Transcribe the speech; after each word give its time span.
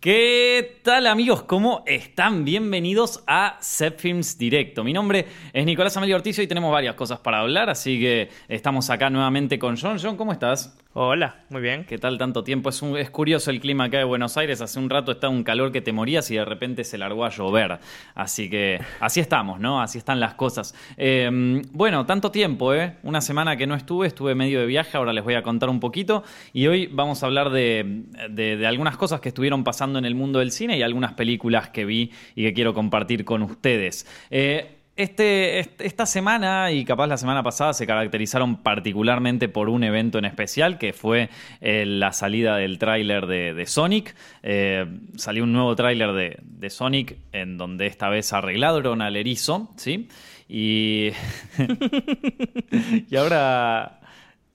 ¿Qué 0.00 0.80
tal 0.82 1.06
amigos? 1.06 1.42
¿Cómo 1.42 1.82
están? 1.84 2.46
Bienvenidos 2.46 3.22
a 3.26 3.58
Films 3.98 4.38
Directo. 4.38 4.82
Mi 4.82 4.94
nombre 4.94 5.26
es 5.52 5.66
Nicolás 5.66 5.94
Amelio 5.94 6.16
Ortiz 6.16 6.38
y 6.38 6.46
tenemos 6.46 6.72
varias 6.72 6.94
cosas 6.94 7.18
para 7.18 7.40
hablar, 7.40 7.68
así 7.68 8.00
que 8.00 8.30
estamos 8.48 8.88
acá 8.88 9.10
nuevamente 9.10 9.58
con 9.58 9.76
John. 9.76 9.98
John, 10.02 10.16
¿cómo 10.16 10.32
estás? 10.32 10.74
Hola, 10.92 11.44
muy 11.50 11.60
bien. 11.62 11.84
¿Qué 11.84 11.98
tal 11.98 12.18
tanto 12.18 12.42
tiempo? 12.42 12.68
Es, 12.68 13.10
curioso 13.10 13.52
el 13.52 13.60
clima 13.60 13.84
acá 13.84 13.98
de 13.98 14.04
Buenos 14.04 14.36
Aires. 14.36 14.60
Hace 14.60 14.80
un 14.80 14.90
rato 14.90 15.12
estaba 15.12 15.32
un 15.32 15.44
calor 15.44 15.70
que 15.70 15.80
te 15.80 15.92
morías 15.92 16.28
y 16.32 16.34
de 16.34 16.44
repente 16.44 16.82
se 16.82 16.98
largó 16.98 17.24
a 17.24 17.28
llover. 17.28 17.78
Así 18.16 18.50
que 18.50 18.80
así 18.98 19.20
estamos, 19.20 19.60
¿no? 19.60 19.80
Así 19.80 19.98
están 19.98 20.18
las 20.18 20.34
cosas. 20.34 20.74
Em, 20.96 21.62
bueno, 21.70 22.06
tanto 22.06 22.32
tiempo, 22.32 22.74
¿eh? 22.74 22.96
Una 23.04 23.20
semana 23.20 23.56
que 23.56 23.68
no 23.68 23.76
estuve, 23.76 24.08
estuve 24.08 24.34
medio 24.34 24.58
de 24.58 24.66
viaje, 24.66 24.96
ahora 24.96 25.12
les 25.12 25.22
voy 25.22 25.34
a 25.34 25.44
contar 25.44 25.68
un 25.68 25.78
poquito. 25.78 26.24
Y 26.52 26.66
hoy 26.66 26.88
vamos 26.88 27.22
a 27.22 27.26
hablar 27.26 27.50
de, 27.50 28.02
de 28.28 28.66
algunas 28.66 28.96
cosas 28.96 29.20
que 29.20 29.28
estuvieron 29.28 29.62
pasando 29.62 29.96
en 29.96 30.04
el 30.04 30.16
mundo 30.16 30.40
del 30.40 30.50
cine 30.50 30.76
y 30.76 30.82
algunas 30.82 31.12
películas 31.12 31.68
que 31.68 31.84
vi 31.84 32.10
y 32.34 32.42
que 32.42 32.52
quiero 32.52 32.74
compartir 32.74 33.24
con 33.24 33.44
ustedes. 33.44 34.08
Eh, 34.28 34.79
este, 35.02 35.60
esta 35.78 36.04
semana 36.04 36.72
y 36.72 36.84
capaz 36.84 37.06
la 37.06 37.16
semana 37.16 37.42
pasada 37.42 37.72
se 37.72 37.86
caracterizaron 37.86 38.56
particularmente 38.62 39.48
por 39.48 39.70
un 39.70 39.82
evento 39.82 40.18
en 40.18 40.26
especial 40.26 40.76
que 40.76 40.92
fue 40.92 41.30
eh, 41.62 41.84
la 41.86 42.12
salida 42.12 42.56
del 42.56 42.78
tráiler 42.78 43.26
de, 43.26 43.64
Sonic. 43.66 44.14
Eh, 44.42 44.86
salió 45.16 45.44
un 45.44 45.52
nuevo 45.54 45.74
tráiler 45.74 46.12
de, 46.12 46.70
Sonic 46.70 47.16
en 47.32 47.56
donde 47.56 47.86
esta 47.86 48.10
vez 48.10 48.32
arreglaron 48.34 49.00
al 49.00 49.16
erizo, 49.16 49.70
¿sí? 49.76 50.08
Y, 50.48 51.12
y 53.10 53.16
ahora 53.16 54.00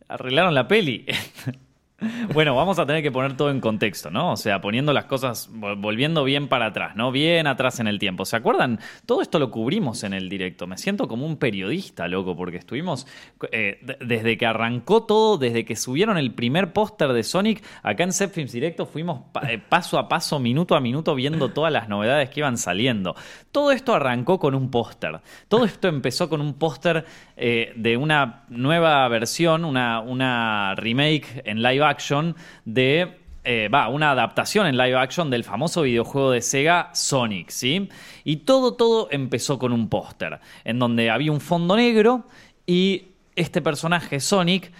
arreglaron 0.08 0.54
la 0.54 0.68
peli. 0.68 1.06
Bueno, 2.34 2.56
vamos 2.56 2.80
a 2.80 2.86
tener 2.86 3.02
que 3.02 3.12
poner 3.12 3.38
todo 3.38 3.50
en 3.50 3.62
contexto, 3.62 4.12
¿no? 4.12 4.34
O 4.34 4.38
sea, 4.38 4.60
poniendo 4.62 4.94
las 4.94 5.06
cosas, 5.06 5.50
volviendo 5.52 6.24
bien 6.24 6.48
para 6.48 6.68
atrás, 6.68 6.96
¿no? 6.96 7.12
Bien 7.12 7.48
atrás 7.48 7.80
en 7.80 7.88
el 7.88 8.00
tiempo. 8.00 8.26
¿Se 8.26 8.36
acuerdan? 8.36 8.80
Todo 9.06 9.22
esto 9.22 9.40
lo 9.40 9.52
cubrimos 9.52 10.04
en 10.04 10.14
el 10.14 10.30
directo. 10.30 10.68
Me 10.68 10.78
siento 10.78 11.08
como 11.08 11.26
un 11.26 11.38
periodista, 11.38 12.08
loco, 12.08 12.36
porque 12.36 12.58
estuvimos, 12.58 13.08
eh, 13.52 13.80
desde 14.02 14.38
que 14.38 14.46
arrancó 14.46 15.04
todo, 15.04 15.38
desde 15.38 15.66
que 15.66 15.76
subieron 15.76 16.18
el 16.18 16.34
primer 16.34 16.74
póster 16.74 17.14
de 17.14 17.24
Sonic, 17.24 17.64
acá 17.84 18.04
en 18.04 18.12
Films 18.14 18.52
Directo 18.52 18.86
fuimos 18.86 19.22
eh, 19.48 19.58
paso 19.58 19.98
a 19.98 20.08
paso, 20.08 20.40
minuto 20.40 20.76
a 20.76 20.82
minuto, 20.82 21.16
viendo 21.16 21.50
todas 21.50 21.72
las 21.72 21.88
novedades 21.88 22.30
que 22.30 22.42
iban 22.42 22.58
saliendo. 22.58 23.16
Todo 23.52 23.72
esto 23.72 23.94
arrancó 23.94 24.40
con 24.40 24.56
un 24.56 24.72
póster. 24.72 25.22
Todo 25.48 25.66
esto 25.66 25.88
empezó 25.88 26.30
con 26.30 26.42
un 26.42 26.56
póster 26.56 27.06
eh, 27.38 27.74
de 27.76 27.98
una 27.98 28.44
nueva 28.50 29.08
versión, 29.08 29.64
una 29.66 30.76
remake 30.76 31.42
en 31.46 31.62
live 31.62 31.85
action 31.86 32.36
de 32.66 33.20
eh, 33.48 33.70
va, 33.70 33.90
una 33.90 34.10
adaptación 34.10 34.66
en 34.66 34.76
live 34.76 34.98
action 34.98 35.30
del 35.30 35.44
famoso 35.44 35.84
videojuego 35.84 36.32
de 36.32 36.42
Sega 36.42 36.90
Sonic, 36.94 37.50
¿sí? 37.52 37.90
Y 38.24 38.38
todo, 38.38 38.74
todo 38.74 39.08
empezó 39.12 39.60
con 39.60 39.72
un 39.72 39.88
póster, 39.88 40.40
en 40.64 40.80
donde 40.80 41.12
había 41.12 41.32
un 41.32 41.42
fondo 41.42 41.76
negro 41.76 42.26
y 42.66 43.10
este 43.36 43.62
personaje 43.62 44.20
Sonic 44.20 44.72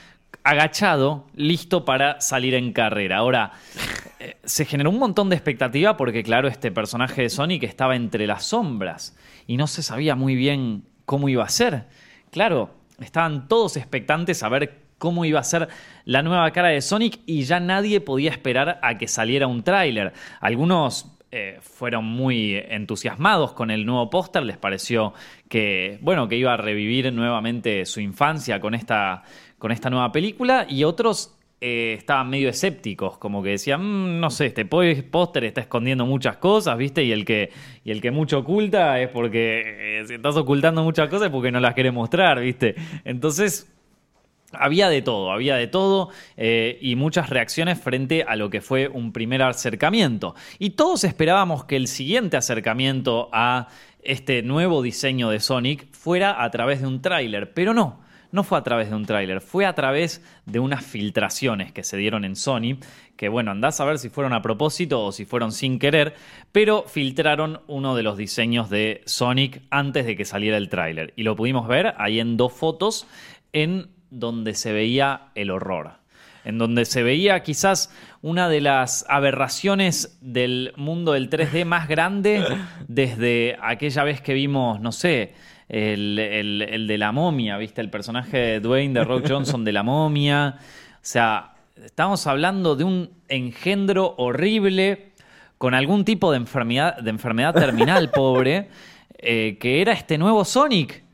agachado, 0.44 1.28
listo 1.36 1.86
para 1.86 2.20
salir 2.22 2.56
en 2.56 2.74
carrera. 2.74 3.18
Ahora, 3.18 3.52
eh, 4.20 4.38
se 4.44 4.66
generó 4.66 4.90
un 4.90 5.00
montón 5.00 5.30
de 5.30 5.36
expectativa 5.36 5.96
porque, 5.96 6.24
claro, 6.24 6.48
este 6.48 6.72
personaje 6.72 7.22
de 7.22 7.30
Sonic 7.30 7.64
estaba 7.64 7.96
entre 7.96 8.26
las 8.26 8.46
sombras 8.46 9.16
y 9.46 9.58
no 9.58 9.68
se 9.68 9.84
sabía 9.84 10.16
muy 10.16 10.36
bien 10.36 10.86
cómo 11.06 11.30
iba 11.30 11.44
a 11.44 11.50
ser. 11.50 11.88
Claro, 12.32 12.74
estaban 13.00 13.48
todos 13.48 13.78
expectantes 13.78 14.42
a 14.42 14.50
ver 14.50 14.85
cómo 14.98 15.26
iba 15.26 15.40
a 15.40 15.44
ser 15.44 15.68
la 16.06 16.24
nueva 16.24 16.50
cara 16.52 16.70
de 16.70 16.82
Sonic 16.82 17.20
y 17.26 17.44
ya 17.44 17.60
nadie 17.60 18.02
podía 18.02 18.32
esperar 18.32 18.80
a 18.82 18.98
que 18.98 19.08
saliera 19.08 19.48
un 19.48 19.64
tráiler. 19.64 20.14
Algunos 20.40 21.16
eh, 21.32 21.58
fueron 21.60 22.06
muy 22.06 22.56
entusiasmados 22.56 23.54
con 23.54 23.70
el 23.70 23.86
nuevo 23.86 24.10
póster, 24.10 24.44
les 24.44 24.58
pareció 24.58 25.14
que, 25.50 26.00
bueno, 26.02 26.28
que 26.30 26.38
iba 26.38 26.54
a 26.54 26.58
revivir 26.58 27.12
nuevamente 27.12 27.86
su 27.86 28.00
infancia 28.00 28.62
con 28.62 28.74
esta, 28.74 29.24
con 29.58 29.72
esta 29.72 29.90
nueva 29.90 30.12
película 30.12 30.66
y 30.70 30.86
otros 30.86 31.36
eh, 31.60 31.96
estaban 31.98 32.30
medio 32.30 32.48
escépticos, 32.48 33.18
como 33.18 33.42
que 33.42 33.50
decían, 33.50 33.82
mm, 33.82 34.20
no 34.20 34.30
sé, 34.30 34.46
este 34.46 34.66
póster 34.66 35.46
está 35.46 35.62
escondiendo 35.62 36.06
muchas 36.06 36.38
cosas, 36.38 36.78
¿viste? 36.78 37.04
Y 37.04 37.12
el 37.12 37.26
que, 37.26 37.50
y 37.84 37.92
el 37.92 38.02
que 38.02 38.12
mucho 38.12 38.40
oculta 38.40 39.00
es 39.02 39.10
porque 39.10 40.00
eh, 40.00 40.06
si 40.06 40.14
estás 40.14 40.38
ocultando 40.38 40.84
muchas 40.84 41.10
cosas 41.10 41.28
es 41.28 41.32
porque 41.32 41.52
no 41.52 41.60
las 41.60 41.74
quiere 41.74 41.92
mostrar, 41.92 42.40
¿viste? 42.40 42.76
Entonces 43.04 43.75
había 44.60 44.90
de 44.90 45.02
todo, 45.02 45.32
había 45.32 45.56
de 45.56 45.68
todo 45.68 46.10
eh, 46.38 46.78
y 46.82 46.96
muchas 46.96 47.30
reacciones 47.30 47.80
frente 47.80 48.24
a 48.24 48.36
lo 48.36 48.50
que 48.50 48.62
fue 48.62 48.88
un 48.88 49.12
primer 49.12 49.42
acercamiento. 49.42 50.36
Y 50.60 50.72
todos 50.72 51.04
esperábamos 51.04 51.66
que 51.66 51.76
el 51.76 51.88
siguiente 51.88 52.38
acercamiento 52.38 53.30
a 53.32 53.68
este 54.04 54.44
nuevo 54.44 54.82
diseño 54.82 55.30
de 55.30 55.40
Sonic 55.40 55.92
fuera 55.92 56.44
a 56.44 56.50
través 56.52 56.82
de 56.82 56.88
un 56.88 57.02
tráiler, 57.02 57.54
pero 57.54 57.74
no. 57.74 58.06
No 58.32 58.44
fue 58.44 58.58
a 58.58 58.64
través 58.64 58.90
de 58.90 58.96
un 58.96 59.06
tráiler, 59.06 59.40
fue 59.40 59.66
a 59.66 59.76
través 59.76 60.22
de 60.46 60.60
unas 60.60 60.86
filtraciones 60.86 61.72
que 61.72 61.84
se 61.84 61.96
dieron 61.96 62.26
en 62.26 62.36
Sony, 62.36 62.80
que 63.16 63.30
bueno, 63.30 63.52
andás 63.52 63.80
a 63.80 63.86
ver 63.86 63.98
si 63.98 64.10
fueron 64.10 64.34
a 64.34 64.42
propósito 64.42 65.06
o 65.06 65.12
si 65.14 65.24
fueron 65.24 65.54
sin 65.54 65.80
querer, 65.80 66.16
pero 66.52 66.84
filtraron 66.84 67.62
uno 67.68 67.96
de 67.96 68.04
los 68.04 68.18
diseños 68.18 68.70
de 68.70 69.02
Sonic 69.06 69.62
antes 69.70 70.06
de 70.06 70.18
que 70.18 70.26
saliera 70.26 70.58
el 70.58 70.68
tráiler. 70.68 71.14
Y 71.16 71.24
lo 71.24 71.38
pudimos 71.38 71.66
ver 71.68 71.94
ahí 71.98 72.20
en 72.20 72.36
dos 72.36 72.52
fotos 72.52 73.08
en 73.54 73.95
donde 74.16 74.54
se 74.54 74.72
veía 74.72 75.28
el 75.36 75.52
horror, 75.52 75.92
en 76.46 76.58
donde 76.58 76.86
se 76.86 77.04
veía 77.04 77.44
quizás 77.44 77.94
una 78.22 78.50
de 78.50 78.62
las 78.62 79.06
aberraciones 79.10 80.18
del 80.22 80.74
mundo 80.78 81.12
del 81.12 81.30
3D 81.30 81.66
más 81.66 81.88
grande 81.88 82.44
desde 82.88 83.58
aquella 83.62 84.04
vez 84.04 84.22
que 84.22 84.34
vimos, 84.34 84.80
no 84.80 84.92
sé, 84.92 85.34
el, 85.68 86.86
de 86.88 86.98
la 86.98 87.12
momia, 87.12 87.58
¿viste? 87.58 87.82
El 87.82 87.90
personaje 87.90 88.38
de 88.38 88.60
Dwayne 88.60 88.94
de 88.94 89.04
Rock 89.04 89.26
Johnson 89.28 89.64
de 89.66 89.72
la 89.72 89.84
momia. 89.84 90.58
O 90.60 90.98
sea, 91.02 91.56
estamos 91.84 92.26
hablando 92.28 92.76
de 92.76 92.84
un 92.84 93.10
engendro 93.28 94.16
horrible 94.18 95.12
con 95.58 95.74
algún 95.74 96.06
tipo 96.06 96.32
de 96.32 96.38
enfermedad, 96.38 96.98
de 96.98 97.10
enfermedad 97.10 97.54
terminal, 97.54 98.12
pobre, 98.12 98.70
eh, 99.18 99.58
que 99.60 99.82
era 99.82 99.94
este 99.94 100.18
nuevo 100.18 100.46
Sonic. 100.46 101.05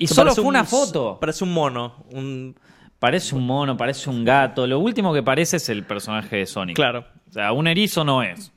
Y 0.00 0.06
solo 0.06 0.34
fue 0.34 0.44
una 0.44 0.64
foto. 0.64 1.18
Parece 1.20 1.44
un 1.44 1.52
mono. 1.52 2.04
Un... 2.10 2.56
Parece 2.98 3.34
un 3.34 3.46
mono, 3.46 3.76
parece 3.76 4.10
un 4.10 4.24
gato. 4.24 4.66
Lo 4.66 4.78
último 4.78 5.14
que 5.14 5.22
parece 5.22 5.56
es 5.56 5.68
el 5.68 5.84
personaje 5.84 6.36
de 6.36 6.46
Sonic. 6.46 6.76
Claro. 6.76 7.06
O 7.28 7.32
sea, 7.32 7.52
un 7.52 7.66
erizo 7.66 8.04
no 8.04 8.22
es. 8.22 8.52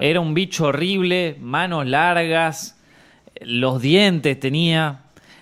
Era 0.00 0.20
un 0.20 0.32
bicho 0.32 0.66
horrible, 0.66 1.36
manos 1.40 1.86
largas, 1.86 2.78
los 3.40 3.82
dientes 3.82 4.40
tenía. 4.40 5.00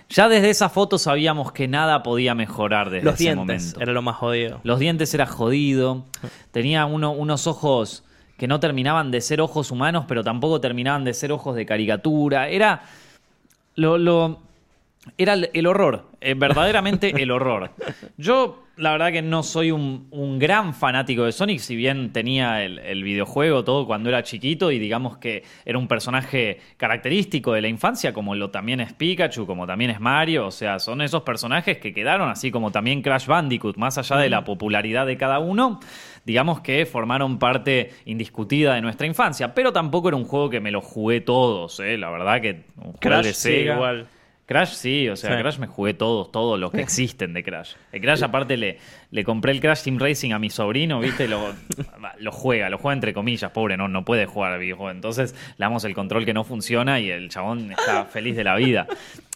Ya 0.09 0.27
desde 0.27 0.49
esa 0.49 0.67
foto 0.67 0.97
sabíamos 0.97 1.53
que 1.53 1.69
nada 1.69 2.03
podía 2.03 2.35
mejorar 2.35 2.89
desde 2.89 3.05
los 3.05 3.13
ese 3.15 3.23
dientes 3.23 3.63
momento. 3.63 3.79
Era 3.79 3.93
lo 3.93 4.01
más 4.01 4.17
jodido. 4.17 4.59
Los 4.63 4.79
dientes 4.79 5.13
era 5.13 5.25
jodido. 5.25 6.05
Tenía 6.51 6.85
unos 6.85 7.47
ojos 7.47 8.03
que 8.37 8.47
no 8.47 8.59
terminaban 8.59 9.11
de 9.11 9.21
ser 9.21 9.39
ojos 9.39 9.71
humanos, 9.71 10.05
pero 10.07 10.23
tampoco 10.23 10.59
terminaban 10.59 11.05
de 11.05 11.13
ser 11.13 11.31
ojos 11.31 11.55
de 11.55 11.65
caricatura. 11.65 12.49
Era. 12.49 12.83
Lo, 13.75 13.97
lo, 13.97 14.41
era 15.17 15.33
el, 15.33 15.65
horror, 15.65 16.11
eh, 16.21 16.35
verdaderamente 16.35 17.11
el 17.23 17.31
horror. 17.31 17.71
Yo, 18.17 18.65
la 18.77 18.91
verdad 18.91 19.11
que 19.11 19.23
no 19.23 19.41
soy 19.41 19.71
un, 19.71 20.37
gran 20.37 20.75
fanático 20.75 21.25
de 21.25 21.31
Sonic, 21.31 21.59
si 21.59 21.75
bien 21.75 22.13
tenía 22.13 22.63
el, 22.63 23.03
videojuego 23.03 23.63
todo 23.63 23.87
cuando 23.87 24.09
era 24.09 24.21
chiquito 24.21 24.71
y 24.71 24.77
digamos 24.77 25.17
que 25.17 25.43
era 25.65 25.79
un 25.79 25.87
personaje 25.87 26.59
característico 26.77 27.53
de 27.53 27.61
la 27.61 27.67
infancia, 27.67 28.13
como 28.13 28.35
lo 28.35 28.51
también 28.51 28.79
es 28.79 28.93
Pikachu, 28.93 29.47
como 29.47 29.65
también 29.65 29.89
es 29.89 29.99
Mario, 29.99 30.45
o 30.45 30.51
sea, 30.51 30.77
son 30.77 31.01
esos 31.01 31.23
personajes 31.23 31.79
que 31.79 31.93
quedaron, 31.93 32.29
así 32.29 32.51
como 32.51 32.71
también 32.71 33.01
Crash 33.01 33.25
Bandicoot, 33.25 33.77
más 33.77 33.97
allá 33.97 34.17
de 34.17 34.29
la 34.29 34.43
popularidad 34.43 35.07
de 35.07 35.17
cada 35.17 35.39
uno, 35.39 35.79
digamos 36.25 36.61
que 36.61 36.85
formaron 36.85 37.39
parte 37.39 37.89
indiscutida 38.05 38.75
de 38.75 38.81
nuestra 38.81 39.07
infancia, 39.07 39.55
pero 39.55 39.73
tampoco 39.73 40.09
era 40.09 40.17
un 40.17 40.25
juego 40.25 40.51
que 40.51 40.59
me 40.59 40.69
lo 40.69 40.81
jugué 40.81 41.21
todos, 41.21 41.79
¿eh? 41.79 41.97
la 41.97 42.11
verdad 42.11 42.39
que 42.39 42.65
un 42.77 42.93
Crash 42.93 43.41
de 43.41 43.61
igual. 43.63 44.07
Crash 44.51 44.73
sí, 44.73 45.07
o 45.07 45.15
sea, 45.15 45.39
Crash 45.39 45.59
me 45.59 45.67
jugué 45.67 45.93
todos, 45.93 46.29
todos 46.29 46.59
los 46.59 46.71
que 46.71 46.81
existen 46.81 47.33
de 47.33 47.41
Crash. 47.41 47.75
El 47.93 48.01
Crash 48.01 48.21
aparte 48.21 48.57
le, 48.57 48.79
le 49.09 49.23
compré 49.23 49.53
el 49.53 49.61
Crash 49.61 49.83
Team 49.83 49.97
Racing 49.97 50.33
a 50.33 50.39
mi 50.39 50.49
sobrino, 50.49 50.99
¿viste? 50.99 51.29
Lo, 51.29 51.53
lo 52.19 52.31
juega, 52.33 52.69
lo 52.69 52.77
juega 52.77 52.93
entre 52.93 53.13
comillas, 53.13 53.49
pobre, 53.51 53.77
no, 53.77 53.87
no 53.87 54.03
puede 54.03 54.25
jugar 54.25 54.51
al 54.51 54.59
videojuego. 54.59 54.91
Entonces 54.91 55.33
le 55.57 55.63
damos 55.63 55.85
el 55.85 55.93
control 55.93 56.25
que 56.25 56.33
no 56.33 56.43
funciona 56.43 56.99
y 56.99 57.09
el 57.09 57.29
chabón 57.29 57.71
está 57.71 58.03
feliz 58.11 58.35
de 58.35 58.43
la 58.43 58.57
vida. 58.57 58.87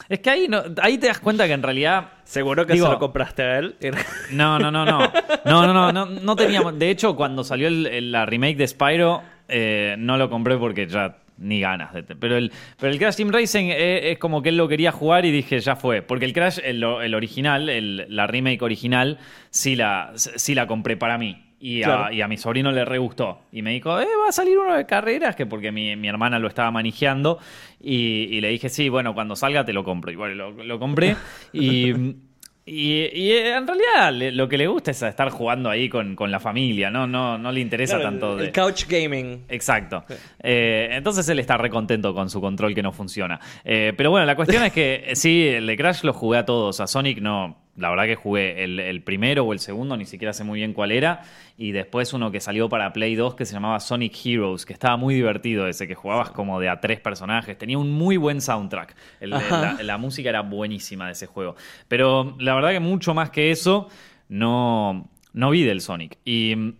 Es 0.09 0.19
que 0.19 0.29
ahí, 0.29 0.47
no, 0.50 0.62
ahí 0.81 0.97
te 0.97 1.07
das 1.07 1.19
cuenta 1.19 1.47
que 1.47 1.53
en 1.53 1.63
realidad... 1.63 2.09
¿Seguro 2.25 2.65
que 2.65 2.73
se 2.73 2.79
lo 2.79 3.00
compraste 3.00 3.44
a 3.44 3.59
él? 3.59 3.75
No, 4.31 4.59
no, 4.59 4.69
no, 4.69 4.83
no. 4.83 5.00
No, 5.45 5.73
no, 5.73 5.94
no, 5.94 6.06
no, 6.06 6.35
teníamos... 6.35 6.77
De 6.77 6.89
hecho, 6.89 7.15
cuando 7.15 7.45
salió 7.45 7.69
la 7.69 8.25
remake 8.25 8.57
de 8.57 8.68
Spyro, 8.68 9.23
eh, 9.47 9.95
no 9.97 10.18
lo 10.18 10.29
compré 10.29 10.57
porque 10.57 10.88
ya 10.88 11.15
ni 11.37 11.59
ganas. 11.59 11.93
De 11.93 12.03
pero, 12.03 12.37
el, 12.37 12.51
pero 12.79 12.91
el 12.91 12.99
Crash 12.99 13.15
Team 13.15 13.29
Racing 13.31 13.65
es, 13.69 14.17
como 14.17 14.41
que 14.41 14.49
él 14.49 14.57
lo 14.57 14.67
quería 14.67 14.91
jugar 14.91 15.25
y 15.25 15.31
dije, 15.31 15.59
ya 15.59 15.75
fue. 15.75 16.01
Porque 16.01 16.25
el 16.25 16.33
Crash, 16.33 16.59
el, 16.63 16.83
original, 16.83 18.05
la 18.13 18.27
remake 18.27 18.61
original, 18.61 19.19
sí 19.49 19.75
la, 19.75 20.11
sí 20.15 20.55
la 20.55 20.67
compré 20.67 20.97
para 20.97 21.17
mí. 21.17 21.41
Y, 21.59 21.81
a, 21.83 22.27
mi 22.27 22.37
sobrino 22.37 22.71
le 22.71 22.85
re 22.85 22.99
gustó. 22.99 23.41
Y 23.51 23.61
me 23.61 23.71
dijo, 23.71 23.99
eh, 23.99 24.07
va 24.23 24.29
a 24.29 24.31
salir 24.31 24.57
uno 24.57 24.75
de 24.75 24.85
carreras, 24.85 25.35
que 25.35 25.45
porque 25.45 25.71
mi, 25.71 26.07
hermana 26.07 26.37
lo 26.37 26.47
estaba 26.47 26.69
manejando. 26.69 27.39
Y, 27.81 28.39
le 28.41 28.49
dije, 28.49 28.69
sí, 28.69 28.89
bueno, 28.89 29.13
cuando 29.13 29.35
salga 29.35 29.65
te 29.65 29.73
lo 29.73 29.83
compro. 29.83 30.11
Y 30.11 30.15
bueno, 30.15 30.35
lo, 30.35 30.63
lo 30.63 30.79
compré. 30.79 31.15
y 31.53 31.93
y, 32.67 33.31
eh, 33.31 33.56
en 33.56 33.67
realidad 33.67 34.33
lo 34.33 34.50
que 34.50 34.57
le 34.57 34.65
gusta 34.65 34.89
es 34.89 35.03
estar 35.03 35.29
jugando 35.29 35.69
ahí 35.69 35.88
con, 35.88 36.15
la 36.31 36.39
familia, 36.39 36.89
¿no? 36.89 37.06
No, 37.06 37.38
no 37.38 37.51
le 37.51 37.59
interesa 37.59 38.01
tanto. 38.01 38.39
El, 38.39 38.51
couch 38.51 38.88
gaming. 38.88 39.45
Exacto. 39.50 40.03
Eh, 40.41 40.89
entonces 40.91 41.29
él 41.29 41.38
está 41.38 41.57
recontento 41.57 42.15
con 42.15 42.27
su 42.27 42.41
control 42.41 42.73
que 42.73 42.81
no 42.81 42.91
funciona. 42.91 43.39
Eh, 43.63 43.94
pero 43.95 44.09
bueno, 44.09 44.25
la 44.25 44.35
cuestión 44.35 44.63
es 44.63 44.73
que 44.73 45.12
sí, 45.13 45.47
el 45.47 45.67
de 45.67 45.77
Crash 45.77 46.01
lo 46.03 46.13
jugué 46.13 46.39
a 46.39 46.45
todos. 46.45 46.79
A 46.79 46.88
Sonic 46.88 47.19
no, 47.19 47.56
la 47.75 47.89
verdad 47.89 48.06
que 48.06 48.15
jugué 48.15 48.63
el, 48.63 49.01
primero 49.03 49.44
o 49.44 49.53
el 49.53 49.59
segundo, 49.59 49.97
ni 49.97 50.06
siquiera 50.06 50.33
sé 50.33 50.44
muy 50.44 50.59
bien 50.59 50.73
cuál 50.73 50.91
era. 50.91 51.21
Y 51.57 51.72
después 51.72 52.12
uno 52.12 52.31
que 52.31 52.42
salió 52.42 52.68
para 52.68 52.92
Play 52.92 53.16
2 53.16 53.36
que 53.36 53.46
se 53.46 53.54
llamaba 53.54 53.80
Sonic 53.80 54.13
Heroes, 54.25 54.66
que 54.66 54.74
estaba 54.74 54.98
muy 54.98 55.16
divertido 55.16 55.68
ese, 55.68 55.88
que 55.88 55.96
jugabas 55.96 56.31
como 56.31 56.60
de 56.60 56.68
a 56.68 56.81
tres 56.81 57.00
personajes. 57.00 57.57
Tenía 57.57 57.78
un 57.78 57.92
muy 57.92 58.18
buen 58.18 58.42
soundtrack. 58.42 58.96
la, 59.22 59.98
música 59.98 60.30
era 60.30 60.42
buenísima 60.42 61.06
de 61.06 61.13
ese 61.13 61.28
juego. 61.28 61.56
Pero 61.88 62.36
la 62.40 62.56
verdad 62.56 62.72
que 62.72 62.81
mucho 62.81 63.13
más 63.13 63.30
que 63.30 63.52
eso, 63.52 63.88
no, 64.28 65.10
no 65.31 65.50
vi 65.50 65.63
del 65.63 65.80
Sonic. 65.80 66.18
Y, 66.25 66.74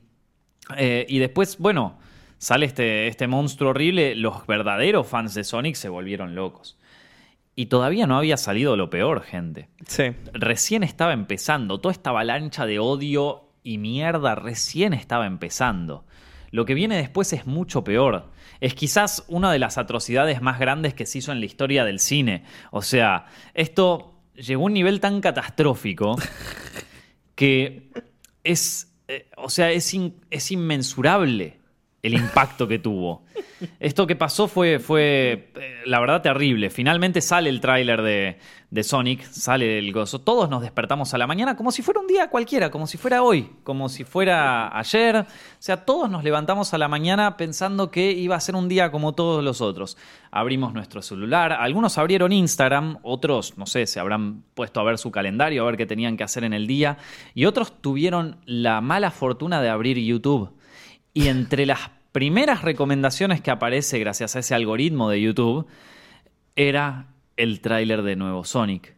eh, 0.76 1.06
y 1.08 1.20
después, 1.20 1.58
bueno, 1.58 1.98
sale 2.38 2.66
este, 2.66 3.08
este 3.08 3.28
monstruo 3.28 3.70
horrible. 3.70 4.14
Los 4.16 4.46
verdaderos 4.46 5.08
fans 5.08 5.34
de 5.36 5.46
Sonic 5.46 5.76
se 5.76 5.88
volvieron 5.88 6.36
locos. 6.36 6.78
Y 7.56 7.68
todavía 7.68 8.08
no 8.08 8.18
había 8.18 8.36
salido 8.36 8.76
lo 8.76 8.90
peor, 8.90 9.22
gente. 9.22 9.70
Sí. 9.88 10.12
Recién 10.34 10.84
estaba 10.84 11.14
empezando. 11.14 11.80
Toda 11.80 11.94
esta 11.94 12.10
avalancha 12.10 12.66
de 12.66 12.80
odio 12.80 13.45
y 13.66 13.80
mierda 13.80 14.36
recién 14.36 14.94
estaba 14.94 15.26
empezando. 15.26 16.06
Lo 16.52 16.66
que 16.66 16.76
viene 16.76 16.96
después 16.96 17.34
es 17.34 17.48
mucho 17.48 17.84
peor. 17.84 18.32
Es 18.62 18.76
quizás 18.76 19.26
una 19.28 19.52
de 19.52 19.60
las 19.60 19.78
atrocidades 19.78 20.42
más 20.42 20.60
grandes 20.60 20.94
que 20.94 21.06
se 21.06 21.18
hizo 21.18 21.34
en 21.34 21.40
la 21.42 21.48
historia 21.48 21.84
del 21.84 22.00
cine. 22.00 22.46
O 22.72 22.82
sea, 22.82 23.26
esto 23.56 24.14
llegó 24.36 24.64
a 24.64 24.66
un 24.68 24.74
nivel 24.74 25.02
tan 25.02 25.20
catastrófico 25.20 26.16
que 27.36 27.90
es. 28.44 28.94
Eh, 29.08 29.30
o 29.38 29.50
sea, 29.50 29.72
es, 29.72 29.94
es 30.30 30.52
inmensurable 30.52 31.60
el 32.06 32.14
impacto 32.14 32.68
que 32.68 32.78
tuvo. 32.78 33.24
Esto 33.80 34.06
que 34.06 34.16
pasó 34.16 34.48
fue, 34.48 34.80
fue 34.80 35.52
eh, 35.56 35.82
la 35.86 36.00
verdad, 36.00 36.22
terrible. 36.22 36.70
Finalmente 36.70 37.20
sale 37.20 37.50
el 37.50 37.62
tráiler 37.62 38.02
de, 38.04 38.38
de, 38.70 38.84
Sonic, 38.84 39.24
sale 39.24 39.80
el 39.80 39.92
gozo. 39.92 40.20
Todos 40.20 40.48
nos 40.48 40.62
despertamos 40.62 41.14
a 41.16 41.18
la 41.18 41.26
mañana 41.26 41.56
como 41.56 41.72
si 41.72 41.82
fuera 41.82 42.00
un 42.00 42.06
día 42.06 42.30
cualquiera, 42.30 42.70
como 42.70 42.86
si 42.86 43.00
fuera 43.00 43.24
hoy, 43.24 43.50
como 43.64 43.90
si 43.90 44.04
fuera 44.04 44.78
ayer. 44.78 45.16
O 45.18 45.26
sea, 45.58 45.84
todos 45.84 46.08
nos 46.10 46.24
levantamos 46.24 46.76
a 46.76 46.78
la 46.78 46.88
mañana 46.88 47.38
pensando 47.38 47.90
que 47.90 48.12
iba 48.12 48.36
a 48.36 48.40
ser 48.40 48.56
un 48.56 48.70
día 48.70 48.92
como 48.92 49.16
todos 49.16 49.44
los 49.44 49.62
otros. 49.62 49.98
Abrimos 50.30 50.74
nuestro 50.74 51.02
celular, 51.02 51.54
algunos 51.54 51.98
abrieron 51.98 52.34
Instagram, 52.34 53.00
otros, 53.02 53.58
no 53.58 53.66
sé, 53.66 53.88
se 53.88 54.00
habrán 54.00 54.44
puesto 54.54 54.80
a 54.80 54.84
ver 54.84 55.00
su 55.00 55.10
calendario, 55.10 55.64
a 55.64 55.66
ver 55.66 55.78
qué 55.78 55.88
tenían 55.88 56.18
que 56.18 56.24
hacer 56.24 56.44
en 56.44 56.54
el 56.54 56.68
día, 56.68 56.98
y 57.34 57.46
otros 57.46 57.82
tuvieron 57.82 58.38
la 58.46 58.82
mala 58.82 59.10
fortuna 59.10 59.60
de 59.62 59.70
abrir 59.70 59.98
YouTube. 59.98 60.54
Y 61.18 61.30
entre 61.30 61.66
las 61.66 61.95
primeras 62.16 62.62
recomendaciones 62.62 63.42
que 63.42 63.52
aparece 63.52 64.00
gracias 64.00 64.38
a 64.38 64.40
ese 64.40 64.56
algoritmo 64.56 65.10
de 65.10 65.20
YouTube 65.20 65.68
era 66.56 67.08
el 67.36 67.60
tráiler 67.60 68.04
de 68.04 68.16
nuevo 68.16 68.46
Sonic. 68.46 68.96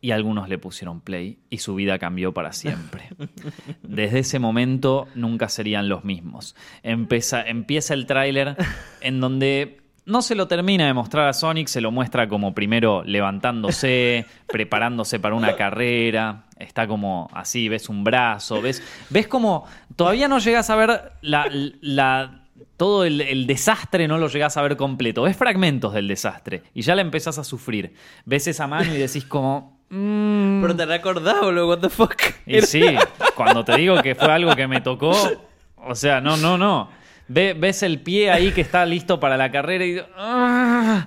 Y 0.00 0.12
algunos 0.12 0.48
le 0.48 0.56
pusieron 0.56 1.00
play 1.00 1.40
y 1.50 1.58
su 1.58 1.74
vida 1.74 1.98
cambió 1.98 2.32
para 2.32 2.52
siempre. 2.52 3.08
Desde 3.82 4.20
ese 4.20 4.38
momento 4.38 5.08
nunca 5.16 5.48
serían 5.48 5.88
los 5.88 6.04
mismos. 6.04 6.54
empieza 6.84 7.94
el 7.94 8.06
tráiler 8.06 8.54
en 9.00 9.18
donde 9.18 9.80
no 10.06 10.22
se 10.22 10.36
lo 10.36 10.46
termina 10.46 10.86
de 10.86 10.94
mostrar 10.94 11.26
a 11.26 11.32
Sonic, 11.32 11.66
se 11.66 11.80
lo 11.80 11.90
muestra 11.90 12.28
como 12.28 12.54
primero 12.54 13.02
levantándose, 13.02 14.24
preparándose 14.46 15.18
para 15.18 15.34
una 15.34 15.56
carrera, 15.56 16.44
está 16.60 16.86
como 16.86 17.28
así, 17.32 17.68
ves 17.68 17.88
un 17.88 18.04
brazo, 18.04 18.60
ves, 18.62 18.82
ves 19.08 19.26
como 19.26 19.66
todavía 19.96 20.28
no 20.28 20.38
llegas 20.38 20.70
a 20.70 20.76
ver 20.76 21.12
la, 21.22 22.44
todo 22.76 23.04
el, 23.04 23.46
desastre 23.46 24.06
no 24.06 24.18
lo 24.18 24.28
llegas 24.28 24.56
a 24.56 24.62
ver 24.62 24.76
completo, 24.76 25.22
ves 25.22 25.36
fragmentos 25.36 25.92
del 25.94 26.06
desastre 26.06 26.62
y 26.74 26.82
ya 26.82 26.94
la 26.94 27.02
empezás 27.02 27.38
a 27.38 27.44
sufrir. 27.44 27.94
Ves 28.24 28.46
esa 28.46 28.66
mano 28.66 28.94
y 28.94 28.98
decís 28.98 29.24
como... 29.24 29.80
Mm". 29.88 30.62
Pero 30.62 30.76
te 30.76 30.86
recordás, 30.86 31.40
boludo, 31.40 31.68
what 31.68 31.78
the 31.78 31.88
fuck. 31.88 32.14
Y 32.46 32.60
sí, 32.62 32.84
cuando 33.34 33.64
te 33.64 33.76
digo 33.76 34.00
que 34.02 34.14
fue 34.14 34.32
algo 34.32 34.54
que 34.54 34.68
me 34.68 34.80
tocó, 34.80 35.16
o 35.76 35.94
sea, 35.94 36.20
no, 36.20 36.36
no, 36.36 36.56
no. 36.56 36.90
ves 37.28 37.82
el 37.82 38.00
pie 38.00 38.30
ahí 38.30 38.52
que 38.52 38.60
está 38.60 38.86
listo 38.86 39.18
para 39.18 39.36
la 39.36 39.50
carrera 39.50 39.84
y... 39.84 40.00
Ah" 40.16 41.06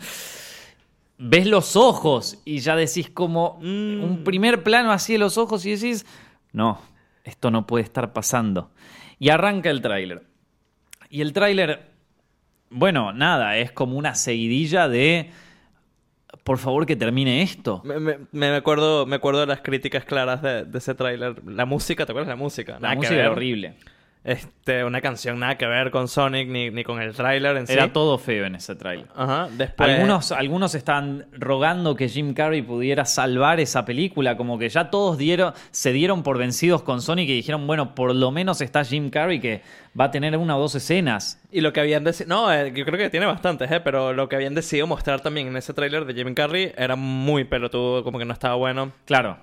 ves 1.23 1.47
los 1.47 1.77
ojos 1.77 2.41
y 2.43 2.59
ya 2.59 2.75
decís 2.75 3.09
como 3.09 3.57
mm. 3.61 4.03
un 4.03 4.23
primer 4.25 4.61
plano 4.61 4.91
así 4.91 5.13
de 5.13 5.19
los 5.19 5.37
ojos 5.37 5.65
y 5.65 5.71
decís, 5.71 6.05
no, 6.51 6.79
esto 7.23 7.49
no 7.49 7.65
puede 7.65 7.85
estar 7.85 8.11
pasando. 8.11 8.71
Y 9.19 9.29
arranca 9.29 9.69
el 9.69 9.81
tráiler. 9.81 10.23
Y 11.09 11.21
el 11.21 11.31
tráiler, 11.31 11.87
bueno, 12.69 13.13
nada, 13.13 13.57
es 13.57 13.71
como 13.71 13.97
una 13.97 14.15
seguidilla 14.15 14.89
de, 14.89 15.31
por 16.43 16.57
favor 16.57 16.85
que 16.85 16.97
termine 16.97 17.41
esto. 17.41 17.81
Me, 18.31 18.47
acuerdo, 18.55 19.05
me 19.05 19.15
acuerdo 19.15 19.41
de 19.41 19.47
las 19.47 19.61
críticas 19.61 20.03
claras 20.03 20.41
de, 20.41 20.67
ese 20.73 20.93
tráiler. 20.93 21.41
La 21.45 21.65
música, 21.65 22.05
¿te 22.05 22.11
acuerdas 22.11 22.27
de 22.27 22.33
la 22.33 22.43
música? 22.43 22.77
La 22.81 22.95
música 22.95 23.15
era 23.15 23.31
horrible. 23.31 23.75
Este, 24.23 24.85
una 24.85 25.01
canción 25.01 25.37
nada 25.39 25.57
que 25.57 25.65
ver 25.65 25.91
con 25.91 26.07
Sonic 26.07 26.47
ni, 26.47 26.69
ni 26.69 26.85
con 26.85 27.01
el 27.01 27.13
tráiler 27.13 27.57
en 27.57 27.67
sí. 27.67 27.73
Era 27.73 27.91
todo 27.91 28.17
feo 28.17 28.45
en 28.45 28.55
ese 28.55 28.73
tráiler. 28.75 29.07
Ajá, 29.15 29.49
después... 29.51 29.89
Algunos, 29.89 30.31
algunos 30.31 30.75
están 30.75 31.25
rogando 31.33 31.95
que 31.95 32.07
Jim 32.07 32.33
Carrey 32.33 32.61
pudiera 32.61 33.03
salvar 33.03 33.59
esa 33.59 33.83
película, 33.83 34.37
como 34.37 34.57
que 34.57 34.69
ya 34.69 34.89
todos 34.89 35.17
dieron, 35.17 35.53
se 35.71 35.91
dieron 35.91 36.23
por 36.23 36.37
vencidos 36.37 36.83
con 36.83 37.01
Sonic 37.01 37.27
y 37.29 37.33
dijeron, 37.33 37.67
bueno, 37.67 37.95
por 37.95 38.15
lo 38.15 38.31
menos 38.31 38.61
está 38.61 38.85
Jim 38.85 39.09
Carrey 39.09 39.41
que 39.41 39.61
va 39.99 40.05
a 40.05 40.11
tener 40.11 40.37
una 40.37 40.55
o 40.55 40.59
dos 40.61 40.75
escenas. 40.75 41.41
Y 41.51 41.59
lo 41.59 41.73
que 41.73 41.81
habían 41.81 42.05
decidido... 42.05 42.33
No, 42.35 42.53
eh, 42.53 42.71
yo 42.73 42.85
creo 42.85 42.97
que 42.97 43.09
tiene 43.09 43.25
bastantes, 43.25 43.69
¿eh? 43.69 43.81
Pero 43.81 44.13
lo 44.13 44.29
que 44.29 44.37
habían 44.37 44.55
decidido 44.55 44.87
mostrar 44.87 45.19
también 45.19 45.47
en 45.47 45.57
ese 45.57 45.73
tráiler 45.73 46.05
de 46.05 46.13
Jim 46.13 46.33
Carrey 46.33 46.71
era 46.77 46.95
muy 46.95 47.43
pelotudo, 47.43 48.05
como 48.05 48.19
que 48.19 48.25
no 48.25 48.31
estaba 48.31 48.55
bueno. 48.55 48.93
Claro. 49.05 49.37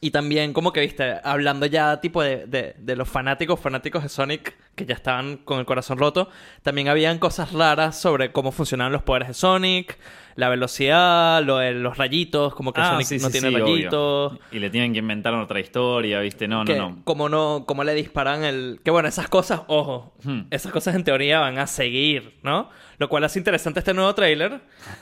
Y 0.00 0.10
también, 0.10 0.52
como 0.52 0.72
que 0.72 0.80
viste, 0.80 1.20
hablando 1.22 1.66
ya 1.66 2.00
tipo 2.00 2.22
de, 2.22 2.46
de, 2.46 2.96
los 2.96 3.08
fanáticos, 3.08 3.60
fanáticos 3.60 4.02
de 4.02 4.08
Sonic, 4.08 4.54
que 4.76 4.84
ya 4.84 4.94
estaban 4.94 5.38
con 5.38 5.58
el 5.58 5.64
corazón 5.64 5.98
roto, 5.98 6.28
también 6.62 6.88
habían 6.88 7.18
cosas 7.18 7.52
raras 7.52 7.98
sobre 7.98 8.30
cómo 8.30 8.52
funcionaban 8.52 8.92
los 8.92 9.02
poderes 9.02 9.28
de 9.28 9.34
Sonic, 9.34 9.98
la 10.36 10.50
velocidad, 10.50 11.42
lo 11.42 11.56
de 11.56 11.72
los 11.72 11.96
rayitos, 11.96 12.54
como 12.54 12.74
que 12.74 12.82
ah, 12.82 13.00
Sonic 13.00 13.22
no 13.22 13.30
tiene 13.30 13.50
rayitos. 13.50 14.38
Y 14.52 14.58
le 14.58 14.68
tienen 14.68 14.92
que 14.92 14.98
inventar 14.98 15.32
otra 15.34 15.58
historia, 15.60 16.20
viste, 16.20 16.46
no, 16.46 16.62
no, 16.62 16.76
no. 16.76 16.98
Como 17.04 17.30
no, 17.30 17.64
como 17.66 17.84
le 17.84 17.94
disparan 17.94 18.44
el... 18.44 18.80
Que 18.84 18.90
bueno, 18.90 19.08
esas 19.08 19.28
cosas, 19.28 19.62
ojo, 19.66 20.12
hmm. 20.24 20.42
esas 20.50 20.70
cosas 20.72 20.94
en 20.94 21.04
teoría 21.04 21.40
van 21.40 21.58
a 21.58 21.66
seguir, 21.66 22.38
¿no? 22.42 22.68
Lo 22.98 23.08
cual 23.08 23.24
hace 23.24 23.38
interesante 23.38 23.80
este 23.80 23.94
nuevo 23.94 24.14
tráiler, 24.14 24.60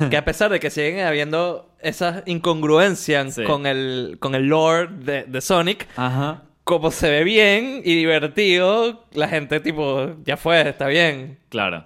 que 0.08 0.16
a 0.16 0.24
pesar 0.24 0.52
de 0.52 0.60
que 0.60 0.70
siguen 0.70 1.04
habiendo 1.04 1.74
esas 1.80 2.22
incongruencias 2.26 3.40
con, 3.44 3.66
el, 3.66 4.18
con 4.20 4.36
el 4.36 4.46
lore 4.46 4.88
de, 4.92 5.24
de 5.24 5.40
Sonic, 5.40 5.88
como 6.64 6.90
se 6.90 7.10
ve 7.10 7.24
bien 7.24 7.82
y 7.84 7.94
divertido, 7.94 9.04
la 9.12 9.28
gente 9.28 9.60
tipo, 9.60 10.16
ya 10.24 10.36
fue, 10.36 10.68
está 10.68 10.86
bien. 10.86 11.38
Claro. 11.50 11.84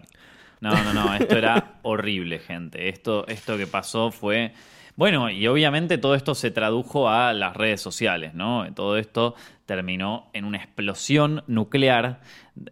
No, 0.61 0.71
no, 0.83 0.95
no, 0.95 1.15
esto 1.15 1.37
era 1.37 1.79
horrible, 1.83 2.39
gente. 2.39 2.89
Esto, 2.89 3.27
esto 3.27 3.57
que 3.57 3.67
pasó 3.67 4.11
fue... 4.11 4.53
Bueno, 4.97 5.31
y 5.31 5.47
obviamente 5.47 5.97
todo 5.97 6.17
esto 6.17 6.35
se 6.35 6.51
tradujo 6.51 7.09
a 7.09 7.33
las 7.33 7.57
redes 7.57 7.81
sociales, 7.81 8.35
¿no? 8.35 8.67
Todo 8.75 8.97
esto 8.97 9.37
terminó 9.65 10.29
en 10.33 10.45
una 10.45 10.59
explosión 10.59 11.45
nuclear 11.47 12.21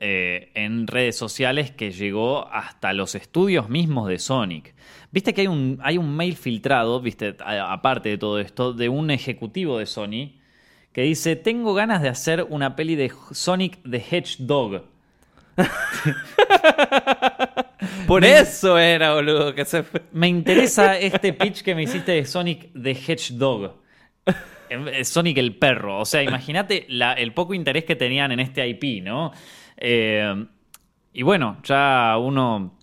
eh, 0.00 0.50
en 0.54 0.88
redes 0.88 1.16
sociales 1.16 1.70
que 1.70 1.92
llegó 1.92 2.48
hasta 2.48 2.92
los 2.92 3.14
estudios 3.14 3.68
mismos 3.68 4.08
de 4.08 4.18
Sonic. 4.18 4.74
Viste 5.12 5.34
que 5.34 5.42
hay 5.42 5.46
un, 5.46 5.78
hay 5.82 5.98
un 5.98 6.16
mail 6.16 6.34
filtrado, 6.34 7.00
viste, 7.00 7.36
aparte 7.38 8.08
de 8.08 8.18
todo 8.18 8.40
esto, 8.40 8.72
de 8.72 8.88
un 8.88 9.12
ejecutivo 9.12 9.78
de 9.78 9.86
Sony 9.86 10.32
que 10.96 11.02
dice, 11.02 11.36
tengo 11.36 11.74
ganas 11.74 12.00
de 12.00 12.08
hacer 12.08 12.46
una 12.48 12.74
peli 12.74 12.96
de 12.96 13.12
Sonic 13.30 13.82
the 13.82 13.98
Hedgehog. 13.98 14.82
Por 18.06 18.24
eso 18.24 18.78
era, 18.78 19.12
boludo, 19.12 19.54
que 19.54 19.66
se 19.66 19.84
Me 20.12 20.26
interesa 20.26 20.98
este 20.98 21.34
pitch 21.34 21.62
que 21.62 21.74
me 21.74 21.82
hiciste 21.82 22.12
de 22.12 22.24
Sonic 22.24 22.72
the 22.72 22.92
Hedgehog. 22.92 23.74
Eh, 24.70 25.04
Sonic 25.04 25.36
el 25.36 25.56
perro. 25.56 26.00
O 26.00 26.06
sea, 26.06 26.22
imagínate 26.22 26.86
el 26.88 27.34
poco 27.34 27.52
interés 27.52 27.84
que 27.84 27.94
tenían 27.94 28.32
en 28.32 28.40
este 28.40 28.66
IP, 28.66 29.04
¿no? 29.04 29.32
Eh, 29.76 30.46
y 31.12 31.22
bueno, 31.22 31.58
ya 31.62 32.16
uno, 32.18 32.78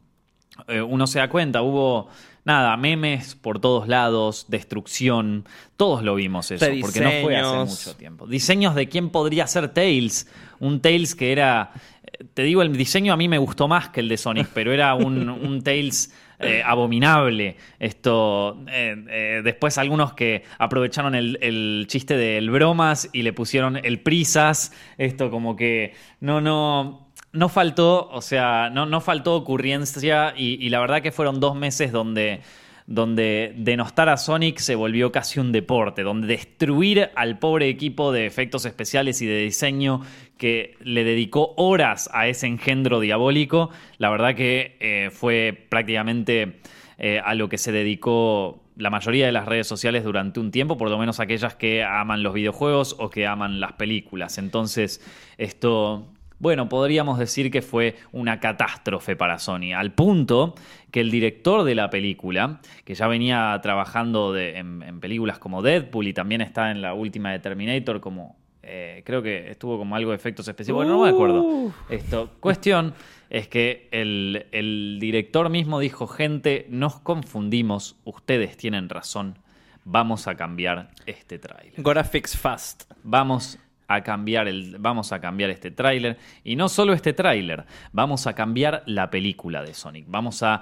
eh, 0.68 0.84
uno 0.84 1.08
se 1.08 1.18
da 1.18 1.30
cuenta, 1.30 1.64
hubo 1.64 2.10
nada, 2.46 2.76
memes 2.78 3.36
por 3.36 3.60
todos 3.60 3.88
lados, 3.88 4.46
destrucción, 4.48 5.46
todos 5.78 6.04
lo 6.04 6.16
vimos 6.16 6.52
eso, 6.52 6.66
De 6.66 6.80
porque 6.82 7.02
no 7.02 7.12
fue 7.22 7.38
hace 7.38 7.58
mucho 7.58 7.98
tiempo. 7.98 8.28
Diseños 8.28 8.76
de 8.76 8.88
quién 8.90 9.10
podría 9.10 9.48
ser 9.48 9.70
Tails, 9.70 10.28
un 10.60 10.82
Tails 10.82 11.16
que 11.16 11.32
era, 11.32 11.72
eh, 12.06 12.26
te 12.34 12.44
digo, 12.44 12.62
el 12.62 12.76
diseño 12.76 13.14
a 13.14 13.18
mí 13.18 13.28
me 13.28 13.38
gustó 13.38 13.68
más 13.68 13.90
que 13.90 14.00
el 14.00 14.10
de 14.10 14.18
Sonic, 14.18 14.50
pero 14.54 14.74
era 14.74 14.96
un, 14.96 15.30
un 15.30 15.62
Tails 15.62 16.14
eh, 16.44 16.62
abominable. 16.66 17.56
Esto, 17.80 18.64
eh, 18.70 18.96
eh, 19.10 19.42
después 19.44 19.78
algunos 19.78 20.14
que 20.14 20.44
aprovecharon 20.58 21.16
el, 21.16 21.38
el 21.42 21.86
chiste 21.88 22.18
del 22.18 22.50
bromas 22.50 23.10
y 23.14 23.22
le 23.22 23.34
pusieron 23.34 23.78
el 23.78 24.02
prisas, 24.02 24.74
esto 24.98 25.30
como 25.32 25.56
que 25.56 25.94
no, 26.20 26.42
no... 26.42 27.08
No 27.34 27.50
faltó, 27.50 28.10
o 28.12 28.22
sea, 28.22 28.70
no, 28.70 28.86
no 28.86 29.02
faltó 29.02 29.36
ocurrencia 29.36 30.36
y, 30.38 30.70
la 30.70 30.80
verdad 30.80 31.02
que 31.02 31.12
fueron 31.12 31.40
dos 31.40 31.56
meses 31.56 31.92
donde, 31.92 32.42
donde 32.86 33.56
denostar 33.58 34.08
a 34.08 34.18
Sonic 34.18 34.60
se 34.60 34.76
volvió 34.76 35.12
casi 35.12 35.40
un 35.40 35.52
deporte, 35.52 36.04
donde 36.04 36.28
destruir 36.28 37.10
al 37.16 37.40
pobre 37.40 37.70
equipo 37.70 38.12
de 38.12 38.28
efectos 38.28 38.66
especiales 38.66 39.20
y 39.24 39.26
de 39.26 39.40
diseño 39.40 40.02
que 40.38 40.78
le 40.82 41.04
dedicó 41.04 41.56
horas 41.58 42.08
a 42.14 42.28
ese 42.28 42.46
engendro 42.46 43.00
diabólico, 43.00 43.72
la 43.98 44.12
verdad 44.12 44.36
que 44.36 44.78
eh, 44.80 45.10
fue 45.12 45.66
prácticamente 45.70 46.60
eh, 47.00 47.20
a 47.20 47.34
lo 47.34 47.50
que 47.50 47.58
se 47.58 47.72
dedicó 47.72 48.62
la 48.76 48.92
mayoría 48.92 49.26
de 49.26 49.32
las 49.32 49.48
redes 49.48 49.66
sociales 49.66 50.04
durante 50.04 50.40
un 50.40 50.52
tiempo, 50.52 50.78
por 50.78 50.92
lo 50.92 51.00
menos 51.00 51.20
aquellas 51.20 51.56
que 51.56 51.84
aman 51.84 52.22
los 52.22 52.36
videojuegos 52.36 52.96
o 53.00 53.10
que 53.10 53.26
aman 53.26 53.60
las 53.60 53.74
películas. 53.74 54.38
Entonces, 54.38 55.02
esto 55.40 56.13
bueno, 56.44 56.70
podríamos 56.70 57.18
decir 57.18 57.50
que 57.50 57.62
fue 57.62 57.96
una 58.12 58.40
catástrofe 58.40 59.16
para 59.16 59.40
Sony, 59.40 59.74
al 59.76 59.94
punto 59.94 60.54
que 60.92 61.00
el 61.02 61.10
director 61.10 61.64
de 61.64 61.74
la 61.74 61.90
película, 61.90 62.60
que 62.86 62.94
ya 62.94 63.08
venía 63.08 63.58
trabajando 63.64 64.32
de- 64.34 64.58
en, 64.60 64.84
en 64.84 65.00
películas 65.00 65.40
como 65.40 65.62
Deadpool 65.64 66.08
y 66.08 66.14
también 66.14 66.42
está 66.42 66.70
en 66.70 66.82
la 66.82 66.94
última 66.94 67.32
de 67.32 67.40
Terminator 67.40 68.00
como... 68.02 68.36
eh, 68.62 69.02
creo 69.06 69.22
que 69.24 69.50
estuvo 69.52 69.78
como 69.78 69.96
algo 69.96 70.12
de 70.12 70.18
efectos 70.18 70.48
especiales, 70.48 70.76
bueno, 70.76 70.98
no 70.98 71.04
me 71.04 71.10
acuerdo. 71.10 71.74
Esto, 71.90 72.30
cuestión 72.40 72.94
es 73.30 73.48
que 73.48 73.88
el, 73.92 74.46
el 74.52 74.98
director 75.02 75.50
mismo 75.50 75.80
dijo, 75.80 76.08
gente, 76.08 76.66
nos 76.70 77.00
confundimos, 77.00 77.96
ustedes 78.04 78.56
tienen 78.58 78.90
razón, 78.90 79.40
vamos 79.86 80.28
a 80.28 80.36
cambiar 80.36 80.90
este 81.06 81.40
tráiler 81.40 81.82
Gotta 81.82 82.04
fix 82.04 82.38
fast. 82.38 82.84
vamos 83.04 83.58
a 83.96 84.04
cambiar 84.04 84.48
el 84.48 84.78
vamos 84.80 85.12
a 85.12 85.20
cambiar 85.20 85.50
este 85.50 85.72
tráiler. 85.72 86.18
Y 86.44 86.56
no 86.56 86.70
solo 86.70 86.94
este 86.94 87.14
tráiler 87.14 87.66
vamos 87.92 88.28
a 88.28 88.34
cambiar 88.34 88.84
la 88.86 89.10
película 89.10 89.64
de 89.64 89.74
Sonic. 89.74 90.06
Vamos 90.08 90.44
a 90.44 90.62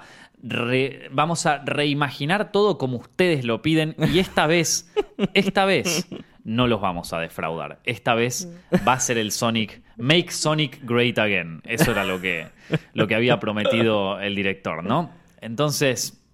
vamos 1.10 1.46
a 1.46 1.58
reimaginar 1.58 2.50
todo 2.50 2.76
como 2.76 2.96
ustedes 2.96 3.44
lo 3.44 3.62
piden 3.62 3.94
y 4.12 4.18
esta 4.18 4.46
vez 4.46 4.92
esta 5.34 5.64
vez 5.64 6.08
no 6.44 6.66
los 6.66 6.80
vamos 6.80 7.12
a 7.12 7.20
defraudar. 7.20 7.80
Esta 7.84 8.14
vez 8.14 8.48
va 8.86 8.94
a 8.94 9.00
ser 9.00 9.18
el 9.18 9.30
Sonic 9.30 9.82
Make 9.96 10.30
Sonic 10.32 10.80
Great 10.82 11.18
Again. 11.18 11.62
Eso 11.64 11.92
era 11.92 12.04
lo 12.04 12.20
que 12.20 12.48
lo 12.94 13.06
que 13.06 13.14
había 13.14 13.38
prometido 13.38 14.18
el 14.20 14.34
director 14.34 14.82
no 14.84 15.10
entonces 15.40 16.24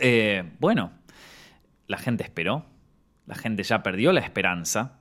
eh, 0.00 0.44
bueno 0.58 0.92
la 1.86 1.98
gente 1.98 2.22
esperó, 2.22 2.64
la 3.26 3.34
gente 3.34 3.62
ya 3.62 3.82
perdió 3.82 4.12
la 4.12 4.20
esperanza, 4.20 4.98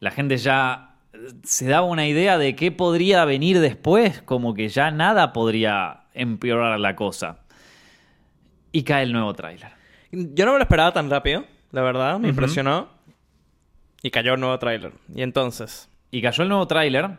la 0.00 0.10
gente 0.10 0.36
ya 0.36 0.96
eh, 1.12 1.18
se 1.44 1.66
daba 1.66 1.86
una 1.86 2.06
idea 2.06 2.38
de 2.38 2.54
qué 2.56 2.72
podría 2.72 3.24
venir 3.24 3.60
después, 3.60 4.22
como 4.22 4.54
que 4.54 4.68
ya 4.68 4.90
nada 4.90 5.32
podría 5.32 6.04
empeorar 6.14 6.78
la 6.78 6.96
cosa. 6.96 7.40
Y 8.72 8.82
cae 8.82 9.02
el 9.04 9.12
nuevo 9.12 9.34
tráiler. 9.34 9.70
Yo 10.10 10.46
no 10.46 10.52
me 10.52 10.58
lo 10.58 10.62
esperaba 10.64 10.92
tan 10.92 11.10
rápido, 11.10 11.44
la 11.72 11.82
verdad, 11.82 12.18
me 12.18 12.28
impresionó. 12.28 12.88
Y 14.02 14.10
cayó 14.10 14.34
el 14.34 14.40
nuevo 14.40 14.58
tráiler. 14.58 14.92
Y 15.14 15.22
entonces, 15.22 15.88
Y 16.10 16.22
cayó 16.22 16.42
el 16.42 16.48
nuevo 16.48 16.66
tráiler 16.66 17.18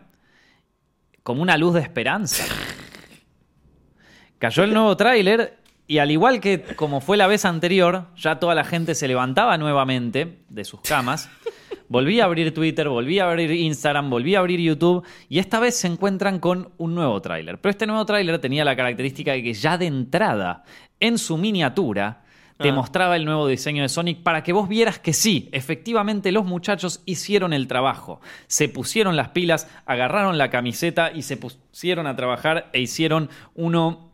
como 1.24 1.42
una 1.42 1.58
luz 1.58 1.76
de 1.76 1.82
esperanza. 1.82 2.46
Cayó 4.40 4.64
el 4.64 4.74
nuevo 4.74 4.96
tráiler 4.96 5.60
y 5.89 5.98
al 5.98 6.12
igual 6.12 6.39
que 6.39 6.62
como 6.75 7.01
fue 7.01 7.17
la 7.17 7.25
vez 7.27 7.43
anterior, 7.46 8.05
ya 8.15 8.39
toda 8.39 8.53
la 8.53 8.63
gente 8.63 8.93
se 8.93 9.08
levantaba 9.08 9.58
nuevamente 9.58 10.38
de 10.48 10.63
sus 10.63 10.79
camas. 10.81 11.29
Volví 11.89 12.19
a 12.19 12.25
abrir 12.25 12.53
Twitter, 12.53 12.88
volví 12.88 13.17
a 13.17 13.27
abrir 13.27 13.50
Instagram, 13.50 14.12
volví 14.12 14.36
a 14.36 14.39
abrir 14.39 14.60
YouTube 14.60 15.03
y 15.27 15.39
esta 15.39 15.60
vez 15.60 15.75
se 15.75 15.88
encuentran 15.88 16.38
con 16.39 16.69
un 16.77 16.93
nuevo 16.93 17.19
tráiler. 17.19 17.60
Pero 17.60 17.72
este 17.72 17.88
nuevo 17.88 18.05
tráiler 18.05 18.38
tenía 18.38 18.63
la 18.63 18.75
característica 18.75 19.31
de 19.31 19.41
que 19.41 19.53
ya 19.55 19.79
de 19.79 19.88
entrada, 19.88 20.63
en 21.00 21.17
su 21.17 21.36
miniatura, 21.38 22.22
te 22.60 22.69
Ah. 22.69 22.74
mostraba 22.74 23.15
el 23.15 23.25
nuevo 23.25 23.48
diseño 23.48 23.81
de 23.81 23.89
Sonic 23.89 24.22
para 24.22 24.43
que 24.43 24.53
vos 24.53 24.69
vieras 24.69 25.00
que 25.00 25.13
sí, 25.13 25.50
efectivamente 25.51 26.31
los 26.31 26.46
muchachos 26.46 27.01
hicieron 27.08 27.53
el 27.53 27.67
trabajo. 27.67 28.22
Se 28.46 28.69
pusieron 28.69 29.15
las 29.15 29.29
pilas, 29.29 29.67
agarraron 29.88 30.38
la 30.38 30.51
camiseta 30.51 31.12
y 31.12 31.24
se 31.24 31.38
pusieron 31.38 32.05
a 32.05 32.15
trabajar 32.15 32.69
e 32.74 32.81
hicieron 32.81 33.29
uno, 33.55 34.09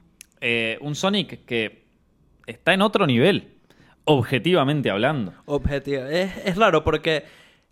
eh, 0.48 0.78
un 0.82 0.94
Sonic 0.94 1.44
que 1.46 1.82
está 2.46 2.74
en 2.76 2.84
otro 2.84 3.08
nivel, 3.08 3.48
objetivamente 4.04 4.92
hablando. 4.92 5.34
objetivo. 5.46 6.04
Es, 6.06 6.32
es 6.46 6.56
raro 6.56 6.84
porque 6.84 7.24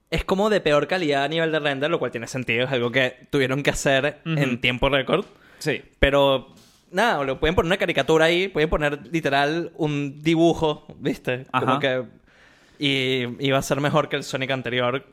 es 0.10 0.24
como 0.26 0.50
de 0.50 0.60
peor 0.60 0.88
calidad 0.88 1.24
a 1.24 1.28
nivel 1.28 1.52
de 1.52 1.60
render, 1.60 1.92
lo 1.92 2.00
cual 2.00 2.10
tiene 2.10 2.26
sentido. 2.26 2.66
Es 2.66 2.72
algo 2.72 2.92
que 2.92 3.28
tuvieron 3.30 3.62
que 3.62 3.70
hacer 3.70 4.22
Ujú. 4.26 4.40
en 4.40 4.60
tiempo 4.60 4.90
récord. 4.90 5.26
Sí. 5.60 5.84
Pero 6.00 6.54
nada, 6.92 7.24
lo 7.24 7.40
pueden 7.40 7.54
poner 7.56 7.68
una 7.68 7.78
caricatura 7.78 8.26
ahí, 8.26 8.48
pueden 8.48 8.70
poner 8.70 9.08
literal 9.12 9.72
un 9.76 10.24
dibujo, 10.24 10.88
¿viste? 10.98 11.46
Como 11.52 11.74
Ajá. 11.74 11.80
que. 11.80 12.04
Y 12.80 13.46
iba 13.46 13.60
a 13.60 13.62
ser 13.62 13.80
mejor 13.82 14.10
que 14.10 14.16
el 14.16 14.24
Sonic 14.24 14.50
anterior. 14.50 15.06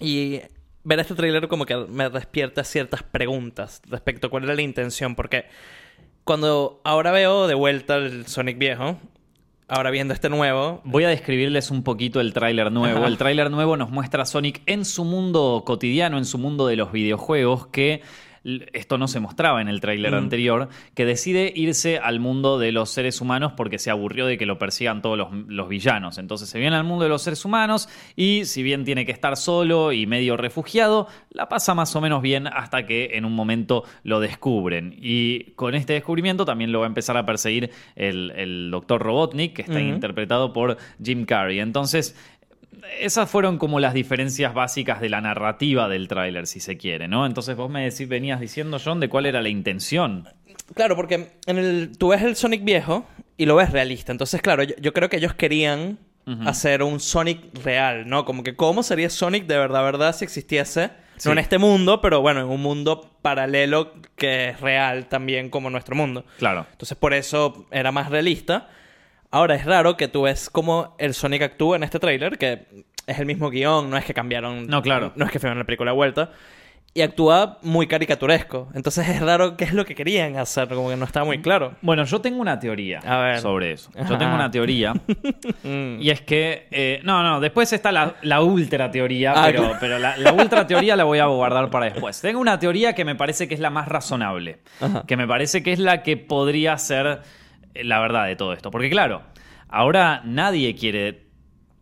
Y 0.00 0.40
ver 0.84 0.98
este 0.98 1.14
tráiler 1.14 1.46
como 1.46 1.66
que 1.66 1.76
me 1.76 2.10
despierta 2.10 2.64
ciertas 2.64 3.02
preguntas 3.04 3.80
respecto 3.88 4.26
a 4.26 4.30
cuál 4.30 4.44
era 4.44 4.54
la 4.54 4.62
intención. 4.62 5.14
Porque 5.14 5.44
cuando 6.28 6.82
ahora 6.84 7.10
veo 7.10 7.46
de 7.46 7.54
vuelta 7.54 7.96
el 7.96 8.26
Sonic 8.26 8.58
viejo, 8.58 8.98
ahora 9.66 9.90
viendo 9.90 10.12
este 10.12 10.28
nuevo, 10.28 10.82
Voy 10.84 11.04
a 11.04 11.08
describirles 11.08 11.70
un 11.70 11.82
poquito 11.82 12.20
el 12.20 12.34
tráiler 12.34 12.70
nuevo. 12.70 13.06
El 13.06 13.16
tráiler 13.16 13.50
nuevo 13.50 13.78
nos 13.78 13.88
muestra 13.88 14.24
a 14.24 14.26
Sonic 14.26 14.60
en 14.66 14.84
su 14.84 15.06
mundo 15.06 15.62
cotidiano, 15.64 16.18
en 16.18 16.26
su 16.26 16.36
mundo 16.36 16.66
de 16.66 16.76
los 16.76 16.92
videojuegos, 16.92 17.68
que 17.68 18.02
esto 18.44 18.98
no 18.98 19.08
se 19.08 19.20
mostraba 19.20 19.60
en 19.60 19.68
el 19.68 19.80
tráiler 19.80 20.12
Mm. 20.12 20.16
anterior, 20.18 20.68
que 20.94 21.04
decide 21.04 21.52
irse 21.54 21.98
al 21.98 22.20
mundo 22.20 22.58
de 22.58 22.72
los 22.72 22.90
seres 22.90 23.20
humanos 23.20 23.52
porque 23.56 23.78
se 23.78 23.90
aburrió 23.90 24.26
de 24.26 24.38
que 24.38 24.46
lo 24.46 24.58
persigan 24.58 25.02
todos 25.02 25.18
los, 25.18 25.28
los 25.48 25.68
villanos. 25.68 26.18
Entonces 26.18 26.48
se 26.48 26.58
viene 26.58 26.76
al 26.76 26.84
mundo 26.84 27.04
de 27.04 27.10
los 27.10 27.22
seres 27.22 27.44
humanos 27.44 27.88
y 28.16 28.44
si 28.44 28.62
bien 28.62 28.84
tiene 28.84 29.04
que 29.04 29.12
estar 29.12 29.36
solo 29.36 29.92
y 29.92 30.06
medio 30.06 30.36
refugiado, 30.36 31.08
la 31.30 31.48
pasa 31.48 31.74
más 31.74 31.94
o 31.96 32.00
menos 32.00 32.22
bien 32.22 32.46
hasta 32.46 32.86
que 32.86 33.10
en 33.14 33.24
un 33.24 33.34
momento 33.34 33.84
lo 34.02 34.20
descubren. 34.20 34.94
Y 35.00 35.52
con 35.52 35.74
este 35.74 35.92
descubrimiento 35.94 36.44
también 36.44 36.72
lo 36.72 36.80
va 36.80 36.86
a 36.86 36.88
empezar 36.88 37.16
a 37.16 37.26
perseguir 37.26 37.70
el, 37.96 38.32
el 38.36 38.70
doctor 38.70 39.02
Robotnik, 39.02 39.54
que 39.54 39.62
está 39.62 39.80
interpretado 39.80 40.52
por 40.52 40.76
Jim 41.02 41.24
Carrey. 41.24 41.60
Entonces, 41.60 42.16
esas 43.00 43.30
fueron 43.30 43.58
como 43.58 43.80
las 43.80 43.94
diferencias 43.94 44.54
básicas 44.54 45.00
de 45.00 45.08
la 45.08 45.20
narrativa 45.20 45.88
del 45.88 46.08
tráiler, 46.08 46.46
si 46.46 46.60
se 46.60 46.76
quiere, 46.76 47.08
¿no? 47.08 47.26
Entonces 47.26 47.56
vos 47.56 47.70
me 47.70 47.84
decís, 47.84 48.08
venías 48.08 48.40
diciendo, 48.40 48.78
John, 48.82 49.00
de 49.00 49.08
cuál 49.08 49.26
era 49.26 49.42
la 49.42 49.48
intención. 49.48 50.28
Claro, 50.74 50.96
porque 50.96 51.30
en 51.46 51.58
el, 51.58 51.92
tú 51.98 52.08
ves 52.08 52.22
el 52.22 52.36
Sonic 52.36 52.64
viejo 52.64 53.06
y 53.36 53.46
lo 53.46 53.56
ves 53.56 53.70
realista. 53.72 54.12
Entonces, 54.12 54.42
claro, 54.42 54.62
yo, 54.62 54.74
yo 54.80 54.92
creo 54.92 55.08
que 55.08 55.16
ellos 55.16 55.34
querían 55.34 55.98
hacer 56.44 56.82
un 56.82 57.00
Sonic 57.00 57.40
real, 57.64 58.06
¿no? 58.06 58.26
Como 58.26 58.42
que 58.42 58.54
cómo 58.54 58.82
sería 58.82 59.08
Sonic 59.08 59.46
de 59.46 59.56
verdad, 59.56 59.82
verdad, 59.82 60.14
si 60.14 60.24
existiese. 60.26 60.90
Sí. 61.16 61.28
No 61.28 61.32
en 61.32 61.38
este 61.38 61.58
mundo, 61.58 62.00
pero 62.00 62.20
bueno, 62.20 62.40
en 62.40 62.46
un 62.46 62.60
mundo 62.60 63.16
paralelo 63.22 63.94
que 64.14 64.50
es 64.50 64.60
real 64.60 65.06
también 65.06 65.50
como 65.50 65.68
nuestro 65.70 65.96
mundo. 65.96 66.24
Claro. 66.38 66.66
Entonces, 66.70 66.96
por 66.96 67.14
eso 67.14 67.66
era 67.70 67.90
más 67.92 68.10
realista. 68.10 68.68
Ahora 69.30 69.54
es 69.54 69.64
raro 69.64 69.96
que 69.96 70.08
tú 70.08 70.22
ves 70.22 70.48
cómo 70.50 70.94
el 70.98 71.14
Sonic 71.14 71.42
actúa 71.42 71.76
en 71.76 71.82
este 71.82 71.98
tráiler, 71.98 72.38
que 72.38 72.66
es 73.06 73.18
el 73.18 73.26
mismo 73.26 73.50
guion, 73.50 73.90
no 73.90 73.96
es 73.96 74.04
que 74.04 74.14
cambiaron. 74.14 74.66
No, 74.66 74.80
claro. 74.82 75.12
No 75.16 75.24
es 75.26 75.30
que 75.30 75.38
fueron 75.38 75.58
la 75.58 75.64
película 75.64 75.90
de 75.90 75.96
vuelta. 75.96 76.30
Y 76.94 77.02
actúa 77.02 77.58
muy 77.62 77.86
caricaturesco. 77.86 78.70
Entonces 78.74 79.06
es 79.08 79.20
raro 79.20 79.56
qué 79.58 79.64
es 79.64 79.74
lo 79.74 79.84
que 79.84 79.94
querían 79.94 80.36
hacer, 80.36 80.68
como 80.68 80.88
que 80.88 80.96
no 80.96 81.04
está 81.04 81.22
muy 81.22 81.40
claro. 81.40 81.74
Bueno, 81.82 82.02
yo 82.04 82.20
tengo 82.20 82.40
una 82.40 82.58
teoría 82.58 83.00
A 83.00 83.18
ver. 83.18 83.38
sobre 83.40 83.72
eso. 83.72 83.90
Yo 83.94 84.00
Ajá. 84.02 84.18
tengo 84.18 84.34
una 84.34 84.50
teoría. 84.50 84.94
Mm. 85.62 86.00
Y 86.00 86.10
es 86.10 86.22
que, 86.22 86.66
eh, 86.70 87.00
no, 87.04 87.22
no, 87.22 87.40
después 87.40 87.72
está 87.74 87.92
la, 87.92 88.14
la 88.22 88.40
ultra 88.40 88.90
teoría, 88.90 89.32
Ah, 89.36 89.42
pero, 89.46 89.60
claro. 89.64 89.76
pero 89.80 89.98
la, 89.98 90.16
la 90.16 90.32
ultra 90.32 90.66
teoría 90.66 90.96
la 90.96 91.04
voy 91.04 91.18
a 91.18 91.26
guardar 91.26 91.68
para 91.70 91.84
después. 91.86 92.20
Tengo 92.22 92.40
una 92.40 92.58
teoría 92.58 92.94
que 92.94 93.04
me 93.04 93.14
parece 93.14 93.46
que 93.46 93.54
es 93.54 93.60
la 93.60 93.70
más 93.70 93.86
razonable, 93.86 94.58
que 95.06 95.16
me 95.16 95.26
parece 95.28 95.62
que 95.62 95.72
es 95.72 95.78
la 95.78 96.02
que 96.02 96.16
podría 96.16 96.76
ser 96.78 97.20
la 97.74 98.00
verdad 98.00 98.26
de 98.26 98.36
todo 98.36 98.52
esto. 98.52 98.70
Porque 98.70 98.90
claro, 98.90 99.22
ahora 99.68 100.22
nadie 100.24 100.74
quiere 100.74 101.28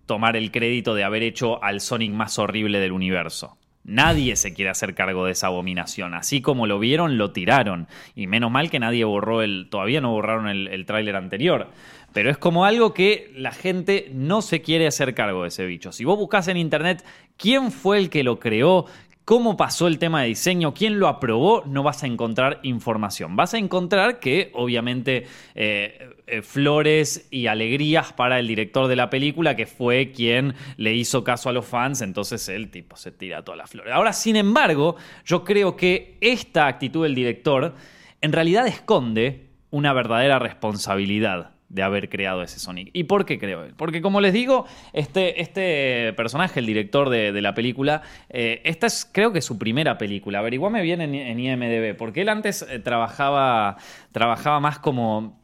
tomar 0.06 0.36
el 0.36 0.50
crédito 0.50 0.94
de 0.94 1.04
haber 1.04 1.22
hecho 1.22 1.62
al 1.62 1.80
Sonic 1.80 2.12
más 2.12 2.38
horrible 2.38 2.78
del 2.78 2.92
universo. 2.92 3.58
Nadie 3.84 4.34
se 4.34 4.52
quiere 4.52 4.70
hacer 4.70 4.96
cargo 4.96 5.26
de 5.26 5.32
esa 5.32 5.46
abominación. 5.46 6.14
Así 6.14 6.40
como 6.40 6.66
lo 6.66 6.80
vieron, 6.80 7.18
lo 7.18 7.30
tiraron. 7.30 7.86
Y 8.16 8.26
menos 8.26 8.50
mal 8.50 8.68
que 8.68 8.80
nadie 8.80 9.04
borró 9.04 9.42
el. 9.42 9.68
Todavía 9.70 10.00
no 10.00 10.10
borraron 10.10 10.48
el, 10.48 10.66
el 10.66 10.86
tráiler 10.86 11.14
anterior. 11.14 11.68
Pero 12.12 12.30
es 12.30 12.36
como 12.36 12.64
algo 12.64 12.94
que 12.94 13.30
la 13.36 13.52
gente 13.52 14.10
no 14.12 14.42
se 14.42 14.60
quiere 14.60 14.88
hacer 14.88 15.14
cargo 15.14 15.42
de 15.42 15.48
ese 15.48 15.66
bicho. 15.66 15.92
Si 15.92 16.04
vos 16.04 16.18
buscas 16.18 16.48
en 16.48 16.56
internet 16.56 17.04
quién 17.36 17.70
fue 17.70 17.98
el 17.98 18.10
que 18.10 18.24
lo 18.24 18.40
creó, 18.40 18.86
cómo 19.26 19.56
pasó 19.56 19.88
el 19.88 19.98
tema 19.98 20.22
de 20.22 20.28
diseño, 20.28 20.72
quién 20.72 21.00
lo 21.00 21.08
aprobó, 21.08 21.64
no 21.66 21.82
vas 21.82 22.04
a 22.04 22.06
encontrar 22.06 22.60
información. 22.62 23.34
Vas 23.34 23.54
a 23.54 23.58
encontrar 23.58 24.20
que, 24.20 24.52
obviamente, 24.54 25.26
eh, 25.56 26.14
eh, 26.28 26.42
flores 26.42 27.26
y 27.32 27.48
alegrías 27.48 28.12
para 28.12 28.38
el 28.38 28.46
director 28.46 28.86
de 28.86 28.94
la 28.94 29.10
película, 29.10 29.56
que 29.56 29.66
fue 29.66 30.12
quien 30.12 30.54
le 30.76 30.94
hizo 30.94 31.24
caso 31.24 31.48
a 31.48 31.52
los 31.52 31.66
fans, 31.66 32.02
entonces 32.02 32.48
el 32.48 32.70
tipo 32.70 32.96
se 32.96 33.10
tira 33.10 33.44
todas 33.44 33.58
las 33.58 33.68
flores. 33.68 33.92
Ahora, 33.92 34.12
sin 34.12 34.36
embargo, 34.36 34.94
yo 35.24 35.42
creo 35.42 35.76
que 35.76 36.18
esta 36.20 36.68
actitud 36.68 37.02
del 37.02 37.16
director 37.16 37.74
en 38.20 38.32
realidad 38.32 38.68
esconde 38.68 39.48
una 39.70 39.92
verdadera 39.92 40.38
responsabilidad 40.38 41.55
de 41.68 41.82
haber 41.82 42.08
creado 42.08 42.42
ese 42.42 42.58
Sonic. 42.58 42.90
¿Y 42.92 43.04
por 43.04 43.24
qué 43.24 43.38
creo? 43.38 43.68
Porque 43.76 44.00
como 44.00 44.20
les 44.20 44.32
digo, 44.32 44.66
este, 44.92 45.40
este 45.40 46.12
personaje, 46.14 46.60
el 46.60 46.66
director 46.66 47.10
de, 47.10 47.40
la 47.40 47.54
película, 47.54 48.02
eh, 48.30 48.62
esta 48.64 48.86
es 48.86 49.08
creo 49.10 49.32
que 49.32 49.42
su 49.42 49.58
primera 49.58 49.98
película. 49.98 50.38
Averiguame 50.38 50.82
bien 50.82 51.00
en, 51.00 51.40
IMDB, 51.40 51.96
porque 51.96 52.22
él 52.22 52.28
antes 52.28 52.62
eh, 52.62 52.78
trabajaba, 52.78 53.76
trabajaba 54.12 54.60
más 54.60 54.78
como, 54.78 55.40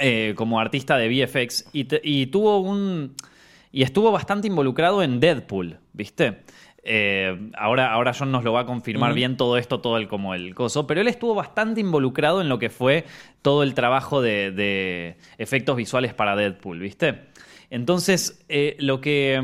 eh, 0.00 0.34
como 0.36 0.60
artista 0.60 0.96
de 0.96 1.08
VFX 1.08 1.70
y 1.72 2.26
tuvo 2.26 2.60
un... 2.60 3.14
Y 3.72 3.82
estuvo 3.82 4.10
bastante 4.10 4.46
involucrado 4.46 5.02
en 5.02 5.20
Deadpool, 5.20 5.78
¿viste? 5.92 6.38
Eh, 6.88 7.50
ahora, 7.58 7.92
ahora 7.92 8.12
John 8.16 8.30
nos 8.30 8.44
lo 8.44 8.52
va 8.52 8.60
a 8.60 8.64
confirmar 8.64 9.12
bien 9.12 9.36
todo 9.36 9.58
esto, 9.58 9.80
todo 9.80 9.96
el 9.96 10.06
como 10.06 10.34
el 10.34 10.54
coso, 10.54 10.86
pero 10.86 11.00
él 11.00 11.08
estuvo 11.08 11.34
bastante 11.34 11.80
involucrado 11.80 12.40
en 12.40 12.48
lo 12.48 12.60
que 12.60 12.70
fue 12.70 13.04
todo 13.42 13.64
el 13.64 13.74
trabajo 13.74 14.22
de, 14.22 15.16
efectos 15.36 15.76
visuales 15.76 16.14
para 16.14 16.36
Deadpool, 16.36 16.78
¿viste? 16.78 17.24
Entonces, 17.70 18.44
eh, 18.48 18.76
lo 18.78 19.00
que 19.00 19.42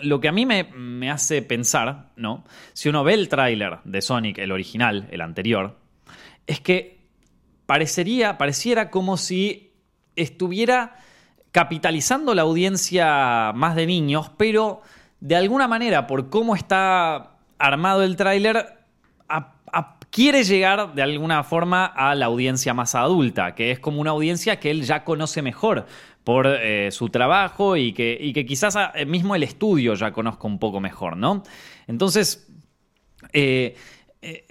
lo 0.00 0.20
que 0.20 0.28
a 0.28 0.32
mí 0.32 0.46
me, 0.46 1.10
hace 1.10 1.42
pensar, 1.42 2.12
¿no? 2.16 2.44
Si 2.72 2.88
uno 2.88 3.04
ve 3.04 3.12
el 3.12 3.28
tráiler 3.28 3.80
de 3.84 4.00
Sonic, 4.00 4.38
el 4.38 4.52
original, 4.52 5.06
el 5.10 5.20
anterior, 5.20 5.76
es 6.46 6.60
que 6.60 7.00
parecería, 7.66 8.38
pareciera 8.38 8.90
como 8.90 9.18
si 9.18 9.74
estuviera 10.16 10.96
capitalizando 11.52 12.34
la 12.34 12.42
audiencia 12.42 13.52
más 13.54 13.76
de 13.76 13.86
niños, 13.86 14.30
pero 14.38 14.80
de 15.20 15.36
alguna 15.36 15.68
manera, 15.68 16.06
por 16.06 16.30
cómo 16.30 16.54
está 16.54 17.32
armado 17.58 18.02
el 18.02 18.16
tráiler, 18.16 18.78
quiere 20.10 20.42
llegar 20.44 20.94
de 20.94 21.02
alguna 21.02 21.42
forma 21.44 21.84
a 21.86 22.14
la 22.14 22.26
audiencia 22.26 22.74
más 22.74 22.94
adulta, 22.94 23.54
que 23.54 23.70
es 23.70 23.78
como 23.78 24.00
una 24.00 24.10
audiencia 24.10 24.58
que 24.58 24.70
él 24.70 24.82
ya 24.82 25.04
conoce 25.04 25.42
mejor 25.42 25.86
por 26.24 26.46
eh, 26.46 26.90
su 26.90 27.08
trabajo 27.08 27.76
y 27.76 27.92
que, 27.92 28.44
quizás 28.46 28.76
eh, 28.94 29.06
mismo 29.06 29.34
el 29.34 29.42
estudio 29.42 29.94
ya 29.94 30.12
conozca 30.12 30.46
un 30.46 30.58
poco 30.58 30.80
mejor, 30.80 31.16
¿no? 31.16 31.42
Entonces, 31.86 32.50
eh, 33.32 33.76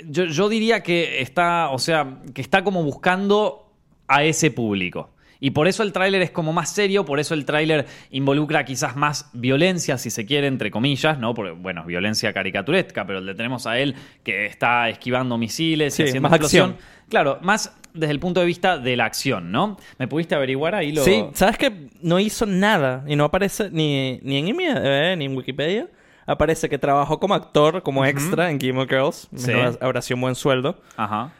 yo, 0.06 0.26
yo 0.26 0.50
diría 0.50 0.82
que 0.82 1.22
está, 1.22 1.70
o 1.70 1.80
sea, 1.80 2.20
que 2.34 2.42
está 2.42 2.64
como 2.64 2.84
buscando 2.84 3.74
a 4.08 4.24
ese 4.24 4.52
público. 4.52 5.12
Y 5.40 5.52
por 5.52 5.68
eso 5.68 5.84
el 5.84 5.94
tráiler 5.94 6.22
es 6.22 6.32
como 6.32 6.54
más 6.54 6.70
serio, 6.70 7.06
por 7.06 7.20
eso 7.20 7.34
el 7.34 7.46
tráiler 7.46 7.86
involucra 8.12 8.66
quizás 8.66 8.96
más 8.96 9.30
violencia, 9.34 9.98
si 9.98 10.10
se 10.10 10.26
quiere, 10.26 10.48
entre 10.48 10.72
comillas, 10.72 11.20
¿no? 11.20 11.34
Porque, 11.34 11.52
bueno, 11.52 11.84
violencia 11.86 12.34
caricaturesca, 12.34 13.06
pero 13.06 13.22
le 13.22 13.36
tenemos 13.36 13.68
a 13.68 13.78
él 13.80 13.96
que 14.24 14.46
está 14.46 14.90
esquivando 14.90 15.38
misiles 15.38 16.00
y 16.00 16.04
haciendo 16.04 16.30
más 16.30 16.40
acción. 16.40 16.78
Claro, 17.10 17.40
más 17.42 17.74
desde 17.94 18.12
el 18.12 18.20
punto 18.20 18.40
de 18.40 18.46
vista 18.46 18.78
de 18.78 18.96
la 18.96 19.06
acción, 19.06 19.52
¿no? 19.52 19.78
¿Me 19.98 20.08
pudiste 20.08 20.36
averiguar 20.36 20.76
ahí 20.76 20.92
lo...? 20.92 21.04
Sí, 21.04 21.26
¿sabes 21.34 21.58
que 21.58 21.90
No 22.02 22.20
hizo 22.20 22.46
nada 22.46 23.04
y 23.08 23.16
no 23.16 23.26
aparece 23.26 23.70
ni, 23.72 24.20
ni 24.24 24.38
en 24.38 24.48
IMDb 24.50 25.18
ni 25.18 25.26
en 25.26 25.36
Wikipedia. 25.36 25.88
Aparece 26.26 26.68
que 26.68 26.78
trabajó 26.78 27.20
como 27.20 27.34
actor, 27.34 27.82
como 27.84 28.06
extra 28.06 28.52
en 28.52 28.60
Game 28.60 28.80
of 28.82 28.90
Girls. 28.90 29.30
Sí. 29.36 29.52
Habrá 29.80 30.02
sido 30.02 30.18
un 30.18 30.22
buen 30.22 30.36
sueldo. 30.36 30.82
Ajá. 30.98 31.32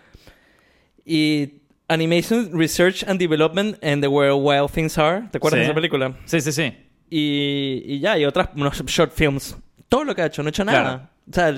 Y 1.06 1.56
Animation 1.90 2.50
Research 2.52 3.04
and 3.08 3.20
Development 3.20 3.78
and 3.82 4.02
the 4.02 4.10
World 4.10 4.44
Wild 4.44 4.72
Things 4.72 4.98
Are. 4.98 5.28
¿Te 5.32 5.38
acuerdas 5.38 5.60
de 5.60 5.66
esa 5.66 5.74
película? 5.74 6.14
Sí, 6.26 6.42
sí, 6.42 6.52
sí. 6.52 6.74
Y, 7.10 7.84
y 7.86 8.00
ya, 8.00 8.18
y 8.18 8.26
otras, 8.26 8.50
unos 8.56 8.84
short 8.86 9.14
films. 9.14 9.58
Todo 9.88 10.04
lo 10.04 10.14
que 10.14 10.22
ha 10.22 10.26
hecho, 10.26 10.44
no 10.44 10.48
ha 10.48 10.50
hecho 10.50 10.66
nada. 10.66 11.12
O 11.30 11.34
sea, 11.34 11.54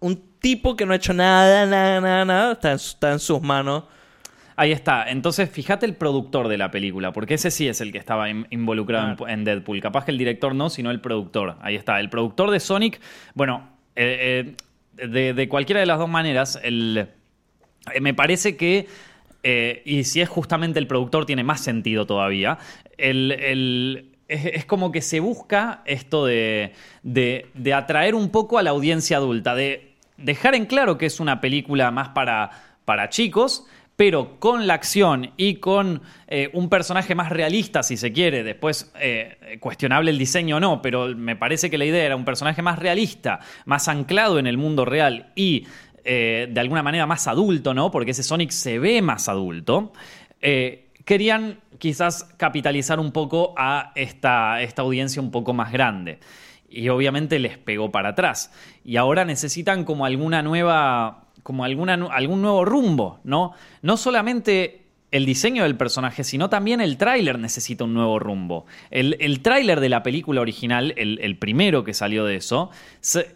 un 0.00 0.38
tipo 0.38 0.76
que 0.76 0.86
no 0.86 0.92
ha 0.92 0.96
hecho 0.96 1.12
nada, 1.12 1.66
nada, 1.66 2.00
nada, 2.00 2.24
nada, 2.24 2.52
está 2.52 2.70
en, 2.70 2.76
está 2.76 3.12
en 3.12 3.18
sus 3.18 3.42
manos. 3.42 3.84
Ahí 4.56 4.72
está. 4.72 5.10
Entonces, 5.10 5.50
fíjate 5.50 5.84
el 5.84 5.94
productor 5.94 6.48
de 6.48 6.56
la 6.56 6.70
película, 6.70 7.12
porque 7.12 7.34
ese 7.34 7.50
sí 7.50 7.66
es 7.68 7.80
el 7.80 7.92
que 7.92 7.98
estaba 7.98 8.28
involucrado 8.30 9.28
en, 9.28 9.44
Deadpool. 9.44 9.80
Capaz 9.80 10.04
que 10.04 10.12
el 10.12 10.18
director 10.18 10.54
no, 10.54 10.70
sino 10.70 10.90
el 10.90 11.00
productor. 11.00 11.56
Ahí 11.60 11.74
está. 11.74 12.00
El 12.00 12.08
productor 12.08 12.50
de 12.50 12.60
Sonic, 12.60 13.00
bueno, 13.34 13.68
eh, 13.96 14.54
eh, 14.98 15.06
de, 15.08 15.34
de, 15.34 15.48
cualquiera 15.48 15.80
de 15.80 15.86
las 15.86 15.98
dos 15.98 16.08
maneras, 16.08 16.60
el, 16.62 17.08
eh, 17.92 18.00
me 18.00 18.14
parece 18.14 18.56
que 18.56 18.86
eh, 19.46 19.82
y 19.84 20.04
si 20.04 20.22
es 20.22 20.28
justamente 20.28 20.78
el 20.78 20.86
productor, 20.86 21.26
tiene 21.26 21.44
más 21.44 21.60
sentido 21.60 22.06
todavía. 22.06 22.58
es, 22.96 24.64
como 24.64 24.90
que 24.90 25.02
se 25.02 25.20
busca 25.20 25.82
esto 25.84 26.24
de, 26.24 26.72
atraer 27.74 28.14
un 28.14 28.30
poco 28.30 28.56
a 28.58 28.62
la 28.62 28.70
audiencia 28.70 29.18
adulta, 29.18 29.54
de 29.54 29.92
dejar 30.16 30.54
en 30.54 30.64
claro 30.64 30.96
que 30.96 31.04
es 31.04 31.20
una 31.20 31.42
película 31.42 31.90
más 31.90 32.08
para, 32.08 32.50
para 32.86 33.10
chicos, 33.10 33.66
pero 33.96 34.40
con 34.40 34.66
la 34.66 34.74
acción 34.74 35.32
y 35.36 35.56
con 35.56 36.00
eh, 36.26 36.50
un 36.52 36.68
personaje 36.68 37.14
más 37.14 37.28
realista, 37.28 37.82
si 37.82 37.96
se 37.96 38.12
quiere, 38.12 38.42
después 38.42 38.92
eh, 38.98 39.58
cuestionable 39.60 40.10
el 40.10 40.18
diseño 40.18 40.56
o 40.56 40.60
no, 40.60 40.82
pero 40.82 41.14
me 41.14 41.36
parece 41.36 41.70
que 41.70 41.78
la 41.78 41.84
idea 41.84 42.04
era 42.04 42.16
un 42.16 42.24
personaje 42.24 42.62
más 42.62 42.78
realista, 42.78 43.40
más 43.66 43.88
anclado 43.88 44.38
en 44.38 44.46
el 44.46 44.56
mundo 44.56 44.84
real 44.84 45.32
y 45.36 45.66
eh, 46.04 46.48
de 46.50 46.60
alguna 46.60 46.82
manera 46.82 47.06
más 47.06 47.26
adulto, 47.26 47.72
¿no? 47.72 47.90
Porque 47.90 48.10
ese 48.10 48.22
Sonic 48.22 48.50
se 48.50 48.78
ve 48.78 49.00
más 49.00 49.28
adulto. 49.28 49.92
Eh, 50.40 50.90
querían 51.04 51.60
quizás 51.78 52.24
capitalizar 52.36 53.00
un 53.00 53.10
poco 53.10 53.54
a 53.56 53.92
esta, 53.94 54.60
esta 54.60 54.82
audiencia 54.82 55.22
un 55.22 55.30
poco 55.30 55.54
más 55.54 55.72
grande. 55.72 56.20
Y 56.68 56.88
obviamente 56.88 57.38
les 57.38 57.56
pegó 57.56 57.90
para 57.90 58.10
atrás. 58.10 58.52
Y 58.84 58.96
ahora 58.96 59.24
necesitan 59.24 59.84
como 59.84 60.04
alguna 60.04 60.42
nueva. 60.42 61.24
como 61.42 61.64
alguna, 61.64 61.94
algún 61.94 62.42
nuevo 62.42 62.64
rumbo, 62.64 63.20
¿no? 63.24 63.52
No 63.80 63.96
solamente 63.96 64.82
el 65.10 65.26
diseño 65.26 65.62
del 65.62 65.76
personaje, 65.76 66.24
sino 66.24 66.50
también 66.50 66.80
el 66.80 66.96
tráiler 66.96 67.38
necesita 67.38 67.84
un 67.84 67.94
nuevo 67.94 68.18
rumbo. 68.18 68.66
El, 68.90 69.16
el 69.20 69.42
tráiler 69.42 69.78
de 69.78 69.88
la 69.88 70.02
película 70.02 70.40
original, 70.40 70.92
el, 70.96 71.20
el, 71.22 71.38
primero 71.38 71.84
que 71.84 71.94
salió 71.94 72.24
de 72.24 72.34
eso, 72.34 72.70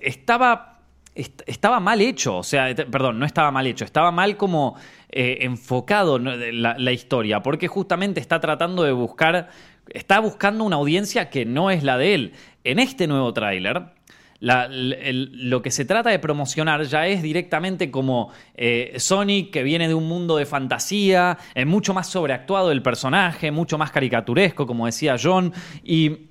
estaba 0.00 0.77
estaba 1.46 1.81
mal 1.81 2.00
hecho, 2.00 2.38
o 2.38 2.42
sea, 2.42 2.74
perdón, 2.74 3.18
no 3.18 3.26
estaba 3.26 3.50
mal 3.50 3.66
hecho, 3.66 3.85
estaba 3.85 4.12
mal 4.12 4.37
como 4.37 4.76
eh, 5.11 5.38
enfocado 5.40 6.18
la, 6.18 6.92
historia, 6.92 7.42
porque 7.42 7.66
justamente 7.66 8.20
está 8.20 8.40
tratando 8.40 8.85
de 8.85 8.92
buscar, 8.92 9.48
está 9.88 10.20
buscando 10.20 10.64
una 10.64 10.76
audiencia 10.76 11.28
que 11.28 11.44
no 11.44 11.70
es 11.70 11.83
la 11.83 11.98
de 11.98 12.14
él. 12.14 12.33
En 12.62 12.78
este 12.78 13.09
nuevo 13.09 13.33
tráiler, 13.33 13.83
lo 14.40 15.62
que 15.62 15.72
se 15.72 15.85
trata 15.85 16.11
de 16.11 16.20
promocionar 16.20 16.85
ya 16.85 17.09
es 17.09 17.22
directamente 17.22 17.90
como 17.90 18.31
eh, 18.54 18.94
Sonic 18.98 19.50
que 19.50 19.64
viene 19.64 19.88
de 19.88 19.94
un 19.94 20.07
mundo 20.07 20.37
de 20.37 20.46
fantasía, 20.46 21.37
es 21.52 21.66
mucho 21.66 21.94
más 21.94 22.07
sobreactuado 22.07 22.70
el 22.70 22.81
personaje, 22.81 23.50
mucho 23.50 23.76
más 23.76 23.90
caricaturesco, 23.90 24.68
como 24.68 24.87
decía 24.87 25.16
John, 25.20 25.52
y 25.83 26.28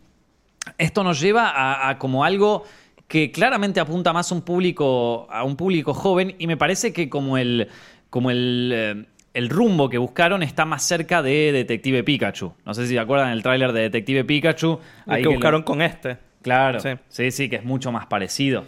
esto 0.78 1.04
nos 1.04 1.20
lleva 1.20 1.90
a 1.90 1.98
como 1.98 2.24
algo 2.24 2.64
que 3.08 3.32
claramente 3.32 3.80
apunta 3.80 4.14
más 4.14 4.32
a 4.32 4.36
un 4.36 4.42
público, 4.42 5.28
a 5.30 5.44
un 5.44 5.56
público 5.56 5.94
joven 5.94 6.36
y 6.40 6.48
me 6.48 6.58
parece 6.58 6.92
que 6.94 7.10
como 7.10 7.38
el, 7.38 7.70
como 8.10 8.32
el, 8.32 8.72
eh, 8.74 9.06
el 9.34 9.50
rumbo 9.50 9.90
que 9.90 9.98
buscaron 9.98 10.44
está 10.44 10.66
más 10.66 10.84
cerca 10.84 11.22
de 11.22 11.52
Detective 11.52 12.04
Pikachu. 12.04 12.54
No 12.66 12.74
sé 12.74 12.88
si 12.88 12.94
se 12.94 13.00
acuerdan 13.00 13.32
el 13.32 13.44
tráiler 13.44 13.72
de 13.72 13.82
Detective 13.82 14.24
Pikachu. 14.24 14.80
El 15.08 15.22
que, 15.22 15.28
buscaron 15.30 15.64
con 15.64 15.82
este. 15.82 16.18
Claro, 16.42 16.80
sí, 17.10 17.32
sí, 17.32 17.50
que 17.50 17.58
es 17.58 17.64
mucho 17.64 17.92
más 17.92 18.06
parecido 18.06 18.64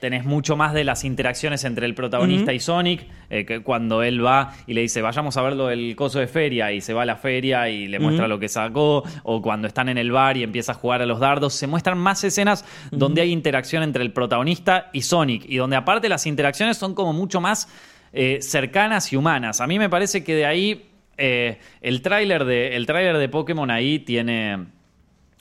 tenés 0.00 0.24
mucho 0.24 0.56
más 0.56 0.72
de 0.74 0.84
las 0.84 1.04
interacciones 1.04 1.64
entre 1.64 1.86
el 1.86 1.94
protagonista 1.94 2.52
y 2.52 2.60
Sonic, 2.60 3.06
eh, 3.30 3.44
que 3.44 3.60
cuando 3.60 4.02
él 4.02 4.24
va 4.24 4.54
y 4.66 4.74
le 4.74 4.82
dice, 4.82 5.02
vayamos 5.02 5.36
a 5.36 5.42
verlo 5.42 5.70
el 5.70 5.94
coso 5.96 6.18
de 6.18 6.26
feria, 6.26 6.72
y 6.72 6.80
se 6.80 6.94
va 6.94 7.02
a 7.02 7.04
la 7.06 7.16
feria 7.16 7.68
y 7.68 7.88
le 7.88 7.98
muestra 7.98 8.28
lo 8.28 8.38
que 8.38 8.48
sacó, 8.48 9.04
o 9.22 9.42
cuando 9.42 9.68
están 9.68 9.88
en 9.88 9.98
el 9.98 10.12
bar 10.12 10.36
y 10.36 10.42
empieza 10.42 10.72
a 10.72 10.74
jugar 10.74 11.02
a 11.02 11.06
los 11.06 11.20
dardos, 11.20 11.54
se 11.54 11.66
muestran 11.66 11.98
más 11.98 12.22
escenas 12.24 12.64
donde 12.90 13.20
hay 13.22 13.32
interacción 13.32 13.82
entre 13.82 14.02
el 14.02 14.12
protagonista 14.12 14.90
y 14.92 15.02
Sonic, 15.02 15.44
y 15.48 15.56
donde 15.56 15.76
aparte 15.76 16.08
las 16.08 16.26
interacciones 16.26 16.76
son 16.76 16.94
como 16.94 17.12
mucho 17.12 17.40
más 17.40 17.68
eh, 18.12 18.38
cercanas 18.40 19.12
y 19.12 19.16
humanas. 19.16 19.60
A 19.60 19.66
mí 19.66 19.78
me 19.78 19.88
parece 19.88 20.22
que 20.22 20.34
de 20.34 20.46
ahí 20.46 20.90
eh, 21.16 21.58
el 21.80 22.02
tráiler 22.02 22.44
de, 22.44 22.76
el 22.76 22.86
de 22.86 23.28
Pokémon 23.28 23.70
ahí 23.70 24.00
tiene 24.00 24.66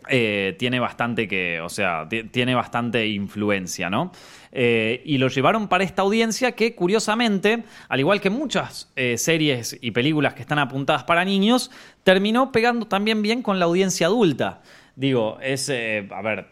eh, 0.09 0.55
tiene 0.57 0.79
bastante 0.79 1.27
que, 1.27 1.61
o 1.61 1.69
sea, 1.69 2.07
tiene 2.09 2.55
bastante 2.55 3.07
influencia, 3.07 3.89
¿no? 3.89 4.11
Eh, 4.51 5.01
y 5.05 5.17
lo 5.17 5.29
llevaron 5.29 5.67
para 5.67 5.83
esta 5.83 6.01
audiencia 6.01 6.53
que, 6.53 6.75
curiosamente, 6.75 7.63
al 7.87 7.99
igual 7.99 8.19
que 8.19 8.29
muchas 8.29 8.91
eh, 8.95 9.17
series 9.17 9.77
y 9.81 9.91
películas 9.91 10.33
que 10.33 10.41
están 10.41 10.59
apuntadas 10.59 11.03
para 11.03 11.23
niños, 11.23 11.71
terminó 12.03 12.51
pegando 12.51 12.85
también 12.85 13.21
bien 13.21 13.41
con 13.41 13.59
la 13.59 13.65
audiencia 13.65 14.07
adulta. 14.07 14.61
Digo, 14.95 15.37
es, 15.41 15.69
a 15.69 16.21
ver, 16.21 16.47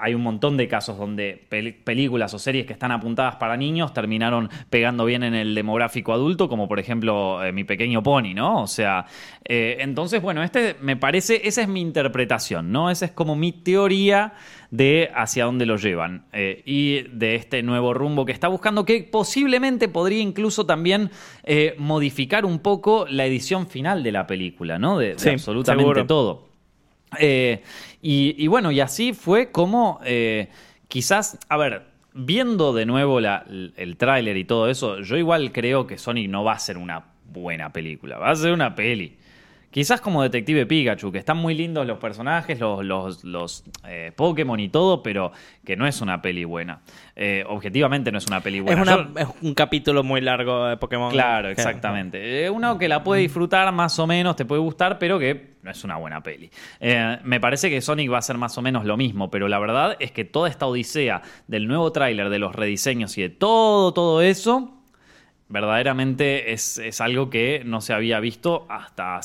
hay 0.00 0.14
un 0.14 0.22
montón 0.22 0.56
de 0.56 0.68
casos 0.68 0.98
donde 0.98 1.46
películas 1.84 2.32
o 2.34 2.38
series 2.38 2.66
que 2.66 2.72
están 2.72 2.92
apuntadas 2.92 3.36
para 3.36 3.56
niños 3.56 3.92
terminaron 3.92 4.50
pegando 4.70 5.04
bien 5.04 5.22
en 5.22 5.34
el 5.34 5.54
demográfico 5.54 6.12
adulto, 6.12 6.48
como 6.48 6.68
por 6.68 6.78
ejemplo 6.78 7.44
eh, 7.44 7.52
Mi 7.52 7.64
Pequeño 7.64 8.02
Pony, 8.02 8.34
¿no? 8.34 8.62
O 8.62 8.66
sea, 8.66 9.06
eh, 9.44 9.76
entonces, 9.80 10.22
bueno, 10.22 10.42
este 10.42 10.76
me 10.80 10.96
parece, 10.96 11.46
esa 11.46 11.62
es 11.62 11.68
mi 11.68 11.80
interpretación, 11.80 12.72
¿no? 12.72 12.90
Esa 12.90 13.06
es 13.06 13.12
como 13.12 13.36
mi 13.36 13.52
teoría 13.52 14.34
de 14.70 15.10
hacia 15.14 15.44
dónde 15.44 15.66
lo 15.66 15.76
llevan 15.76 16.26
eh, 16.32 16.62
y 16.66 17.02
de 17.02 17.36
este 17.36 17.62
nuevo 17.62 17.94
rumbo 17.94 18.24
que 18.24 18.32
está 18.32 18.48
buscando, 18.48 18.84
que 18.84 19.02
posiblemente 19.04 19.88
podría 19.88 20.20
incluso 20.20 20.66
también 20.66 21.10
modificar 21.78 22.44
un 22.44 22.58
poco 22.58 23.06
la 23.08 23.26
edición 23.26 23.66
final 23.66 24.02
de 24.02 24.12
la 24.12 24.26
película, 24.26 24.78
¿no? 24.78 24.98
De, 24.98 25.16
absolutamente 25.30 26.04
todo. 26.04 26.54
Eh, 27.18 27.62
y, 28.06 28.46
bueno, 28.48 28.70
y 28.70 28.80
así 28.80 29.14
fue 29.14 29.50
como 29.50 29.98
eh, 30.04 30.50
quizás, 30.88 31.38
a 31.48 31.56
ver, 31.56 31.84
viendo 32.12 32.74
de 32.74 32.84
nuevo 32.84 33.18
el 33.18 33.96
tráiler 33.96 34.36
y 34.36 34.44
todo 34.44 34.68
eso, 34.68 35.00
yo 35.00 35.16
igual 35.16 35.52
creo 35.52 35.86
que 35.86 35.96
Sonic 35.96 36.28
no 36.28 36.44
va 36.44 36.52
a 36.52 36.58
ser 36.58 36.76
una 36.76 37.06
buena 37.32 37.72
película, 37.72 38.18
va 38.18 38.30
a 38.30 38.36
ser 38.36 38.52
una 38.52 38.74
peli. 38.74 39.16
Quizás 39.74 40.00
como 40.00 40.22
Detective 40.22 40.66
Pikachu, 40.66 41.10
que 41.10 41.18
están 41.18 41.36
muy 41.36 41.52
lindos 41.52 41.84
los 41.84 41.98
personajes, 41.98 42.60
los, 42.60 42.84
los, 42.84 43.24
los 43.24 43.64
eh, 43.88 44.12
Pokémon 44.14 44.60
y 44.60 44.68
todo, 44.68 45.02
pero 45.02 45.32
que 45.64 45.74
no 45.74 45.84
es 45.84 46.00
una 46.00 46.22
peli 46.22 46.44
buena. 46.44 46.82
Eh, 47.16 47.44
objetivamente 47.48 48.12
no 48.12 48.18
es 48.18 48.26
una 48.28 48.40
peli 48.40 48.60
buena. 48.60 49.08
Es, 49.16 49.26
un 49.42 49.52
capítulo 49.52 50.04
muy 50.04 50.20
largo 50.20 50.66
de 50.66 50.76
Pokémon. 50.76 51.10
Claro, 51.10 51.48
exactamente. 51.48 52.44
Eh, 52.44 52.50
uno 52.50 52.78
que 52.78 52.86
la 52.86 53.02
puede 53.02 53.22
disfrutar 53.22 53.72
más 53.72 53.98
o 53.98 54.06
menos, 54.06 54.36
te 54.36 54.44
puede 54.44 54.60
gustar, 54.60 55.00
pero 55.00 55.18
que 55.18 55.54
no 55.64 55.72
es 55.72 55.82
una 55.82 55.96
buena 55.96 56.22
peli. 56.22 56.52
me 57.24 57.40
parece 57.40 57.68
que 57.68 57.80
Sonic 57.80 58.12
va 58.12 58.18
a 58.18 58.22
ser 58.22 58.38
más 58.38 58.56
o 58.56 58.62
menos 58.62 58.84
lo 58.84 58.96
mismo, 58.96 59.28
pero 59.28 59.48
la 59.48 59.58
verdad 59.58 59.96
es 59.98 60.12
que 60.12 60.24
toda 60.24 60.48
esta 60.48 60.68
odisea 60.68 61.22
del 61.48 61.66
nuevo 61.66 61.90
tráiler, 61.90 62.28
de 62.28 62.38
los 62.38 62.54
rediseños 62.54 63.18
y 63.18 63.22
de 63.22 63.30
todo, 63.30 63.92
todo 63.92 64.22
eso 64.22 64.73
verdaderamente 65.54 66.52
es, 66.52 67.00
algo 67.00 67.30
que 67.30 67.62
no 67.64 67.80
se 67.80 67.94
había 67.94 68.18
visto 68.18 68.66
hasta, 68.68 69.20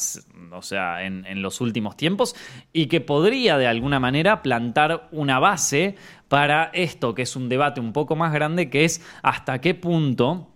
o 0.52 0.62
sea, 0.62 1.04
en, 1.04 1.42
los 1.42 1.60
últimos 1.60 1.98
tiempos 1.98 2.36
y 2.72 2.86
que 2.86 3.02
podría 3.02 3.58
de 3.58 3.66
alguna 3.66 4.00
manera 4.00 4.44
plantar 4.44 5.10
una 5.12 5.40
base 5.40 5.96
para 6.28 6.66
esto, 6.66 7.16
que 7.16 7.24
es 7.24 7.36
un 7.36 7.50
debate 7.50 7.82
un 7.82 7.94
poco 7.94 8.16
más 8.16 8.32
grande, 8.32 8.70
que 8.70 8.86
es 8.86 9.04
hasta 9.24 9.60
qué 9.60 9.74
punto 9.74 10.48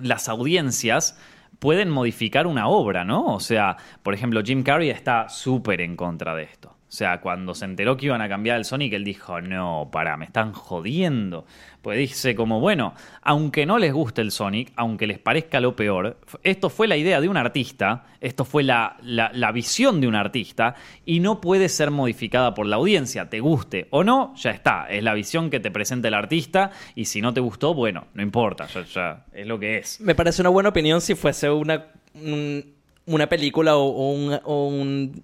las 0.00 0.28
audiencias 0.28 1.16
pueden 1.60 1.88
modificar 1.88 2.48
una 2.48 2.66
obra, 2.66 3.04
¿no? 3.04 3.26
O 3.26 3.40
sea, 3.40 3.76
por 4.02 4.12
ejemplo, 4.12 4.42
Jim 4.44 4.64
Carrey 4.64 4.90
está 4.90 5.28
súper 5.28 5.82
en 5.82 5.94
contra 5.94 6.34
de 6.34 6.42
esto. 6.42 6.76
O 6.88 6.92
sea, 6.92 7.20
cuando 7.20 7.54
se 7.54 7.64
enteró 7.64 7.96
que 7.96 8.06
iban 8.06 8.22
a 8.22 8.28
cambiar 8.28 8.56
el 8.56 8.64
Sonic, 8.64 8.92
él 8.92 9.04
dijo, 9.04 9.40
no, 9.40 9.88
para, 9.92 10.16
me 10.16 10.24
están 10.24 10.52
jodiendo. 10.52 11.44
Pues 11.86 12.00
dice 12.00 12.34
como, 12.34 12.58
bueno, 12.58 12.94
aunque 13.22 13.64
no 13.64 13.78
les 13.78 13.92
guste 13.92 14.20
el 14.20 14.32
Sonic, 14.32 14.72
aunque 14.74 15.06
les 15.06 15.20
parezca 15.20 15.60
lo 15.60 15.76
peor, 15.76 16.16
esto 16.42 16.68
fue 16.68 16.88
la 16.88 16.96
idea 16.96 17.20
de 17.20 17.28
un 17.28 17.36
artista, 17.36 18.06
esto 18.20 18.44
fue 18.44 18.64
la, 18.64 18.96
la, 19.02 19.52
visión 19.52 20.00
de 20.00 20.08
un 20.08 20.16
artista 20.16 20.74
y 21.04 21.20
no 21.20 21.40
puede 21.40 21.68
ser 21.68 21.92
modificada 21.92 22.54
por 22.54 22.66
la 22.66 22.74
audiencia, 22.74 23.30
te 23.30 23.38
guste 23.38 23.86
o 23.90 24.02
no, 24.02 24.34
ya 24.34 24.50
está, 24.50 24.88
es 24.90 25.00
la 25.04 25.14
visión 25.14 25.48
que 25.48 25.60
te 25.60 25.70
presenta 25.70 26.08
el 26.08 26.14
artista 26.14 26.72
y 26.96 27.04
si 27.04 27.22
no 27.22 27.32
te 27.32 27.38
gustó, 27.38 27.72
bueno, 27.72 28.08
no 28.14 28.22
importa, 28.24 28.66
ya, 28.66 29.24
es 29.32 29.46
lo 29.46 29.56
que 29.60 29.78
es. 29.78 30.00
Me 30.00 30.16
parece 30.16 30.42
una 30.42 30.50
buena 30.50 30.70
opinión 30.70 31.00
si 31.00 31.14
fuese 31.14 31.48
una, 31.50 31.86
una 33.06 33.28
película 33.28 33.76
o 33.76 34.10
un 34.10 34.40
un 34.44 35.22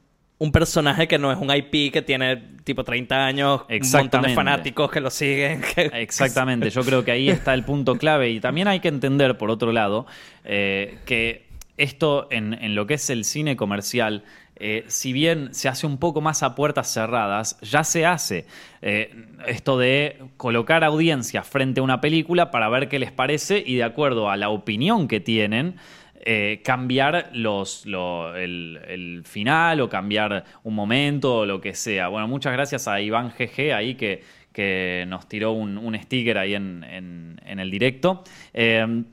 personaje 0.50 1.06
que 1.06 1.18
no 1.18 1.30
es 1.30 1.38
un 1.38 1.54
IP 1.54 1.92
que 1.92 2.02
tiene 2.02 2.36
tipo 2.64 2.82
30 2.82 3.24
años, 3.24 3.60
un 3.68 3.90
montón 3.92 4.22
de 4.22 4.34
fanáticos 4.34 4.90
que 4.90 5.00
lo 5.00 5.10
siguen. 5.10 5.62
Exactamente, 5.76 6.70
yo 6.70 6.82
creo 6.82 7.04
que 7.04 7.12
ahí 7.12 7.28
está 7.28 7.54
el 7.54 7.64
punto 7.64 7.96
clave 7.96 8.30
y 8.30 8.40
también 8.40 8.66
hay 8.66 8.80
que 8.80 8.88
entender, 8.88 9.38
por 9.38 9.50
otro 9.50 9.72
lado, 9.72 10.06
eh, 10.44 10.98
que 11.04 11.52
esto 11.76 12.28
en, 12.30 12.74
lo 12.74 12.86
que 12.86 12.94
es 12.94 13.10
el 13.10 13.24
cine 13.24 13.56
comercial, 13.56 14.24
eh, 14.56 14.84
si 14.88 15.12
bien 15.12 15.54
se 15.54 15.68
hace 15.68 15.86
un 15.86 15.98
poco 15.98 16.20
más 16.20 16.42
a 16.42 16.54
puertas 16.54 16.92
cerradas, 16.92 17.58
ya 17.62 17.84
se 17.84 18.06
hace 18.06 18.46
eh, 18.82 19.14
esto 19.46 19.78
de 19.78 20.18
colocar 20.36 20.84
audiencias 20.84 21.46
frente 21.46 21.80
a 21.80 21.82
una 21.82 22.00
película 22.00 22.50
para 22.50 22.68
ver 22.68 22.88
qué 22.88 22.98
les 22.98 23.12
parece 23.12 23.62
y 23.64 23.76
de 23.76 23.84
acuerdo 23.84 24.30
a 24.30 24.36
la 24.36 24.50
opinión 24.50 25.08
que 25.08 25.20
tienen, 25.20 25.76
eh, 26.24 26.60
cambiar 26.64 27.30
los, 27.32 27.84
el, 27.84 29.22
final 29.24 29.80
o 29.80 29.88
cambiar 29.88 30.44
un 30.62 30.74
momento 30.74 31.38
o 31.38 31.46
lo 31.46 31.60
que 31.60 31.74
sea. 31.74 32.08
Bueno, 32.08 32.28
muchas 32.28 32.52
gracias 32.52 32.86
a 32.88 33.00
Iván 33.00 33.32
GG 33.36 33.72
ahí 33.74 33.94
que, 33.94 34.22
que 34.52 35.04
nos 35.08 35.28
tiró 35.28 35.52
un, 35.52 35.98
sticker 36.00 36.38
ahí 36.38 36.54
en, 36.54 37.40
el 37.44 37.70
directo. 37.70 38.22
Eh, 38.54 39.04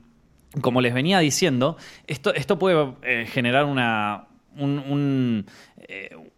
como 0.60 0.80
les 0.80 0.94
venía 0.94 1.20
diciendo, 1.20 1.76
esto, 2.06 2.34
esto 2.34 2.58
puede 2.58 2.92
eh, 3.02 3.26
generar 3.26 3.64
una, 3.64 4.26
un, 4.56 5.46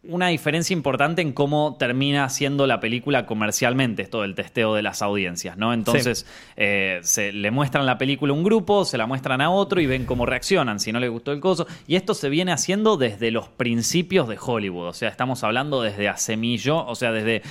una 0.05 0.29
diferencia 0.29 0.75
importante 0.75 1.23
en 1.23 1.33
cómo 1.33 1.77
termina 1.79 2.29
siendo 2.29 2.67
la 2.67 2.81
película 2.81 3.25
comercialmente, 3.25 4.03
esto 4.03 4.23
del 4.23 4.35
testeo 4.35 4.75
de 4.75 4.83
las 4.83 5.01
audiencias, 5.01 5.57
¿no? 5.57 5.73
Entonces, 5.73 6.27
eh, 6.57 7.01
se 7.03 7.33
le 7.33 7.51
muestran 7.51 7.87
la 7.87 7.99
película 7.99 8.33
a 8.33 8.37
un 8.37 8.43
grupo, 8.43 8.85
se 8.85 8.99
la 8.99 9.07
muestran 9.07 9.41
a 9.41 9.51
otro 9.51 9.81
y 9.81 9.87
ven 9.87 10.05
cómo 10.05 10.27
reaccionan, 10.27 10.81
si 10.81 10.93
no 10.93 10.99
les 10.99 11.11
gustó 11.11 11.33
el 11.33 11.41
coso. 11.41 11.67
Y 11.87 11.95
esto 11.95 12.15
se 12.15 12.29
viene 12.29 12.53
haciendo 12.53 12.97
desde 12.97 13.31
los 13.31 13.49
principios 13.49 14.27
de 14.29 14.39
Hollywood, 14.41 14.89
o 14.89 14.93
sea, 14.93 15.09
estamos 15.09 15.45
hablando 15.45 15.83
desde 15.83 16.09
hace 16.09 16.37
millo, 16.37 16.85
o 16.85 16.95
sea, 16.95 17.13
desde, 17.13 17.43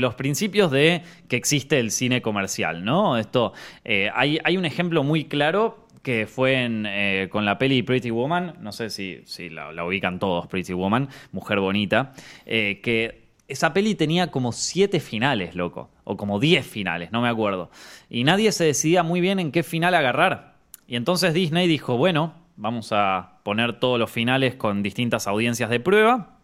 los 0.00 0.14
principios 0.14 0.70
de 0.70 1.02
que 1.28 1.36
existe 1.36 1.78
el 1.78 1.90
cine 1.90 2.22
comercial, 2.22 2.84
¿no? 2.84 3.18
Esto, 3.18 3.52
eh, 3.84 4.10
hay, 4.14 4.38
hay 4.42 4.56
un 4.56 4.64
ejemplo 4.64 5.04
muy 5.04 5.24
claro 5.24 5.89
que 6.02 6.26
fue 6.26 6.66
eh, 6.68 7.28
con 7.30 7.44
la 7.44 7.58
peli 7.58 7.82
Pretty 7.82 8.10
Woman, 8.10 8.54
no 8.60 8.72
sé 8.72 8.90
si, 8.90 9.20
si 9.26 9.50
la, 9.50 9.84
ubican 9.84 10.18
todos, 10.18 10.46
Pretty 10.46 10.72
Woman, 10.72 11.08
Mujer 11.32 11.60
Bonita, 11.60 12.12
eh, 12.46 12.80
que 12.82 13.28
esa 13.48 13.72
peli 13.72 13.94
tenía 13.94 14.30
como 14.30 14.52
siete 14.52 15.00
finales, 15.00 15.54
loco, 15.54 15.90
o 16.04 16.16
como 16.16 16.38
diez 16.38 16.66
finales, 16.66 17.12
no 17.12 17.20
me 17.20 17.28
acuerdo. 17.28 17.70
Y 18.08 18.24
nadie 18.24 18.52
se 18.52 18.64
decidía 18.64 19.02
muy 19.02 19.20
bien 19.20 19.38
en 19.38 19.52
qué 19.52 19.62
final 19.62 19.94
agarrar. 19.94 20.54
Y 20.86 20.96
entonces 20.96 21.34
Disney 21.34 21.66
dijo, 21.66 21.96
bueno, 21.96 22.34
vamos 22.56 22.92
a 22.92 23.38
poner 23.42 23.78
todos 23.78 23.98
los 23.98 24.10
finales 24.10 24.54
con 24.54 24.82
distintas 24.82 25.26
audiencias 25.26 25.68
de 25.68 25.80
prueba, 25.80 26.38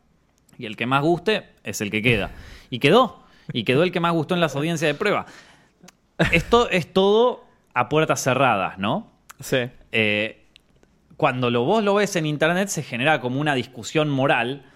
y 0.58 0.66
el 0.66 0.76
que 0.76 0.86
más 0.86 1.02
guste 1.02 1.50
es 1.64 1.80
el 1.80 1.90
que 1.90 2.02
queda. 2.02 2.30
Y 2.70 2.78
quedó, 2.78 3.22
y 3.52 3.64
quedó 3.64 3.82
el 3.82 3.92
que 3.92 4.00
más 4.00 4.12
gustó 4.12 4.34
en 4.34 4.40
las 4.40 4.56
audiencias 4.56 4.90
de 4.90 4.98
prueba. 4.98 5.26
Esto 6.32 6.68
es 6.70 6.92
todo 6.92 7.44
a 7.74 7.88
puertas 7.88 8.22
cerradas, 8.22 8.78
¿no? 8.78 9.15
Sí. 9.40 9.58
Eh, 9.92 10.44
cuando 11.16 11.50
lo, 11.50 11.64
vos 11.64 11.82
lo 11.82 11.94
ves 11.94 12.16
en 12.16 12.26
internet 12.26 12.68
se 12.68 12.82
genera 12.82 13.20
como 13.20 13.40
una 13.40 13.54
discusión 13.54 14.08
moral 14.08 14.66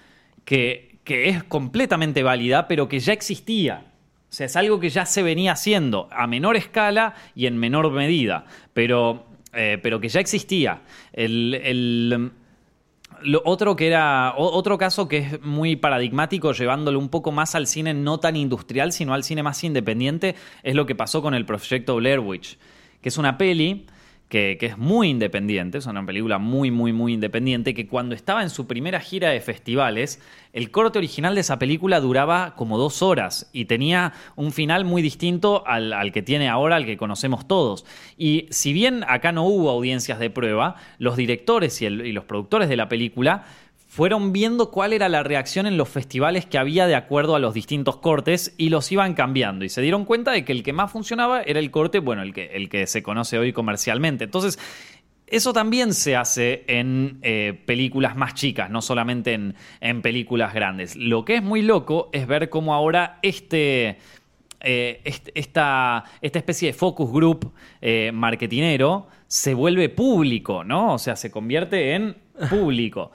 que, 0.45 0.99
que 1.05 1.29
es 1.29 1.45
completamente 1.45 2.23
válida, 2.23 2.69
pero 2.69 2.89
que 2.89 3.01
ya 3.01 3.13
existía. 3.13 3.91
O 4.31 4.33
sea, 4.33 4.47
es 4.47 4.55
algo 4.55 4.79
que 4.79 4.91
ya 4.91 5.07
se 5.07 5.25
venía 5.25 5.53
haciendo 5.53 6.09
a 6.13 6.29
menor 6.29 6.57
escala 6.57 7.15
y 7.35 7.47
en 7.47 7.59
menor 7.59 7.91
medida, 7.91 8.45
pero, 8.73 9.27
eh, 9.53 9.79
pero 9.83 10.01
que 10.01 10.09
ya 10.09 10.21
existía. 10.21 10.83
El, 11.13 12.31
otro 13.45 13.75
que 13.75 13.89
era 13.89 14.35
otro 14.37 14.79
caso 14.79 15.09
que 15.09 15.19
es 15.19 15.43
muy 15.43 15.75
paradigmático 15.77 16.53
llevándolo 16.53 16.99
un 16.99 17.09
poco 17.09 17.33
más 17.33 17.57
al 17.57 17.67
cine 17.67 17.93
no 17.93 18.19
tan 18.19 18.35
industrial 18.35 18.93
sino 18.93 19.13
al 19.13 19.25
cine 19.25 19.43
más 19.43 19.63
independiente 19.63 20.37
es 20.63 20.75
lo 20.75 20.87
que 20.87 20.95
pasó 20.95 21.21
con 21.21 21.35
el 21.35 21.45
proyecto 21.45 21.97
Blair 21.97 22.21
Witch 22.21 22.57
que 23.03 23.11
es 23.11 23.19
una 23.19 23.37
peli 23.37 23.85
que, 24.31 24.57
es 24.61 24.79
muy 24.79 25.09
independiente, 25.09 25.79
es 25.79 25.87
una 25.87 26.07
película 26.07 26.39
muy, 26.39 26.71
muy, 26.71 26.93
muy 26.93 27.13
independiente, 27.13 27.75
que 27.75 27.89
cuando 27.89 28.15
estaba 28.15 28.43
en 28.43 28.49
su 28.49 28.69
primera 28.69 29.01
gira 29.01 29.31
de 29.31 29.41
festivales, 29.41 30.23
el 30.53 30.71
corte 30.71 30.99
original 30.99 31.35
de 31.35 31.41
esa 31.41 31.59
película 31.59 32.01
duraba 32.01 32.55
como 32.55 32.79
dos 32.79 33.03
horas 33.03 33.51
y 33.53 33.65
tenía 33.65 34.13
un 34.37 34.53
final 34.53 34.85
muy 34.85 35.03
distinto 35.03 35.65
al, 35.67 35.93
al 35.93 36.13
que 36.13 36.23
tiene 36.23 36.49
ahora, 36.49 36.77
al 36.77 36.87
que 36.87 36.97
conocemos 36.97 37.49
todos. 37.49 37.85
Y 38.17 38.47
si 38.51 38.73
bien 38.73 39.05
acá 39.09 39.33
no 39.33 39.45
hubo 39.45 39.69
audiencias 39.69 40.21
de 40.21 40.31
prueba, 40.31 40.77
los 40.99 41.17
directores 41.17 41.83
y, 41.83 41.87
y 41.87 42.13
los 42.13 42.25
productores 42.25 42.69
de 42.69 42.77
la 42.77 42.89
película 42.89 43.45
fueron 43.91 44.33
viendo 44.33 44.71
cuál 44.71 44.93
era 44.93 45.09
la 45.09 45.25
reacción 45.25 45.67
en 45.67 45.77
los 45.77 45.89
festivales 45.89 46.47
que 46.47 46.59
había 46.59 46.87
de 46.87 46.95
acuerdo 46.95 47.35
a 47.35 47.41
los 47.41 47.55
distintos 47.55 47.97
cortes 47.97 48.55
y 48.57 48.69
los 48.69 48.93
iban 48.93 49.15
cambiando. 49.15 49.65
Y 49.65 49.69
se 49.69 49.83
dieron 49.83 50.05
cuenta 50.05 50.31
de 50.31 50.45
que 50.45 50.53
el 50.53 50.63
que 50.63 50.73
más 50.73 50.93
funcionaba 50.93 51.43
era 51.43 51.59
el 51.59 51.73
corte, 51.73 51.99
bueno, 51.99 52.23
el 52.23 52.33
que, 52.33 52.53
el 52.55 52.69
que 52.69 52.87
se 52.87 53.03
conoce 53.03 53.37
hoy 53.37 53.53
comercialmente. 53.53 54.23
Entonces, 54.23 54.61
eso 55.27 55.53
también 55.53 55.93
se 55.93 56.15
hace 56.15 56.63
en 56.69 57.19
eh, 57.23 57.61
películas 57.67 58.15
más 58.15 58.35
chicas, 58.35 58.71
no 58.71 58.81
solamente 58.81 59.33
en, 59.33 59.57
en 59.81 60.03
películas 60.03 60.55
grandes. 60.55 60.95
Lo 60.95 61.25
que 61.25 61.35
es 61.35 61.43
muy 61.43 61.61
loco 61.61 62.11
es 62.13 62.29
ver 62.29 62.49
cómo 62.49 62.75
ahora 62.75 63.19
este 63.23 63.99
eh, 64.61 65.01
esta, 65.35 66.05
esta, 66.21 66.39
especie 66.39 66.69
de 66.69 66.75
focus 66.75 67.11
group 67.11 67.53
eh, 67.81 68.13
marketinero 68.13 69.09
se 69.27 69.55
vuelve 69.55 69.89
público, 69.89 70.63
¿no? 70.63 70.95
O 70.95 70.99
sea, 70.99 71.17
se 71.17 71.31
convierte 71.31 71.95
en 71.95 72.17
público. 72.51 73.11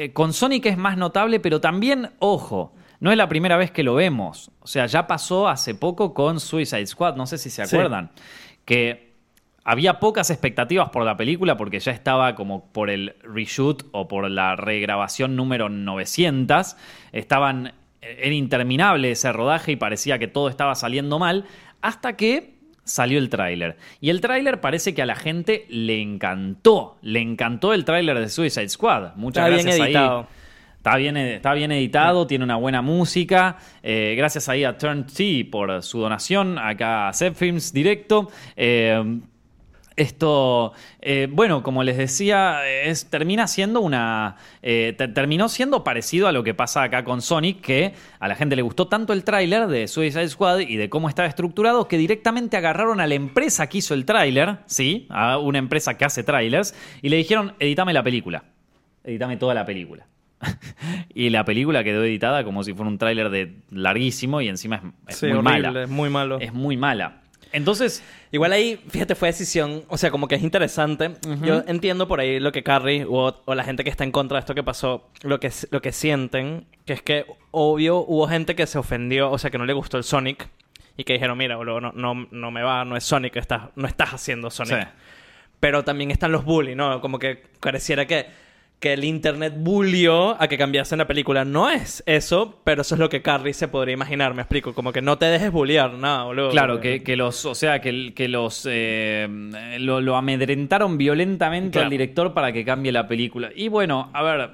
Eh, 0.00 0.12
con 0.12 0.32
Sonic 0.32 0.64
es 0.66 0.78
más 0.78 0.96
notable, 0.96 1.40
pero 1.40 1.60
también, 1.60 2.10
ojo, 2.20 2.72
no 3.00 3.10
es 3.10 3.16
la 3.16 3.28
primera 3.28 3.56
vez 3.56 3.72
que 3.72 3.82
lo 3.82 3.96
vemos. 3.96 4.52
O 4.60 4.68
sea, 4.68 4.86
ya 4.86 5.08
pasó 5.08 5.48
hace 5.48 5.74
poco 5.74 6.14
con 6.14 6.38
Suicide 6.38 6.86
Squad, 6.86 7.16
no 7.16 7.26
sé 7.26 7.36
si 7.36 7.50
se 7.50 7.62
acuerdan, 7.62 8.12
que 8.64 9.16
había 9.64 9.98
pocas 9.98 10.30
expectativas 10.30 10.90
por 10.90 11.04
la 11.04 11.16
película 11.16 11.56
porque 11.56 11.80
ya 11.80 11.90
estaba 11.90 12.36
como 12.36 12.70
por 12.70 12.90
el 12.90 13.16
reshoot 13.24 13.86
o 13.90 14.06
por 14.06 14.30
la 14.30 14.54
regrabación 14.54 15.34
número 15.34 15.68
900. 15.68 16.76
Estaban 17.10 17.72
era 18.00 18.34
interminable 18.34 19.10
ese 19.10 19.32
rodaje 19.32 19.72
y 19.72 19.76
parecía 19.76 20.20
que 20.20 20.28
todo 20.28 20.48
estaba 20.48 20.76
saliendo 20.76 21.18
mal, 21.18 21.44
hasta 21.82 22.14
que 22.14 22.57
salió 22.88 23.18
el 23.18 23.28
tráiler. 23.28 23.76
Y 24.00 24.10
el 24.10 24.20
tráiler 24.20 24.60
parece 24.60 24.94
que 24.94 25.02
a 25.02 25.06
la 25.06 25.14
gente 25.14 25.66
le 25.68 26.00
encantó, 26.00 26.96
le 27.02 27.20
encantó 27.20 27.74
el 27.74 27.84
tráiler 27.84 28.18
de 28.18 28.28
Suicide 28.28 28.68
Squad. 28.68 29.14
Muchas 29.16 29.44
está 29.44 29.50
gracias 29.50 29.76
bien 29.76 29.86
editado. 29.86 30.26
Está 30.78 30.96
bien, 30.96 31.16
está 31.16 31.54
bien 31.54 31.72
editado, 31.72 32.26
tiene 32.26 32.44
una 32.44 32.56
buena 32.56 32.82
música. 32.82 33.58
Eh, 33.82 34.14
gracias 34.16 34.48
ahí 34.48 34.64
a 34.64 34.78
Turn 34.78 35.06
T 35.06 35.46
por 35.50 35.82
su 35.82 36.00
donación, 36.00 36.58
acá 36.58 37.08
a 37.08 37.12
Films 37.12 37.72
directo. 37.72 38.30
Eh, 38.56 39.20
esto, 39.98 40.72
eh, 41.00 41.28
bueno, 41.30 41.62
como 41.62 41.82
les 41.82 41.96
decía, 41.96 42.66
es, 42.68 43.10
termina 43.10 43.46
siendo 43.48 43.80
una. 43.80 44.36
Eh, 44.62 44.94
terminó 45.14 45.48
siendo 45.48 45.82
parecido 45.82 46.28
a 46.28 46.32
lo 46.32 46.44
que 46.44 46.54
pasa 46.54 46.84
acá 46.84 47.04
con 47.04 47.20
Sonic, 47.20 47.60
que 47.60 47.94
a 48.20 48.28
la 48.28 48.36
gente 48.36 48.54
le 48.54 48.62
gustó 48.62 48.86
tanto 48.86 49.12
el 49.12 49.24
tráiler 49.24 49.66
de 49.66 49.88
Suicide 49.88 50.28
Squad 50.28 50.60
y 50.60 50.76
de 50.76 50.88
cómo 50.88 51.08
estaba 51.08 51.26
estructurado 51.26 51.88
que 51.88 51.98
directamente 51.98 52.56
agarraron 52.56 53.00
a 53.00 53.06
la 53.06 53.14
empresa 53.14 53.68
que 53.68 53.78
hizo 53.78 53.92
el 53.94 54.04
tráiler, 54.04 54.58
¿sí? 54.66 55.06
A 55.10 55.38
una 55.38 55.58
empresa 55.58 55.98
que 55.98 56.04
hace 56.04 56.22
tráilers, 56.22 56.74
y 57.02 57.08
le 57.08 57.16
dijeron: 57.16 57.54
editame 57.58 57.92
la 57.92 58.02
película. 58.02 58.44
Editame 59.02 59.36
toda 59.36 59.54
la 59.54 59.66
película. 59.66 60.06
y 61.14 61.30
la 61.30 61.44
película 61.44 61.82
quedó 61.82 62.04
editada 62.04 62.44
como 62.44 62.62
si 62.62 62.72
fuera 62.72 62.88
un 62.88 62.98
tráiler 62.98 63.30
de 63.30 63.56
larguísimo 63.70 64.40
y 64.40 64.48
encima 64.48 64.94
es, 65.08 65.22
muy 65.22 65.42
mala. 65.42 65.82
Es 65.82 65.88
muy 65.88 66.08
malo. 66.08 66.38
Es 66.40 66.52
muy 66.52 66.76
mala. 66.76 67.22
Entonces. 67.52 68.02
Igual 68.30 68.52
ahí, 68.52 68.76
fíjate, 68.88 69.14
fue 69.14 69.28
decisión, 69.28 69.84
o 69.88 69.96
sea, 69.96 70.10
como 70.10 70.28
que 70.28 70.34
es 70.34 70.42
interesante. 70.42 71.14
Yo 71.42 71.62
entiendo 71.66 72.06
por 72.06 72.20
ahí 72.20 72.40
lo 72.40 72.52
que 72.52 72.62
Carrie 72.62 73.06
o, 73.08 73.34
la 73.46 73.64
gente 73.64 73.84
que 73.84 73.90
está 73.90 74.04
en 74.04 74.12
contra 74.12 74.36
de 74.36 74.40
esto 74.40 74.54
que 74.54 74.62
pasó, 74.62 75.08
lo 75.22 75.40
que, 75.40 75.50
lo 75.70 75.80
que 75.80 75.92
sienten, 75.92 76.66
que 76.84 76.92
es 76.92 77.02
que 77.02 77.24
obvio 77.50 77.98
hubo 77.98 78.28
gente 78.28 78.54
que 78.54 78.66
se 78.66 78.78
ofendió, 78.78 79.30
o 79.30 79.38
sea, 79.38 79.50
que 79.50 79.56
no 79.56 79.64
le 79.64 79.72
gustó 79.72 79.96
el 79.96 80.04
Sonic 80.04 80.48
y 80.98 81.04
que 81.04 81.14
dijeron, 81.14 81.38
mira, 81.38 81.56
boludo, 81.56 81.80
no, 81.80 81.92
no, 81.92 82.28
no 82.30 82.50
me 82.50 82.62
va, 82.62 82.84
no 82.84 82.96
es 82.96 83.04
Sonic, 83.04 83.36
estás, 83.36 83.70
no 83.76 83.88
estás 83.88 84.12
haciendo 84.12 84.50
Sonic. 84.50 84.88
Pero 85.60 85.84
también 85.84 86.10
están 86.10 86.30
los 86.30 86.44
bullies, 86.44 86.76
¿no? 86.76 87.00
Como 87.00 87.18
que 87.18 87.42
pareciera 87.60 88.06
que 88.06 88.26
que 88.80 88.92
el 88.92 89.04
internet 89.04 89.54
bullió 89.56 90.40
a 90.40 90.46
que 90.46 90.56
cambiasen 90.56 90.98
la 90.98 91.06
película. 91.06 91.44
No 91.44 91.68
es 91.68 92.02
eso, 92.06 92.60
pero 92.62 92.82
eso 92.82 92.94
es 92.94 92.98
lo 93.00 93.08
que 93.08 93.22
Carrie 93.22 93.52
se 93.52 93.66
podría 93.66 93.94
imaginar, 93.94 94.34
me 94.34 94.42
explico. 94.42 94.72
Como 94.72 94.92
que 94.92 95.02
no 95.02 95.18
te 95.18 95.26
dejes 95.26 95.50
bullear, 95.50 95.94
nada, 95.94 96.24
boludo. 96.24 96.50
Claro, 96.50 96.80
que, 96.80 97.16
los, 97.16 97.44
o 97.44 97.54
sea, 97.54 97.80
que, 97.80 98.14
que 98.14 98.28
los 98.28 98.66
eh, 98.70 99.26
lo, 99.80 100.16
amedrentaron 100.16 100.96
violentamente 100.96 101.80
al 101.80 101.90
director 101.90 102.32
para 102.34 102.52
que 102.52 102.64
cambie 102.64 102.92
la 102.92 103.08
película. 103.08 103.50
Y 103.54 103.68
bueno, 103.68 104.10
a 104.12 104.22
ver, 104.22 104.50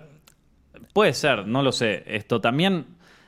puede 0.93 1.13
ser, 1.13 1.47
no 1.47 1.63
lo 1.63 1.73
sé. 1.73 2.03
Esto 2.07 2.41
también 2.41 2.87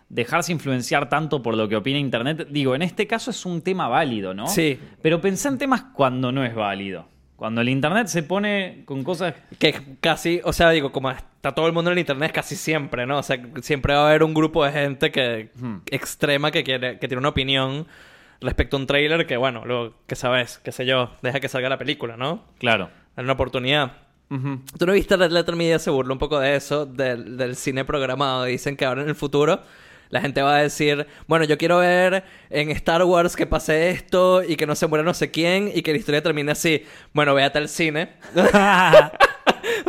dejarse 0.09 0.53
influenciar 0.53 1.11
tanto 1.11 1.43
por 1.43 1.57
lo 1.57 1.69
que 1.69 1.77
opina 1.77 1.99
Internet. 1.99 2.49
Digo, 2.51 2.75
en 2.75 2.81
este 2.81 3.07
caso 3.07 3.31
es 3.31 3.45
un 3.45 3.61
tema 3.61 3.89
válido, 3.89 4.33
¿no? 4.33 4.47
Sí. 4.47 4.79
Pero 5.03 5.21
pensá 5.21 5.51
en 5.51 5.59
temas 5.59 5.83
cuando 5.95 6.33
no 6.33 6.43
es 6.43 6.55
válido. 6.55 7.07
Cuando 7.37 7.61
el 7.61 7.69
internet 7.69 8.07
se 8.07 8.23
pone 8.23 8.83
con 8.87 9.05
cosas. 9.05 9.35
Que 9.59 9.75
casi, 10.01 10.41
o 10.43 10.53
sea, 10.53 10.71
digo, 10.71 10.91
como 10.91 11.11
está 11.11 11.55
todo 11.55 11.67
el 11.67 11.73
mundo 11.73 11.91
en 11.91 11.99
el 11.99 12.01
internet 12.01 12.33
casi 12.33 12.57
siempre, 12.57 13.07
¿no? 13.07 13.19
O 13.19 13.23
sea, 13.23 13.39
siempre 13.63 13.95
va 13.95 14.07
a 14.07 14.09
haber 14.09 14.23
un 14.23 14.35
grupo 14.35 14.65
de 14.65 14.73
gente 14.73 15.13
que. 15.13 15.51
extrema 15.91 16.51
que 16.51 16.65
quiere, 16.65 16.99
que 16.99 17.09
tiene 17.09 17.19
una 17.19 17.29
opinión 17.29 17.87
respecto 18.41 18.77
a 18.77 18.81
un 18.81 18.87
trailer 18.87 19.27
que, 19.27 19.37
bueno, 19.37 19.65
luego, 19.65 19.95
que 20.07 20.17
sabes, 20.17 20.59
qué 20.59 20.73
sé 20.73 20.87
yo, 20.87 21.11
deja 21.23 21.41
que 21.41 21.49
salga 21.49 21.69
la 21.69 21.79
película, 21.79 22.17
¿no? 22.17 22.45
Claro. 22.59 22.91
Dar 23.15 23.25
una 23.25 23.35
oportunidad. 23.35 23.93
¿Tú 24.29 24.87
no 24.87 24.93
viste 24.93 25.17
Red 25.17 25.31
Letter 25.31 25.55
Media 25.55 25.79
se 25.79 25.89
burla 25.89 26.13
un 26.13 26.19
poco 26.19 26.41
de 26.41 26.57
eso, 26.57 26.85
del, 26.85 27.37
del 27.37 27.55
cine 27.55 27.85
programado? 27.85 28.45
Dicen 28.45 28.77
que 28.77 28.85
ahora 28.85 29.03
en 29.03 29.09
el 29.09 29.15
futuro 29.15 29.63
la 30.11 30.21
gente 30.21 30.43
va 30.43 30.57
a 30.57 30.63
decir, 30.63 31.07
bueno, 31.27 31.45
yo 31.45 31.59
quiero 31.59 31.79
ver 31.79 32.25
en 32.51 32.71
Star 32.71 33.03
Wars 33.05 33.37
que 33.37 33.47
pase 33.47 33.91
esto 33.91 34.43
y 34.43 34.57
que 34.57 34.67
no 34.67 34.75
se 34.75 34.87
muera 34.87 35.05
no 35.05 35.15
sé 35.15 35.31
quién 35.31 35.71
y 35.75 35.83
que 35.83 35.93
la 35.93 35.99
historia 35.99 36.23
termine 36.23 36.53
así. 36.53 36.85
Bueno, 37.13 37.35
véate 37.35 37.59
al 37.59 37.69
cine. 37.69 38.11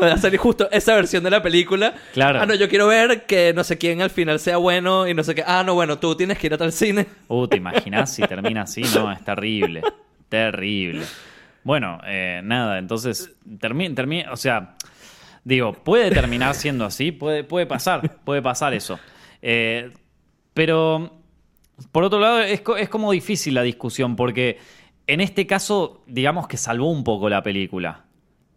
Va 0.01 0.13
a 0.13 0.17
salir 0.17 0.39
justo 0.39 0.69
esa 0.71 0.95
versión 0.95 1.23
de 1.23 1.29
la 1.29 1.41
película. 1.41 1.93
Claro. 2.13 2.41
Ah, 2.41 2.45
no, 2.45 2.55
yo 2.55 2.69
quiero 2.69 2.87
ver 2.87 3.25
que 3.25 3.53
no 3.55 3.63
sé 3.63 3.77
quién 3.77 4.01
al 4.01 4.09
final 4.09 4.39
sea 4.39 4.57
bueno 4.57 5.07
y 5.07 5.13
no 5.13 5.23
sé 5.23 5.35
qué. 5.35 5.43
Ah, 5.45 5.63
no, 5.65 5.73
bueno, 5.73 5.97
tú 5.97 6.15
tienes 6.15 6.37
que 6.37 6.47
ir 6.47 6.53
al 6.53 6.71
cine. 6.71 7.07
Uh, 7.27 7.47
¿te 7.47 7.57
imaginas 7.57 8.13
si 8.13 8.21
termina 8.23 8.63
así? 8.63 8.81
No, 8.95 9.11
es 9.11 9.23
terrible. 9.23 9.81
Terrible. 10.29 11.05
Bueno, 11.63 11.99
eh, 12.05 12.41
nada, 12.43 12.79
entonces, 12.79 13.35
termina, 13.59 13.93
termina, 13.93 14.31
o 14.31 14.37
sea, 14.37 14.75
digo, 15.43 15.73
puede 15.73 16.11
terminar 16.11 16.55
siendo 16.55 16.85
así, 16.85 17.11
puede, 17.11 17.43
puede 17.43 17.65
pasar, 17.65 18.17
puede 18.23 18.41
pasar 18.41 18.73
eso. 18.73 18.99
Eh, 19.41 19.91
pero, 20.57 21.11
por 21.91 22.03
otro 22.03 22.19
lado, 22.19 22.39
es, 22.39 22.63
es 22.79 22.89
como 22.89 23.11
difícil 23.11 23.53
la 23.53 23.61
discusión, 23.61 24.15
porque 24.15 24.57
en 25.05 25.21
este 25.21 25.45
caso, 25.45 26.01
digamos 26.07 26.47
que 26.47 26.57
salvó 26.57 26.89
un 26.89 27.03
poco 27.03 27.29
la 27.29 27.43
película. 27.43 28.05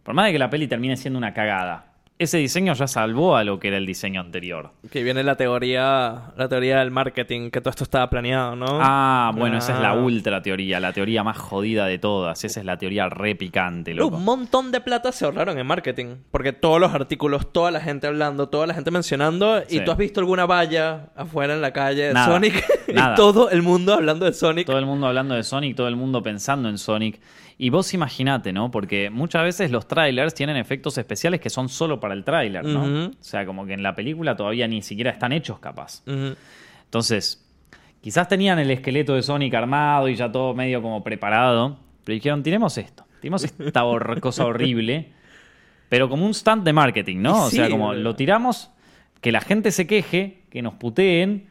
Por 0.02 0.14
más 0.14 0.24
de 0.24 0.32
que 0.32 0.38
la 0.38 0.48
peli 0.48 0.66
termine 0.66 0.96
siendo 0.96 1.18
una 1.18 1.34
cagada 1.34 1.89
ese 2.20 2.36
diseño 2.36 2.74
ya 2.74 2.86
salvó 2.86 3.34
a 3.34 3.44
lo 3.44 3.58
que 3.58 3.68
era 3.68 3.78
el 3.78 3.86
diseño 3.86 4.20
anterior. 4.20 4.72
Que 4.90 5.02
viene 5.02 5.24
la 5.24 5.36
teoría, 5.36 6.32
la 6.36 6.48
teoría 6.50 6.80
del 6.80 6.90
marketing, 6.90 7.50
que 7.50 7.62
todo 7.62 7.70
esto 7.70 7.84
estaba 7.84 8.10
planeado, 8.10 8.54
¿no? 8.56 8.66
Ah, 8.68 9.32
bueno, 9.34 9.56
esa 9.56 9.74
es 9.74 9.80
la 9.80 9.92
ah. 9.92 9.94
ultra 9.94 10.42
teoría, 10.42 10.80
la 10.80 10.92
teoría 10.92 11.24
más 11.24 11.38
jodida 11.38 11.86
de 11.86 11.98
todas. 11.98 12.44
Esa 12.44 12.60
es 12.60 12.66
la 12.66 12.76
teoría 12.76 13.08
re 13.08 13.34
picante, 13.36 13.94
loco. 13.94 14.18
Un 14.18 14.24
montón 14.24 14.70
de 14.70 14.82
plata 14.82 15.12
se 15.12 15.24
ahorraron 15.24 15.58
en 15.58 15.66
marketing. 15.66 16.16
Porque 16.30 16.52
todos 16.52 16.78
los 16.78 16.92
artículos, 16.92 17.50
toda 17.52 17.70
la 17.70 17.80
gente 17.80 18.06
hablando, 18.06 18.50
toda 18.50 18.66
la 18.66 18.74
gente 18.74 18.90
mencionando. 18.90 19.62
Y 19.70 19.80
tú 19.80 19.90
has 19.90 19.96
visto 19.96 20.20
alguna 20.20 20.44
valla 20.44 21.08
afuera 21.16 21.54
en 21.54 21.62
la 21.62 21.72
calle 21.72 22.12
de 22.12 22.14
Sonic. 22.22 22.62
y 22.88 23.16
todo 23.16 23.48
el 23.48 23.62
mundo 23.62 23.94
hablando 23.94 24.26
de 24.26 24.34
Sonic. 24.34 24.66
Todo 24.66 24.78
el 24.78 24.84
mundo 24.84 25.06
hablando 25.06 25.34
de 25.34 25.42
Sonic, 25.42 25.74
todo 25.74 25.88
el 25.88 25.96
mundo 25.96 26.22
pensando 26.22 26.68
en 26.68 26.76
Sonic. 26.76 27.18
Y 27.62 27.68
vos 27.68 27.92
imaginate, 27.92 28.54
¿no? 28.54 28.70
Porque 28.70 29.10
muchas 29.10 29.42
veces 29.42 29.70
los 29.70 29.86
trailers 29.86 30.32
tienen 30.32 30.56
efectos 30.56 30.96
especiales 30.96 31.42
que 31.42 31.50
son 31.50 31.68
solo 31.68 32.00
para 32.00 32.14
el 32.14 32.24
tráiler, 32.24 32.64
¿no? 32.64 33.10
O 33.10 33.12
sea, 33.20 33.44
como 33.44 33.66
que 33.66 33.74
en 33.74 33.82
la 33.82 33.94
película 33.94 34.34
todavía 34.34 34.66
ni 34.66 34.80
siquiera 34.80 35.10
están 35.10 35.30
hechos 35.32 35.58
capaz. 35.58 36.02
Entonces, 36.06 37.46
quizás 38.00 38.28
tenían 38.28 38.58
el 38.60 38.70
esqueleto 38.70 39.14
de 39.14 39.20
Sonic 39.20 39.52
armado 39.52 40.08
y 40.08 40.14
ya 40.14 40.32
todo 40.32 40.54
medio 40.54 40.80
como 40.80 41.04
preparado, 41.04 41.76
pero 42.02 42.14
dijeron, 42.14 42.42
tiremos 42.42 42.78
esto, 42.78 43.04
tiremos 43.20 43.44
esta 43.44 43.82
cosa 44.22 44.46
horrible, 44.46 45.12
pero 45.90 46.08
como 46.08 46.24
un 46.24 46.32
stand 46.32 46.64
de 46.64 46.72
marketing, 46.72 47.18
¿no? 47.18 47.44
O 47.44 47.50
sea, 47.50 47.68
como 47.68 47.92
lo 47.92 48.16
tiramos, 48.16 48.70
que 49.20 49.32
la 49.32 49.42
gente 49.42 49.70
se 49.70 49.86
queje, 49.86 50.44
que 50.48 50.62
nos 50.62 50.76
puteen 50.76 51.49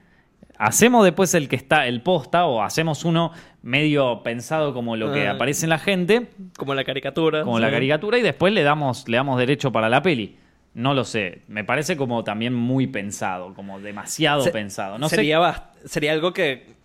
hacemos 0.60 1.04
después 1.04 1.34
el 1.34 1.50
que 1.50 1.56
está, 1.56 1.88
el 1.88 2.02
posta, 2.02 2.46
o 2.46 2.62
hacemos 2.62 3.06
uno 3.06 3.32
medio 3.64 4.22
pensado 4.22 4.74
como 4.74 4.96
lo 4.96 5.12
que 5.12 5.28
ah. 5.28 5.32
aparece 5.32 5.66
en 5.66 5.72
la 5.72 5.80
gente. 5.80 6.28
Como 6.58 6.76
la 6.76 6.84
caricatura. 6.84 7.44
Como 7.44 7.60
la 7.60 7.72
caricatura, 7.72 8.20
y 8.20 8.22
después 8.22 8.54
le 8.54 8.62
damos, 8.62 9.08
le 9.10 9.18
damos 9.18 9.40
derecho 9.40 9.72
para 9.72 9.90
la 9.90 10.04
peli. 10.04 10.38
No 10.76 10.94
lo 10.94 11.04
sé. 11.04 11.42
Me 11.48 11.64
parece 11.64 11.98
como 11.98 12.24
también 12.24 12.54
muy 12.54 12.86
pensado, 12.86 13.56
como 13.56 13.80
demasiado 13.80 14.46
pensado. 14.52 15.00
No 15.00 15.10
sería, 15.10 15.72
sería 15.86 16.12
algo 16.12 16.32
que. 16.32 16.78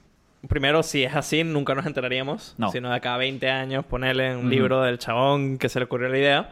Primero, 0.48 0.82
si 0.82 1.02
es 1.02 1.14
así, 1.14 1.42
nunca 1.42 1.74
nos 1.74 1.87
enteraríamos. 1.87 2.54
No. 2.58 2.70
Sino 2.70 2.92
de 2.92 3.00
cada 3.00 3.16
20 3.16 3.50
años 3.50 3.84
ponerle 3.87 4.37
un 4.37 4.50
libro 4.50 4.82
del 4.82 4.98
chabón 4.98 5.56
que 5.56 5.68
se 5.68 5.78
le 5.78 5.87
ocurrió 5.87 6.08
la 6.08 6.18
idea. 6.18 6.50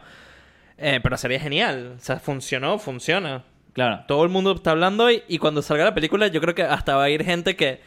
Eh, 0.77 0.99
pero 1.01 1.15
sería 1.15 1.39
genial. 1.39 1.93
O 1.97 1.99
sea, 1.99 2.19
funcionó, 2.19 2.79
funciona. 2.79 3.43
Claro. 3.73 4.03
Todo 4.07 4.23
el 4.23 4.29
mundo 4.29 4.53
está 4.53 4.71
hablando 4.71 5.09
y, 5.09 5.37
cuando 5.39 5.61
salga 5.61 5.83
la 5.83 5.93
película 5.93 6.27
yo 6.27 6.39
creo 6.41 6.55
que 6.55 6.63
hasta 6.63 6.95
va 6.95 7.03
a 7.03 7.09
ir 7.09 7.23
gente 7.23 7.55
que, 7.55 7.81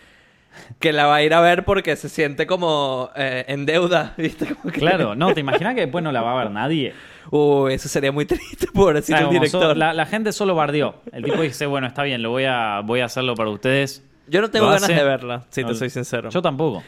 que 0.81 0.93
la 0.93 1.07
va 1.07 1.17
a 1.17 1.23
ir 1.23 1.33
a 1.33 1.41
ver 1.41 1.65
porque 1.65 1.95
se 1.97 2.09
siente 2.09 2.47
como 2.47 3.11
eh, 3.15 3.45
en 3.49 3.67
deuda, 3.67 4.15
¿viste? 4.19 4.47
Claro, 4.73 5.15
no, 5.15 5.33
¿te 5.33 5.41
imaginas 5.41 5.75
que 5.75 5.83
después 5.83 6.03
no 6.03 6.11
la 6.11 6.23
va 6.23 6.33
a 6.33 6.45
ver 6.45 6.51
nadie? 6.51 6.93
Uy, 7.31 7.75
eso 7.75 7.89
sería 7.89 8.11
muy 8.11 8.27
triste, 8.27 8.67
pobrecito 8.73 9.19
el 9.19 9.31
director. 9.31 9.77
la, 9.77 10.07
gente 10.07 10.33
solo 10.33 10.55
bardeó. 10.55 10.97
El 11.13 11.25
tipo 11.25 11.41
dice, 11.41 11.67
bueno, 11.67 11.87
está 11.87 12.03
bien, 12.03 12.23
lo 12.23 12.31
voy 12.31 12.45
a, 12.45 12.81
voy 12.85 13.01
a 13.01 13.07
hacerlo 13.07 13.35
para 13.35 13.51
ustedes. 13.51 14.05
Yo 14.29 14.41
no 14.41 14.51
tengo 14.51 14.67
ganas 14.67 14.89
de 14.89 15.05
verla, 15.05 15.45
si 15.51 15.65
te 15.65 15.75
soy 15.75 15.91
sincero. 15.91 16.31
Yo 16.31 16.43
tampoco. 16.43 16.83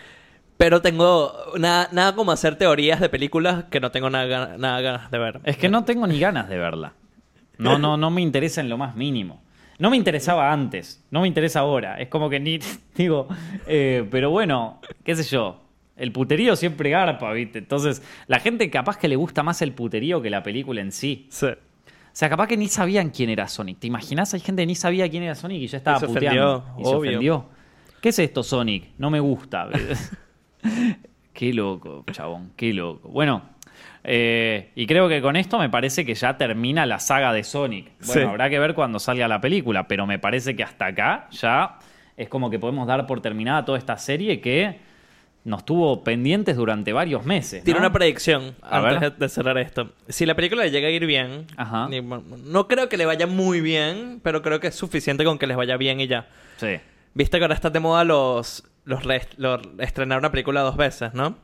Pero 0.57 0.83
tengo 0.83 1.33
nada, 1.57 1.89
nada 1.93 2.17
como 2.17 2.33
hacer 2.33 2.57
teorías 2.57 2.99
de 2.99 3.09
películas 3.09 3.67
que 3.71 3.79
no 3.79 3.93
tengo 3.93 4.11
nada, 4.11 4.57
nada 4.59 4.81
ganas 4.81 5.11
de 5.13 5.19
ver. 5.19 5.41
Es 5.45 5.57
que 5.57 5.69
no 5.69 5.85
tengo 5.85 6.09
ni 6.09 6.19
ganas 6.19 6.49
de 6.49 6.59
verla. 6.59 6.95
No, 7.59 7.79
no, 7.79 7.97
no 7.97 8.11
me 8.11 8.23
interesa 8.23 8.61
en 8.61 8.69
lo 8.69 8.79
más 8.79 8.97
mínimo. 8.97 9.43
No 9.79 9.91
me 9.91 9.97
interesaba 9.97 10.53
antes, 10.53 11.05
no 11.11 11.21
me 11.21 11.29
interesa 11.29 11.61
ahora. 11.61 12.01
Es 12.01 12.09
como 12.09 12.29
que 12.31 12.41
ni 12.41 12.59
digo, 12.97 13.29
eh, 13.67 14.07
pero 14.11 14.31
bueno, 14.31 14.81
qué 15.05 15.15
sé 15.15 15.23
yo. 15.25 15.61
El 15.97 16.13
puterío 16.13 16.55
siempre 16.57 16.91
garpa, 16.91 17.33
¿viste? 17.33 17.59
Entonces, 17.59 18.03
la 18.29 18.39
gente 18.39 18.71
capaz 18.71 18.97
que 18.99 19.09
le 19.09 19.17
gusta 19.17 19.43
más 19.43 19.63
el 19.63 19.73
puterío 19.73 20.23
que 20.23 20.31
la 20.31 20.43
película 20.45 20.81
en 20.81 20.93
sí. 20.93 21.27
Sí. 21.31 21.47
O 21.47 22.11
sea, 22.13 22.29
capaz 22.29 22.47
que 22.49 22.57
ni 22.57 22.69
sabían 22.69 23.11
quién 23.11 23.31
era 23.31 23.47
Sonic. 23.49 23.79
¿Te 23.81 23.87
imaginas? 23.89 24.33
Hay 24.35 24.41
gente 24.41 24.63
que 24.63 24.67
ni 24.67 24.75
sabía 24.75 25.09
quién 25.09 25.25
era 25.25 25.35
Sonic 25.35 25.63
y 25.63 25.67
ya 25.67 25.79
estaba 25.79 25.97
Y 25.99 26.01
se 26.01 26.07
puteando. 26.07 26.57
ofendió, 26.57 26.81
y 26.81 26.85
se 26.85 26.95
ofendió. 26.95 27.45
¿Qué 28.01 28.09
es 28.11 28.19
esto, 28.21 28.43
Sonic? 28.45 28.91
No 28.99 29.11
me 29.11 29.19
gusta. 29.21 29.69
qué 31.33 31.53
loco, 31.53 32.05
chabón, 32.13 32.53
qué 32.57 32.73
loco. 32.73 33.09
Bueno, 33.09 33.43
eh, 34.11 34.71
y 34.75 34.87
creo 34.87 35.07
que 35.07 35.21
con 35.21 35.37
esto 35.37 35.59
me 35.59 35.69
parece 35.69 36.07
que 36.07 36.15
ya 36.15 36.39
termina 36.39 36.87
la 36.87 36.99
saga 36.99 37.31
de 37.35 37.45
Sonic. 37.45 37.91
Bueno, 38.07 38.13
Sí. 38.13 38.21
habrá 38.21 38.49
que 38.49 38.59
ver 38.59 38.73
cuando 38.75 38.99
salga 38.99 39.29
la 39.29 39.39
película, 39.41 39.87
pero 39.87 40.07
me 40.07 40.19
parece 40.19 40.57
que 40.57 40.63
hasta 40.63 40.87
acá 40.87 41.29
ya 41.31 41.79
es 42.17 42.29
como 42.31 42.49
que 42.49 42.59
podemos 42.59 42.87
dar 42.87 43.07
por 43.07 43.21
terminada 43.21 43.67
toda 43.67 43.77
esta 43.77 43.99
serie 43.99 44.41
que 44.41 44.79
nos 45.45 45.65
tuvo 45.67 46.05
pendientes 46.05 46.57
durante 46.57 46.93
varios 46.93 47.25
meses. 47.27 47.63
Tiene 47.65 47.81
¿no? 47.81 47.87
una 47.87 47.93
predicción 47.93 48.55
A 48.63 48.79
antes 48.79 49.01
ver. 49.01 49.13
de- 49.17 49.29
cerrar 49.29 49.59
esto. 49.59 49.93
Si 50.09 50.25
la 50.25 50.35
película 50.35 50.65
le 50.65 50.71
llega 50.71 50.89
a 50.89 50.91
ir 50.91 51.05
bien, 51.07 51.47
Ajá. 51.57 51.89
no 52.45 52.67
creo 52.67 52.89
que 52.89 52.97
le 52.97 53.05
vaya 53.07 53.27
muy 53.27 53.61
bien, 53.61 54.21
pero 54.23 54.41
creo 54.43 54.59
que 54.59 54.69
es 54.69 54.75
suficiente 54.75 55.23
con 55.25 55.39
que 55.39 55.47
les 55.47 55.57
vaya 55.57 55.77
bien 55.77 56.01
y 56.01 56.07
ya. 56.07 56.27
Sí. 56.57 56.79
Viste 57.19 57.39
que 57.39 57.45
ahora 57.45 57.55
está 57.57 57.69
de 57.71 57.81
moda 57.81 58.05
los, 58.05 58.63
los, 58.85 59.03
re- 59.05 59.27
los- 59.39 59.61
estrenar 59.79 60.19
una 60.21 60.31
película 60.31 60.61
dos 60.61 60.77
veces, 60.77 61.15
¿no? 61.15 61.37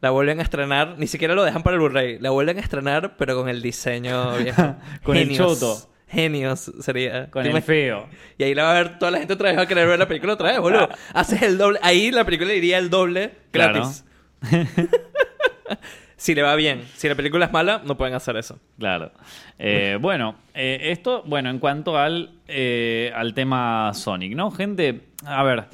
La 0.00 0.10
vuelven 0.10 0.38
a 0.38 0.42
estrenar, 0.42 0.94
ni 0.98 1.08
siquiera 1.08 1.34
lo 1.34 1.42
dejan 1.42 1.64
para 1.64 1.74
el 1.74 1.80
Blu-ray, 1.80 2.20
la 2.20 2.30
vuelven 2.30 2.58
a 2.58 2.60
estrenar, 2.60 3.16
pero 3.16 3.34
con 3.36 3.48
el 3.48 3.60
diseño 3.60 4.36
viejo. 4.36 4.76
Con 5.02 5.16
el 5.16 5.36
choto. 5.36 5.76
Genios 6.08 6.70
sería. 6.80 7.28
Con 7.30 7.42
¿Te 7.42 7.50
el 7.50 7.60
feo. 7.62 8.08
Y 8.38 8.44
ahí 8.44 8.54
la 8.54 8.62
va 8.64 8.70
a 8.70 8.74
ver 8.74 8.98
toda 9.00 9.10
la 9.10 9.18
gente 9.18 9.34
otra 9.34 9.48
vez 9.48 9.58
va 9.58 9.62
a 9.62 9.66
querer 9.66 9.86
ver 9.88 9.98
la 9.98 10.06
película 10.08 10.32
otra 10.34 10.50
vez, 10.52 10.60
boludo. 10.60 10.88
Haces 11.14 11.42
el 11.42 11.58
doble. 11.58 11.78
Ahí 11.82 12.10
la 12.12 12.24
película 12.24 12.52
iría 12.54 12.78
el 12.78 12.88
doble 12.88 13.32
gratis. 13.52 14.04
si 16.20 16.34
le 16.34 16.42
va 16.42 16.54
bien. 16.54 16.82
Si 16.96 17.08
la 17.08 17.14
película 17.14 17.46
es 17.46 17.52
mala, 17.52 17.80
no 17.82 17.96
pueden 17.96 18.12
hacer 18.14 18.36
eso. 18.36 18.58
Claro. 18.78 19.10
Eh, 19.58 19.96
bueno, 20.02 20.34
eh, 20.52 20.78
esto, 20.92 21.22
bueno, 21.24 21.48
en 21.48 21.58
cuanto 21.58 21.96
al, 21.96 22.32
eh, 22.46 23.10
al 23.16 23.32
tema 23.32 23.90
Sonic, 23.94 24.34
¿no? 24.34 24.50
Gente, 24.50 25.00
a 25.24 25.42
ver. 25.42 25.64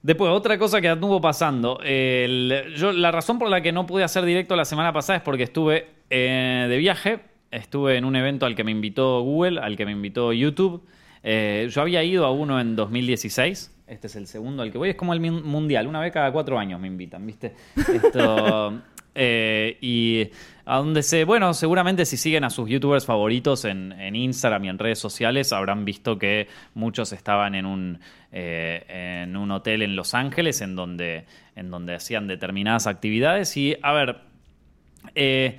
Después, 0.00 0.30
otra 0.30 0.56
cosa 0.58 0.80
que 0.80 0.88
anduvo 0.88 1.20
pasando. 1.20 1.78
El- 1.84 2.72
yo, 2.74 2.90
la 2.92 3.10
razón 3.10 3.38
por 3.38 3.50
la 3.50 3.60
que 3.60 3.70
no 3.70 3.84
pude 3.84 4.02
hacer 4.02 4.24
directo 4.24 4.56
la 4.56 4.64
semana 4.64 4.94
pasada 4.94 5.18
es 5.18 5.22
porque 5.22 5.42
estuve 5.42 5.90
de 6.08 6.76
viaje. 6.78 7.20
Estuve 7.50 7.98
en 7.98 8.06
un 8.06 8.16
evento 8.16 8.46
al 8.46 8.54
que 8.54 8.64
me 8.64 8.70
invitó 8.70 9.20
Google, 9.20 9.60
al 9.60 9.76
que 9.76 9.84
me 9.84 9.92
invitó 9.92 10.32
YouTube. 10.32 10.86
Yo 11.22 11.82
había 11.82 12.02
ido 12.02 12.24
a 12.24 12.30
uno 12.32 12.58
en 12.60 12.76
2016. 12.76 13.76
Este 13.88 14.06
es 14.06 14.16
el 14.16 14.26
segundo 14.26 14.62
al 14.62 14.72
que 14.72 14.78
voy. 14.78 14.88
Es 14.88 14.96
como 14.96 15.12
el 15.12 15.20
mundial. 15.20 15.86
Una 15.86 16.00
vez 16.00 16.12
cada 16.12 16.32
cuatro 16.32 16.58
años 16.58 16.80
me 16.80 16.86
invitan, 16.86 17.26
¿viste? 17.26 17.54
Esto. 17.76 18.80
eh, 19.18 19.76
y 19.80 20.30
a 20.64 20.76
donde 20.78 21.02
se. 21.02 21.24
Bueno, 21.24 21.52
seguramente 21.54 22.06
si 22.06 22.16
siguen 22.16 22.44
a 22.44 22.50
sus 22.50 22.68
youtubers 22.70 23.04
favoritos 23.04 23.64
en, 23.64 23.92
en 23.92 24.14
Instagram 24.14 24.64
y 24.64 24.68
en 24.68 24.78
redes 24.78 24.98
sociales, 24.98 25.52
habrán 25.52 25.84
visto 25.84 26.18
que 26.18 26.46
muchos 26.74 27.12
estaban 27.12 27.54
en 27.54 27.66
un, 27.66 28.00
eh, 28.32 29.24
en 29.24 29.36
un 29.36 29.50
hotel 29.50 29.82
en 29.82 29.96
Los 29.96 30.14
Ángeles 30.14 30.60
en 30.60 30.76
donde, 30.76 31.24
en 31.56 31.70
donde 31.70 31.94
hacían 31.94 32.26
determinadas 32.28 32.86
actividades. 32.86 33.56
Y, 33.56 33.76
a 33.82 33.92
ver. 33.92 34.20
eh, 35.14 35.58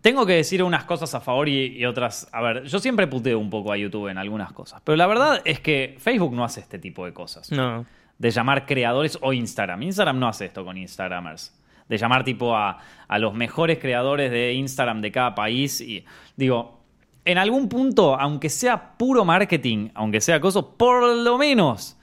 tengo 0.00 0.24
que 0.24 0.34
decir 0.34 0.62
unas 0.62 0.84
cosas 0.84 1.14
a 1.14 1.20
favor 1.20 1.48
y, 1.48 1.76
y 1.76 1.84
otras. 1.84 2.28
A 2.32 2.40
ver, 2.40 2.64
yo 2.64 2.78
siempre 2.78 3.06
puteo 3.08 3.38
un 3.38 3.50
poco 3.50 3.72
a 3.72 3.76
YouTube 3.76 4.08
en 4.08 4.16
algunas 4.16 4.52
cosas. 4.52 4.80
Pero 4.84 4.96
la 4.96 5.06
verdad 5.06 5.42
es 5.44 5.60
que 5.60 5.96
Facebook 5.98 6.34
no 6.34 6.44
hace 6.44 6.60
este 6.60 6.78
tipo 6.78 7.04
de 7.04 7.12
cosas. 7.12 7.50
No. 7.50 7.84
De 8.16 8.30
llamar 8.30 8.64
creadores 8.64 9.18
o 9.20 9.32
Instagram. 9.32 9.82
Instagram 9.82 10.18
no 10.18 10.28
hace 10.28 10.46
esto 10.46 10.64
con 10.64 10.76
Instagramers. 10.76 11.52
De 11.88 11.96
llamar 11.96 12.24
tipo 12.24 12.54
a, 12.54 12.78
a 13.06 13.18
los 13.18 13.34
mejores 13.34 13.78
creadores 13.78 14.30
de 14.30 14.52
Instagram 14.52 15.00
de 15.00 15.10
cada 15.10 15.34
país. 15.34 15.80
Y 15.80 16.04
digo, 16.36 16.80
en 17.24 17.38
algún 17.38 17.68
punto, 17.68 18.18
aunque 18.18 18.48
sea 18.48 18.96
puro 18.96 19.24
marketing, 19.24 19.90
aunque 19.94 20.20
sea 20.20 20.40
cosa, 20.40 20.62
por 20.62 21.02
lo 21.16 21.38
menos 21.38 21.98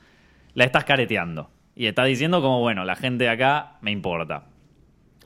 la 0.53 0.65
estás 0.65 0.85
careteando. 0.85 1.49
Y 1.75 1.87
estás 1.87 2.07
diciendo 2.07 2.41
como, 2.41 2.61
bueno, 2.61 2.85
la 2.85 2.95
gente 2.95 3.25
de 3.25 3.29
acá 3.29 3.77
me 3.81 3.91
importa. 3.91 4.45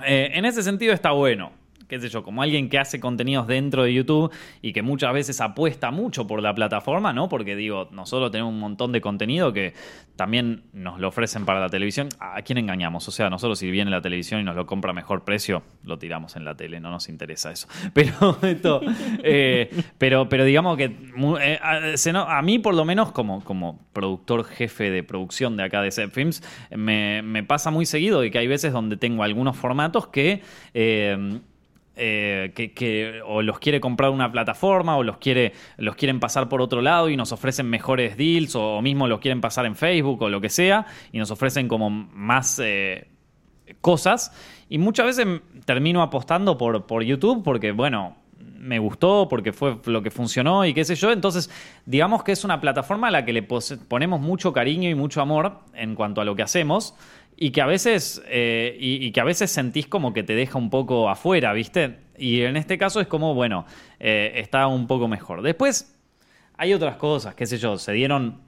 Eh, 0.05 0.31
en 0.33 0.45
ese 0.45 0.63
sentido 0.63 0.93
está 0.93 1.11
bueno. 1.11 1.51
Qué 1.89 1.99
sé 1.99 2.07
yo, 2.07 2.21
como 2.21 2.43
alguien 2.43 2.69
que 2.69 2.77
hace 2.77 2.99
contenidos 2.99 3.47
dentro 3.47 3.81
de 3.81 3.91
YouTube 3.91 4.31
y 4.61 4.73
que 4.73 4.83
muchas 4.83 5.11
veces 5.11 5.41
apuesta 5.41 5.89
mucho 5.89 6.27
por 6.27 6.39
la 6.39 6.53
plataforma, 6.53 7.13
¿no? 7.13 7.27
Porque 7.29 7.55
digo, 7.55 7.89
nosotros 7.91 8.29
tenemos 8.29 8.53
un 8.53 8.59
montón 8.59 8.91
de 8.91 9.01
contenido 9.01 9.51
que 9.51 9.73
también 10.15 10.65
nos 10.71 10.99
lo 10.99 11.07
ofrecen 11.07 11.45
para 11.45 11.59
la 11.59 11.67
televisión. 11.69 12.09
¿A 12.19 12.43
quién 12.43 12.59
engañamos? 12.59 13.07
O 13.07 13.11
sea, 13.11 13.31
nosotros 13.31 13.57
si 13.57 13.71
viene 13.71 13.89
la 13.89 14.01
televisión 14.01 14.39
y 14.39 14.43
nos 14.43 14.55
lo 14.55 14.67
compra 14.67 14.91
a 14.91 14.93
mejor 14.93 15.23
precio, 15.23 15.63
lo 15.83 15.97
tiramos 15.97 16.35
en 16.35 16.45
la 16.45 16.53
tele, 16.53 16.79
no 16.79 16.91
nos 16.91 17.09
interesa 17.09 17.51
eso. 17.51 17.67
Pero 17.95 18.37
esto, 18.43 18.81
eh, 19.23 19.71
pero, 19.97 20.29
pero 20.29 20.45
digamos 20.45 20.77
que 20.77 20.95
eh, 21.41 21.59
a, 21.61 22.41
mí 22.43 22.59
por 22.59 22.75
lo 22.75 22.85
menos 22.85 23.11
como, 23.11 23.43
como 23.43 23.87
productor 23.93 24.45
jefe 24.45 24.91
de 24.91 25.01
producción 25.01 25.57
de 25.57 25.63
acá 25.63 25.81
de 25.81 25.89
Set 25.89 26.11
Films, 26.11 26.43
me, 26.69 27.23
me 27.23 27.43
pasa 27.43 27.71
muy 27.71 27.87
seguido 27.87 28.21
de 28.21 28.29
que 28.29 28.37
hay 28.37 28.47
veces 28.47 28.73
donde 28.73 28.95
tengo 28.95 29.23
algunos 29.23 29.57
formatos 29.57 30.07
que... 30.07 30.43
eh, 30.75 31.39
eh, 32.01 32.53
que, 32.55 33.21
o 33.25 33.41
los 33.41 33.59
quiere 33.59 33.81
comprar 33.81 34.11
una 34.11 34.31
plataforma 34.31 34.95
o 34.95 35.03
los 35.03 35.17
quiere 35.17 35.51
los 35.75 35.95
quieren 35.97 36.21
pasar 36.21 36.47
por 36.47 36.61
otro 36.61 36.81
lado 36.81 37.09
y 37.09 37.17
nos 37.17 37.33
ofrecen 37.33 37.69
mejores 37.69 38.15
deals 38.15 38.55
o, 38.55 38.81
mismo 38.81 39.07
los 39.07 39.19
quieren 39.19 39.41
pasar 39.41 39.65
en 39.65 39.75
Facebook 39.75 40.21
o 40.21 40.29
lo 40.29 40.39
que 40.39 40.49
sea 40.49 40.85
y 41.11 41.17
nos 41.17 41.29
ofrecen 41.29 41.67
como 41.67 41.89
más 41.89 42.57
eh, 42.63 43.09
cosas. 43.81 44.31
Y 44.69 44.77
muchas 44.77 45.07
veces 45.07 45.27
termino 45.65 46.01
apostando 46.01 46.57
por, 46.57 46.85
por 46.85 47.03
YouTube 47.03 47.43
porque 47.43 47.73
bueno 47.73 48.15
me 48.37 48.79
gustó 48.79 49.27
porque 49.29 49.51
fue 49.51 49.77
lo 49.85 50.01
que 50.01 50.09
funcionó 50.09 50.65
y 50.65 50.73
qué 50.73 50.85
sé 50.85 50.95
yo. 50.95 51.11
Entonces 51.11 51.49
digamos 51.85 52.23
que 52.23 52.31
es 52.31 52.45
una 52.45 52.61
plataforma 52.61 53.09
a 53.09 53.11
la 53.11 53.25
que 53.25 53.33
le 53.33 53.43
ponemos 53.43 54.21
mucho 54.21 54.53
cariño 54.53 54.89
y 54.89 54.95
mucho 54.95 55.21
amor 55.21 55.59
en 55.73 55.95
cuanto 55.95 56.21
a 56.21 56.25
lo 56.25 56.35
que 56.35 56.43
hacemos 56.43 56.95
y 57.41 57.51
que 57.51 57.61
a 57.61 57.65
veces 57.65 58.21
eh, 58.27 58.75
y, 58.79 59.05
y 59.05 59.11
que 59.11 59.21
a 59.21 59.23
veces 59.23 59.49
sentís 59.49 59.87
como 59.87 60.11
que 60.13 60.23
te 60.23 60.35
deja 60.35 60.57
un 60.57 60.69
poco 60.69 61.09
afuera, 61.09 61.53
¿viste? 61.53 61.95
Y 62.17 62.41
en 62.41 62.57
este 62.57 62.77
caso 62.77 62.99
es 62.99 63.07
como, 63.07 63.33
bueno, 63.33 63.65
eh, 63.99 64.33
está 64.35 64.67
un 64.67 64.87
poco 64.87 65.07
mejor. 65.07 65.41
Después 65.41 65.95
hay 66.57 66.73
otras 66.73 66.97
cosas, 66.97 67.35
qué 67.35 67.45
sé 67.45 67.57
yo, 67.57 67.77
se 67.77 67.93
dieron 67.93 68.41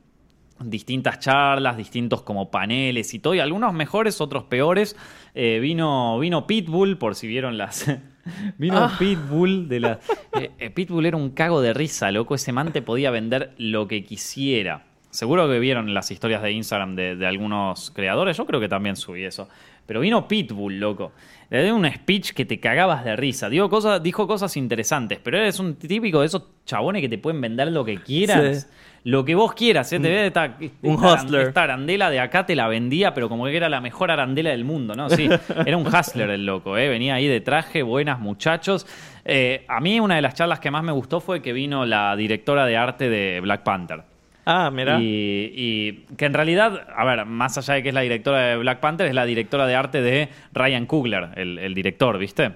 distintas 0.59 1.19
charlas, 1.19 1.77
distintos 1.77 2.21
como 2.21 2.51
paneles 2.51 3.13
y 3.13 3.19
todo, 3.19 3.33
y 3.33 3.39
algunos 3.39 3.73
mejores, 3.73 4.19
otros 4.19 4.43
peores. 4.43 4.97
Eh, 5.33 5.59
vino, 5.61 6.19
vino 6.19 6.45
Pitbull, 6.45 6.97
por 6.97 7.15
si 7.15 7.27
vieron 7.27 7.57
las... 7.57 7.89
vino 8.57 8.77
Ah. 8.77 8.95
Pitbull 8.99 9.69
de 9.69 9.79
la... 9.79 9.99
eh, 10.33 10.69
Pitbull 10.69 11.05
era 11.05 11.15
un 11.15 11.29
cago 11.29 11.61
de 11.61 11.73
risa, 11.73 12.11
loco. 12.11 12.35
Ese 12.35 12.51
man 12.51 12.73
te 12.73 12.81
podía 12.81 13.09
vender 13.09 13.53
lo 13.57 13.87
que 13.87 14.03
quisiera. 14.03 14.83
Seguro 15.11 15.47
que 15.47 15.59
vieron 15.59 15.93
las 15.93 16.09
historias 16.09 16.41
de 16.41 16.51
Instagram 16.51 16.95
de, 16.95 17.15
de 17.15 17.27
algunos 17.27 17.91
creadores. 17.91 18.35
Yo 18.37 18.45
creo 18.45 18.59
que 18.59 18.69
también 18.69 18.95
subí 18.95 19.23
eso. 19.23 19.47
Pero 19.85 19.99
vino 19.99 20.27
Pitbull, 20.27 20.79
loco. 20.79 21.11
Le 21.49 21.65
dio 21.65 21.75
un 21.75 21.85
speech 21.85 22.31
que 22.31 22.45
te 22.45 22.61
cagabas 22.61 23.03
de 23.03 23.15
risa. 23.17 23.49
Digo 23.49 23.69
cosas, 23.69 24.01
dijo 24.01 24.25
cosas 24.25 24.55
interesantes, 24.55 25.19
pero 25.21 25.37
eres 25.37 25.59
un 25.59 25.75
típico 25.75 26.21
de 26.21 26.27
esos 26.27 26.43
chabones 26.65 27.01
que 27.01 27.09
te 27.09 27.17
pueden 27.17 27.41
vender 27.41 27.73
lo 27.73 27.83
que 27.83 27.97
quieras. 27.97 28.61
Sí. 28.61 28.67
Lo 29.03 29.25
que 29.25 29.35
vos 29.35 29.53
quieras, 29.53 29.91
¿eh? 29.91 29.99
te 29.99 30.09
ve 30.09 30.27
esta 30.27 31.63
arandela 31.63 32.11
de 32.11 32.19
acá 32.19 32.45
te 32.45 32.55
la 32.55 32.67
vendía, 32.67 33.15
pero 33.15 33.29
como 33.29 33.45
que 33.45 33.57
era 33.57 33.67
la 33.67 33.81
mejor 33.81 34.11
arandela 34.11 34.51
del 34.51 34.63
mundo, 34.63 34.95
¿no? 34.95 35.09
Sí, 35.09 35.27
era 35.65 35.75
un 35.75 35.87
hustler 35.87 36.29
el 36.29 36.45
loco, 36.45 36.77
¿eh? 36.77 36.87
Venía 36.87 37.15
ahí 37.15 37.27
de 37.27 37.41
traje, 37.41 37.81
buenas 37.81 38.19
muchachos. 38.19 38.85
Eh, 39.25 39.65
a 39.67 39.81
mí 39.81 39.99
una 39.99 40.15
de 40.15 40.21
las 40.21 40.35
charlas 40.35 40.59
que 40.59 40.69
más 40.69 40.83
me 40.83 40.91
gustó 40.91 41.19
fue 41.19 41.41
que 41.41 41.51
vino 41.51 41.85
la 41.85 42.15
directora 42.15 42.65
de 42.65 42.77
arte 42.77 43.09
de 43.09 43.41
Black 43.41 43.63
Panther. 43.63 44.10
Ah, 44.45 44.71
mira. 44.71 44.97
Y, 44.99 46.05
que 46.17 46.25
en 46.25 46.33
realidad, 46.33 46.87
a 46.95 47.05
ver, 47.05 47.25
más 47.25 47.57
allá 47.57 47.75
de 47.75 47.83
que 47.83 47.89
es 47.89 47.95
la 47.95 48.01
directora 48.01 48.39
de 48.41 48.57
Black 48.57 48.79
Panther, 48.79 49.07
es 49.07 49.13
la 49.13 49.25
directora 49.25 49.67
de 49.67 49.75
arte 49.75 50.01
de 50.01 50.29
Ryan 50.53 50.85
Coogler, 50.85 51.29
el, 51.35 51.73
director, 51.73 52.17
¿viste? 52.17 52.51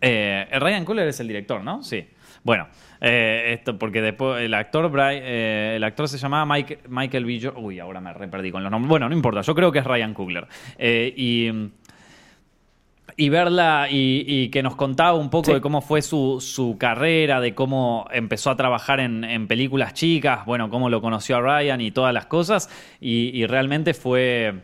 Eh, 0.00 0.46
Ryan 0.58 0.84
Coogler 0.84 1.08
es 1.08 1.20
el 1.20 1.28
director, 1.28 1.62
¿no? 1.62 1.82
Sí. 1.82 2.06
Bueno, 2.44 2.68
eh, 3.00 3.50
esto 3.58 3.78
porque 3.78 4.00
después 4.00 4.40
el 4.42 4.54
actor 4.54 4.90
Bri- 4.90 5.20
eh, 5.22 5.72
el 5.76 5.84
actor 5.84 6.08
se 6.08 6.18
llamaba 6.18 6.46
Mike- 6.46 6.80
Michael 6.88 7.24
B. 7.24 7.40
Jo- 7.42 7.54
Uy, 7.60 7.80
ahora 7.80 8.00
me 8.00 8.12
re 8.12 8.28
perdí 8.28 8.50
con 8.50 8.62
los 8.62 8.70
nombres. 8.70 8.88
Bueno, 8.88 9.08
no 9.08 9.14
importa, 9.14 9.40
yo 9.40 9.54
creo 9.54 9.72
que 9.72 9.80
es 9.80 9.84
Ryan 9.84 10.14
Coogler. 10.14 10.46
Eh, 10.78 11.12
y 11.16 11.50
y 13.20 13.28
verla 13.30 13.88
y, 13.90 14.24
y 14.26 14.48
que 14.48 14.62
nos 14.62 14.76
contaba 14.76 15.14
un 15.14 15.28
poco 15.28 15.46
Sí. 15.46 15.52
de 15.54 15.60
cómo 15.60 15.82
fue 15.82 16.02
su, 16.02 16.40
su 16.40 16.76
carrera, 16.78 17.40
de 17.40 17.52
cómo 17.52 18.06
empezó 18.12 18.48
a 18.50 18.56
trabajar 18.56 19.00
en, 19.00 19.24
en 19.24 19.48
películas 19.48 19.92
chicas, 19.92 20.46
bueno, 20.46 20.70
cómo 20.70 20.88
lo 20.88 21.00
conoció 21.02 21.36
a 21.36 21.40
Ryan 21.40 21.80
y 21.80 21.90
todas 21.90 22.14
las 22.14 22.26
cosas. 22.26 22.70
Y, 23.00 23.30
y 23.36 23.44
realmente 23.46 23.92
fue, 23.92 24.54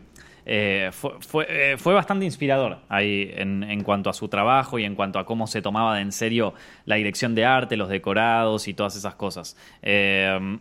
eh, 0.46 0.90
fue, 0.92 1.10
fue, 1.20 1.46
eh, 1.48 1.76
fue, 1.78 1.94
bastante 1.94 2.24
inspirador 2.26 2.78
ahí 2.88 3.28
en, 3.34 3.64
en, 3.64 3.82
cuanto 3.82 4.08
a 4.08 4.12
su 4.12 4.28
trabajo 4.28 4.78
y 4.78 4.84
en 4.84 4.94
cuanto 4.94 5.18
a 5.18 5.26
cómo 5.26 5.48
se 5.48 5.60
tomaba 5.60 5.96
de 5.96 6.02
en 6.02 6.12
serio 6.12 6.54
la 6.86 6.94
dirección 6.94 7.34
de 7.34 7.44
arte, 7.44 7.76
los 7.76 7.88
decorados 7.88 8.68
y 8.68 8.74
todas 8.74 8.94
esas 8.94 9.16
cosas. 9.16 9.56
Eh, 9.82 10.58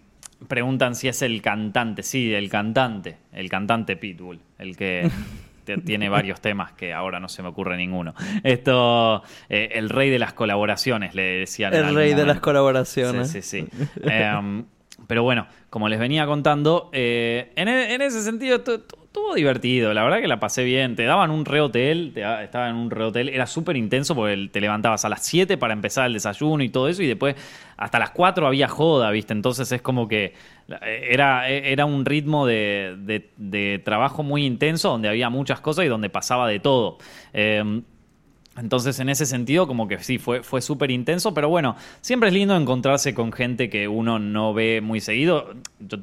preguntan 0.48 0.96
si 0.96 1.10
es 1.10 1.22
el 1.22 1.44
cantante, 1.44 2.02
sí, 2.02 2.34
el 2.34 2.50
cantante, 2.50 3.18
el 3.32 3.50
cantante 3.50 3.96
Pitbull, 3.98 4.40
el 4.58 4.76
que 4.76 5.12
tiene 5.64 6.10
varios 6.10 6.42
temas 6.42 6.72
que 6.74 6.94
ahora 6.94 7.20
no 7.20 7.30
se 7.30 7.42
me 7.42 7.50
ocurre 7.50 7.78
ninguno. 7.78 8.14
Esto, 8.44 9.24
eh, 9.50 9.70
el 9.74 9.90
rey 9.90 10.10
de 10.10 10.20
las 10.20 10.34
colaboraciones, 10.34 11.16
le 11.16 11.40
decían. 11.40 11.74
El 11.74 11.96
rey 11.96 12.14
de 12.14 12.26
las 12.26 12.40
colaboraciones. 12.40 13.30
Sí, 13.30 13.42
sí, 13.42 13.68
sí. 13.70 13.86
eh, 14.04 14.64
pero 15.08 15.24
bueno, 15.24 15.48
como 15.70 15.90
les 15.90 16.00
venía 16.00 16.26
contando, 16.26 16.90
eh, 16.94 17.52
en, 17.56 17.68
en, 17.68 18.02
ese 18.02 18.22
sentido 18.22 18.64
estuvo 19.14 19.36
divertido. 19.36 19.94
La 19.94 20.04
verdad 20.04 20.22
que 20.22 20.28
la 20.28 20.40
pasé 20.40 20.64
bien. 20.64 20.96
Te 20.96 21.04
daban 21.04 21.30
un 21.30 21.46
rehotel, 21.46 22.14
te, 22.16 22.22
estaba 22.44 22.68
en 22.68 22.76
un 22.76 22.90
rehotel. 22.90 23.30
Era 23.30 23.46
súper 23.46 23.78
intenso 23.78 24.16
porque 24.16 24.50
te 24.52 24.60
levantabas 24.60 25.06
a 25.06 25.10
las 25.10 25.24
7 25.24 25.56
para 25.58 25.74
empezar 25.74 26.08
el 26.08 26.14
desayuno 26.14 26.64
y 26.64 26.70
todo 26.70 26.90
eso. 26.90 27.04
Y 27.04 27.08
después 27.08 27.36
hasta 27.78 28.00
las 28.00 28.10
4 28.10 28.48
había 28.48 28.68
joda, 28.68 29.12
¿viste? 29.12 29.34
Entonces 29.34 29.72
es 29.72 29.84
como 29.84 30.08
que 30.08 30.34
era, 30.68 31.48
era 31.48 31.86
un 31.86 32.06
ritmo 32.06 32.48
de, 32.48 33.82
trabajo 33.86 34.24
muy 34.24 34.48
intenso 34.48 34.90
donde 34.90 35.10
había 35.10 35.30
muchas 35.30 35.62
cosas 35.62 35.86
y 35.86 35.90
donde 35.90 36.10
pasaba 36.10 36.48
de 36.48 36.60
todo. 36.60 36.98
Eh, 37.34 37.84
entonces, 38.56 39.00
en 39.00 39.10
ese 39.10 39.26
sentido, 39.26 39.66
como 39.68 39.88
que 39.88 39.98
sí, 40.00 40.20
fue, 40.20 40.44
fue 40.44 40.62
súper 40.62 40.92
intenso, 40.92 41.34
pero 41.34 41.50
bueno, 41.50 41.76
siempre 42.02 42.30
es 42.30 42.36
lindo 42.36 42.56
encontrarse 42.56 43.16
con 43.16 43.32
gente 43.32 43.68
que 43.68 43.88
uno 43.88 44.20
no 44.20 44.54
ve 44.54 44.80
muy 44.80 45.02
seguido. 45.02 45.56
Yo, 45.80 45.98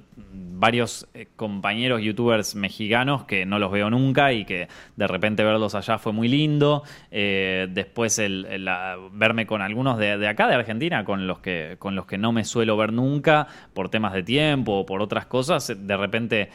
varios 0.60 1.08
eh, 1.14 1.26
compañeros 1.34 2.02
youtubers 2.02 2.54
mexicanos 2.54 3.24
que 3.24 3.46
no 3.46 3.58
los 3.58 3.72
veo 3.72 3.88
nunca 3.90 4.32
y 4.32 4.44
que 4.44 4.68
de 4.94 5.06
repente 5.06 5.42
verlos 5.42 5.74
allá 5.74 5.98
fue 5.98 6.12
muy 6.12 6.28
lindo. 6.28 6.84
Eh, 7.10 7.66
después 7.70 8.18
el, 8.18 8.46
verme 9.12 9.46
con 9.46 9.62
algunos 9.62 9.98
de, 9.98 10.18
de, 10.18 10.28
acá, 10.28 10.46
de 10.46 10.54
Argentina, 10.54 11.04
con 11.04 11.26
los, 11.26 11.40
que, 11.40 11.76
con 11.78 11.96
los 11.96 12.06
que 12.06 12.18
no 12.18 12.30
me 12.30 12.44
suelo 12.44 12.76
ver 12.76 12.92
nunca 12.92 13.46
por 13.72 13.88
temas 13.88 14.12
de 14.12 14.22
tiempo 14.22 14.72
o 14.74 14.86
por 14.86 15.00
otras 15.00 15.26
cosas, 15.26 15.72
de 15.76 15.96
repente 15.96 16.50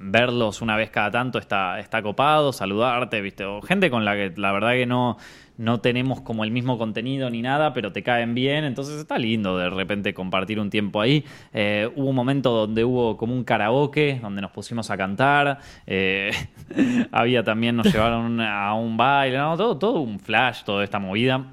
verlos 0.00 0.62
una 0.62 0.76
vez 0.76 0.90
cada 0.90 1.10
tanto 1.10 1.38
está, 1.38 1.80
está 1.80 2.02
copado, 2.02 2.52
saludarte, 2.52 3.20
¿viste? 3.20 3.44
O 3.44 3.60
gente 3.62 3.90
con 3.90 4.04
la 4.04 4.14
que 4.14 4.32
la 4.36 4.52
verdad 4.52 4.72
que 4.72 4.86
no, 4.86 5.16
no 5.58 5.80
tenemos 5.80 6.20
como 6.20 6.44
el 6.44 6.50
mismo 6.50 6.78
contenido 6.78 7.28
ni 7.28 7.42
nada, 7.42 7.74
pero 7.74 7.92
te 7.92 8.02
caen 8.02 8.34
bien, 8.34 8.64
entonces 8.64 8.98
está 8.98 9.18
lindo 9.18 9.58
de 9.58 9.68
repente 9.68 10.14
compartir 10.14 10.60
un 10.60 10.70
tiempo 10.70 11.00
ahí. 11.00 11.24
Eh, 11.52 11.90
hubo 11.96 12.08
un 12.08 12.14
momento 12.14 12.52
donde 12.52 12.84
hubo 12.84 13.16
como 13.16 13.34
un 13.34 13.44
karaoke, 13.44 14.20
donde 14.22 14.40
nos 14.40 14.52
pusimos 14.52 14.90
a 14.90 14.96
cantar, 14.96 15.58
eh, 15.86 16.30
había 17.12 17.42
también, 17.42 17.76
nos 17.76 17.92
llevaron 17.92 18.40
a 18.40 18.72
un 18.74 18.96
baile, 18.96 19.36
¿no? 19.36 19.56
todo, 19.56 19.76
todo 19.76 20.00
un 20.00 20.20
flash, 20.20 20.62
toda 20.62 20.84
esta 20.84 20.98
movida. 20.98 21.44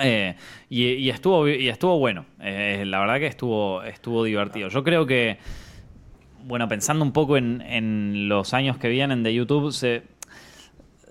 Eh, 0.00 0.34
y, 0.68 0.84
y, 0.84 1.10
estuvo, 1.10 1.48
y 1.48 1.68
estuvo 1.68 1.98
bueno, 1.98 2.26
la 2.38 3.00
verdad 3.00 3.18
que 3.18 3.26
estuvo, 3.26 3.82
estuvo 3.82 4.24
divertido. 4.24 4.68
Yo 4.68 4.82
creo 4.82 5.06
que 5.06 5.38
bueno, 6.44 6.66
pensando 6.66 7.04
un 7.04 7.12
poco 7.12 7.36
en, 7.36 7.60
en, 7.60 8.28
los 8.28 8.54
años 8.54 8.78
que 8.78 8.88
vienen 8.88 9.22
de 9.22 9.34
YouTube, 9.34 9.70
se, 9.70 10.02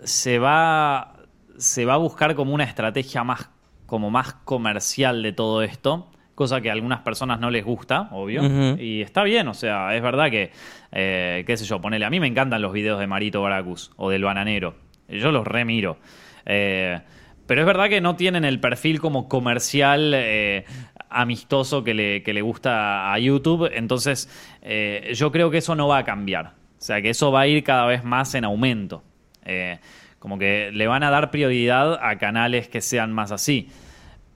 se, 0.03 0.39
va, 0.39 1.16
se 1.57 1.85
va 1.85 1.95
a 1.95 1.97
buscar 1.97 2.35
como 2.35 2.53
una 2.53 2.63
estrategia 2.63 3.23
más, 3.23 3.49
como 3.85 4.09
más 4.09 4.33
comercial 4.33 5.23
de 5.23 5.33
todo 5.33 5.63
esto, 5.63 6.09
cosa 6.35 6.61
que 6.61 6.69
a 6.69 6.73
algunas 6.73 7.01
personas 7.01 7.39
no 7.39 7.49
les 7.49 7.65
gusta, 7.65 8.09
obvio, 8.11 8.43
uh 8.43 8.45
-huh. 8.45 8.81
y 8.81 9.01
está 9.01 9.23
bien, 9.23 9.47
o 9.47 9.53
sea, 9.53 9.95
es 9.95 10.01
verdad 10.01 10.29
que, 10.29 10.51
eh, 10.91 11.43
qué 11.47 11.57
sé 11.57 11.65
yo, 11.65 11.81
ponele, 11.81 12.05
a 12.05 12.09
mí 12.09 12.19
me 12.19 12.27
encantan 12.27 12.61
los 12.61 12.73
videos 12.73 12.99
de 12.99 13.07
Marito 13.07 13.41
Baracus 13.41 13.91
o 13.95 14.09
del 14.09 14.23
Bananero, 14.23 14.75
yo 15.09 15.31
los 15.31 15.47
remiro. 15.47 15.97
Eh, 16.45 16.99
pero 17.47 17.61
es 17.61 17.67
verdad 17.67 17.89
que 17.89 18.01
no 18.01 18.15
tienen 18.15 18.43
el 18.43 18.59
perfil 18.59 18.99
como 18.99 19.29
comercial 19.29 20.11
eh, 20.13 20.65
amistoso 21.09 21.83
que 21.83 21.93
le, 21.93 22.21
que 22.21 22.33
le, 22.33 22.41
gusta 22.41 23.13
a 23.13 23.19
YouTube. 23.19 23.71
Entonces, 23.73 24.29
eh, 24.61 25.11
yo 25.15 25.31
creo 25.31 25.49
que 25.49 25.59
eso 25.59 25.73
no 25.73 25.87
va 25.87 25.99
a 25.99 26.03
cambiar. 26.03 26.47
O 26.47 26.81
sea, 26.81 27.01
que 27.01 27.09
eso 27.09 27.31
va 27.31 27.41
a 27.41 27.47
ir 27.47 27.63
cada 27.63 27.85
vez 27.85 28.03
más 28.03 28.35
en 28.35 28.43
aumento. 28.43 29.01
Eh, 29.45 29.79
como 30.19 30.37
que 30.37 30.71
le 30.73 30.87
van 30.87 31.03
a 31.03 31.11
dar 31.11 31.31
prioridad 31.31 31.99
a 32.01 32.17
canales 32.17 32.67
que 32.67 32.81
sean 32.81 33.13
más 33.13 33.31
así. 33.31 33.69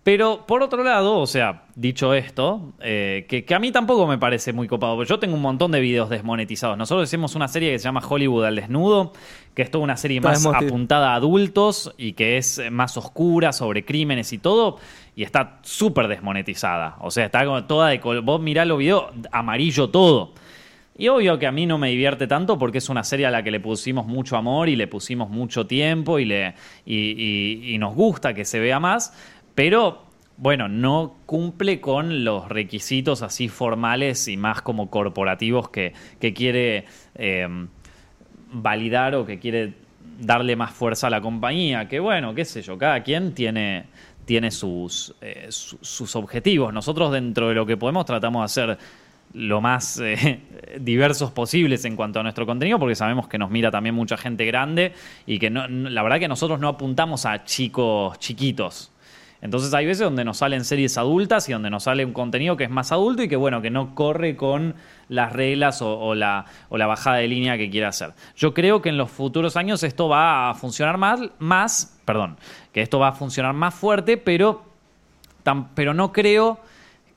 Pero 0.04 0.48
por 0.48 0.64
otro 0.64 0.84
lado, 0.84 1.20
o 1.20 1.28
sea, 1.28 1.66
dicho 1.76 2.16
esto, 2.16 2.74
eh, 2.80 3.28
que, 3.30 3.46
que, 3.46 3.54
a 3.54 3.60
mí 3.60 3.72
tampoco 3.72 4.08
me 4.08 4.18
parece 4.18 4.52
muy 4.52 4.68
copado, 4.68 4.96
porque 4.96 5.10
yo 5.10 5.20
tengo 5.20 5.36
un 5.36 5.44
montón 5.44 5.72
de 5.72 5.80
videos 5.80 6.10
desmonetizados. 6.10 6.76
Nosotros 6.76 7.08
hicimos 7.08 7.36
una 7.36 7.48
serie 7.48 7.72
que 7.72 7.78
se 7.78 7.84
llama 7.84 8.02
Hollywood 8.08 8.46
al 8.46 8.56
desnudo, 8.56 9.14
que 9.54 9.62
es 9.62 9.70
toda 9.70 9.84
una 9.84 9.98
serie 9.98 10.20
más 10.20 10.44
apuntada 10.48 11.12
a 11.12 11.16
adultos 11.16 11.94
y 11.98 12.14
que 12.14 12.38
es 12.38 12.60
más 12.72 12.98
oscura 12.98 13.54
sobre 13.54 13.86
crímenes 13.86 14.34
y 14.34 14.40
todo, 14.40 14.80
y 15.16 15.22
está 15.22 15.60
súper 15.62 16.08
desmonetizada. 16.08 16.96
O 17.02 17.12
sea, 17.12 17.26
está 17.26 17.46
toda 17.68 17.90
de 17.90 18.00
color. 18.00 18.24
Vos 18.24 18.42
mirá 18.42 18.66
los 18.66 18.80
videos, 18.80 19.06
amarillo 19.32 19.92
todo. 19.92 20.34
Y 21.02 21.08
obvio 21.08 21.40
que 21.40 21.48
a 21.48 21.52
mí 21.52 21.66
no 21.66 21.80
me 21.80 21.90
divierte 21.90 22.28
tanto 22.28 22.60
porque 22.60 22.78
es 22.78 22.88
una 22.88 23.04
serie 23.04 23.26
a 23.26 23.32
la 23.32 23.42
que 23.42 23.50
le 23.50 23.60
pusimos 23.60 24.06
mucho 24.06 24.38
amor 24.38 24.70
y 24.70 24.76
le 24.76 24.86
pusimos 24.86 25.32
mucho 25.32 25.66
tiempo 25.66 26.20
y, 26.20 26.26
le, 26.26 26.54
y, 26.86 27.76
nos 27.80 27.96
gusta 27.96 28.36
que 28.36 28.46
se 28.46 28.60
vea 28.60 28.80
más 28.80 29.12
pero 29.56 30.04
bueno, 30.38 30.68
no 30.68 31.16
cumple 31.26 31.82
con 31.82 32.24
los 32.24 32.48
requisitos 32.50 33.24
así 33.24 33.48
formales 33.48 34.28
y 34.28 34.38
más 34.38 34.62
como 34.62 34.92
corporativos 34.92 35.70
que, 35.70 35.94
que 36.20 36.36
quiere 36.36 36.86
eh, 37.16 37.48
validar 38.54 39.16
o 39.16 39.26
que 39.26 39.40
quiere 39.40 39.74
darle 40.20 40.56
más 40.56 40.72
fuerza 40.72 41.08
a 41.08 41.10
la 41.10 41.20
compañía. 41.20 41.88
Que 41.88 42.00
bueno, 42.00 42.36
qué 42.36 42.46
sé 42.46 42.62
yo, 42.62 42.78
cada 42.78 43.02
quien 43.02 43.34
tiene, 43.34 43.86
tiene 44.26 44.52
sus, 44.52 45.16
eh, 45.22 45.48
su, 45.50 45.80
sus 45.82 46.16
objetivos. 46.16 46.72
Nosotros 46.72 47.12
dentro 47.12 47.50
de 47.50 47.56
lo 47.56 47.66
que 47.66 47.76
podemos 47.76 48.06
tratamos 48.06 48.42
de 48.42 48.46
hacer 48.46 48.78
lo 49.34 49.62
más 49.62 50.00
eh, 50.00 50.42
diversos 50.80 51.32
posibles 51.32 51.86
en 51.86 51.96
cuanto 51.96 52.20
a 52.20 52.24
nuestro 52.24 52.46
contenido, 52.46 52.80
porque 52.80 52.96
sabemos 52.96 53.28
que 53.28 53.38
nos 53.38 53.50
mira 53.50 53.72
también 53.72 53.96
mucha 53.96 54.18
gente 54.18 54.46
grande 54.46 54.94
y 55.26 55.40
que 55.40 55.50
la 55.50 56.04
verdad 56.04 56.20
que 56.20 56.28
nosotros 56.28 56.60
no 56.60 56.68
apuntamos 56.68 57.26
a 57.26 57.44
chicos 57.44 58.20
chiquitos. 58.20 58.92
Entonces 59.42 59.74
hay 59.74 59.88
veces 59.88 60.04
donde 60.04 60.24
nos 60.24 60.38
salen 60.38 60.64
series 60.64 61.00
adultas 61.00 61.50
y 61.50 61.54
donde 61.54 61.72
nos 61.72 61.84
sale 61.84 62.06
un 62.06 62.14
contenido 62.14 62.58
que 62.58 62.66
es 62.66 62.70
más 62.70 62.92
adulto 62.92 63.24
y 63.24 63.28
que 63.28 63.36
bueno, 63.36 63.62
que 63.62 63.72
no 63.72 63.96
corre 63.96 64.36
con 64.36 64.76
las 65.10 65.34
reglas 65.34 65.82
o, 65.82 66.00
o, 66.00 66.14
la, 66.14 66.46
o 66.70 66.78
la, 66.78 66.86
bajada 66.86 67.18
de 67.18 67.28
línea 67.28 67.58
que 67.58 67.72
quiera 67.72 67.88
hacer. 67.88 68.14
Yo 68.36 68.54
creo 68.54 68.84
que 68.84 68.90
en 68.90 68.98
los 68.98 69.10
futuros 69.10 69.58
años 69.58 69.82
esto 69.82 70.08
va 70.08 70.52
a 70.52 70.54
funcionar 70.54 71.00
más, 71.00 71.22
más 71.40 72.00
perdón, 72.06 72.38
que 72.72 72.84
esto 72.84 73.00
va 73.00 73.10
a 73.10 73.14
funcionar 73.14 73.54
más 73.54 73.74
fuerte, 73.74 74.16
pero, 74.18 74.64
pero 75.74 75.96
no 75.96 76.12
creo 76.12 76.60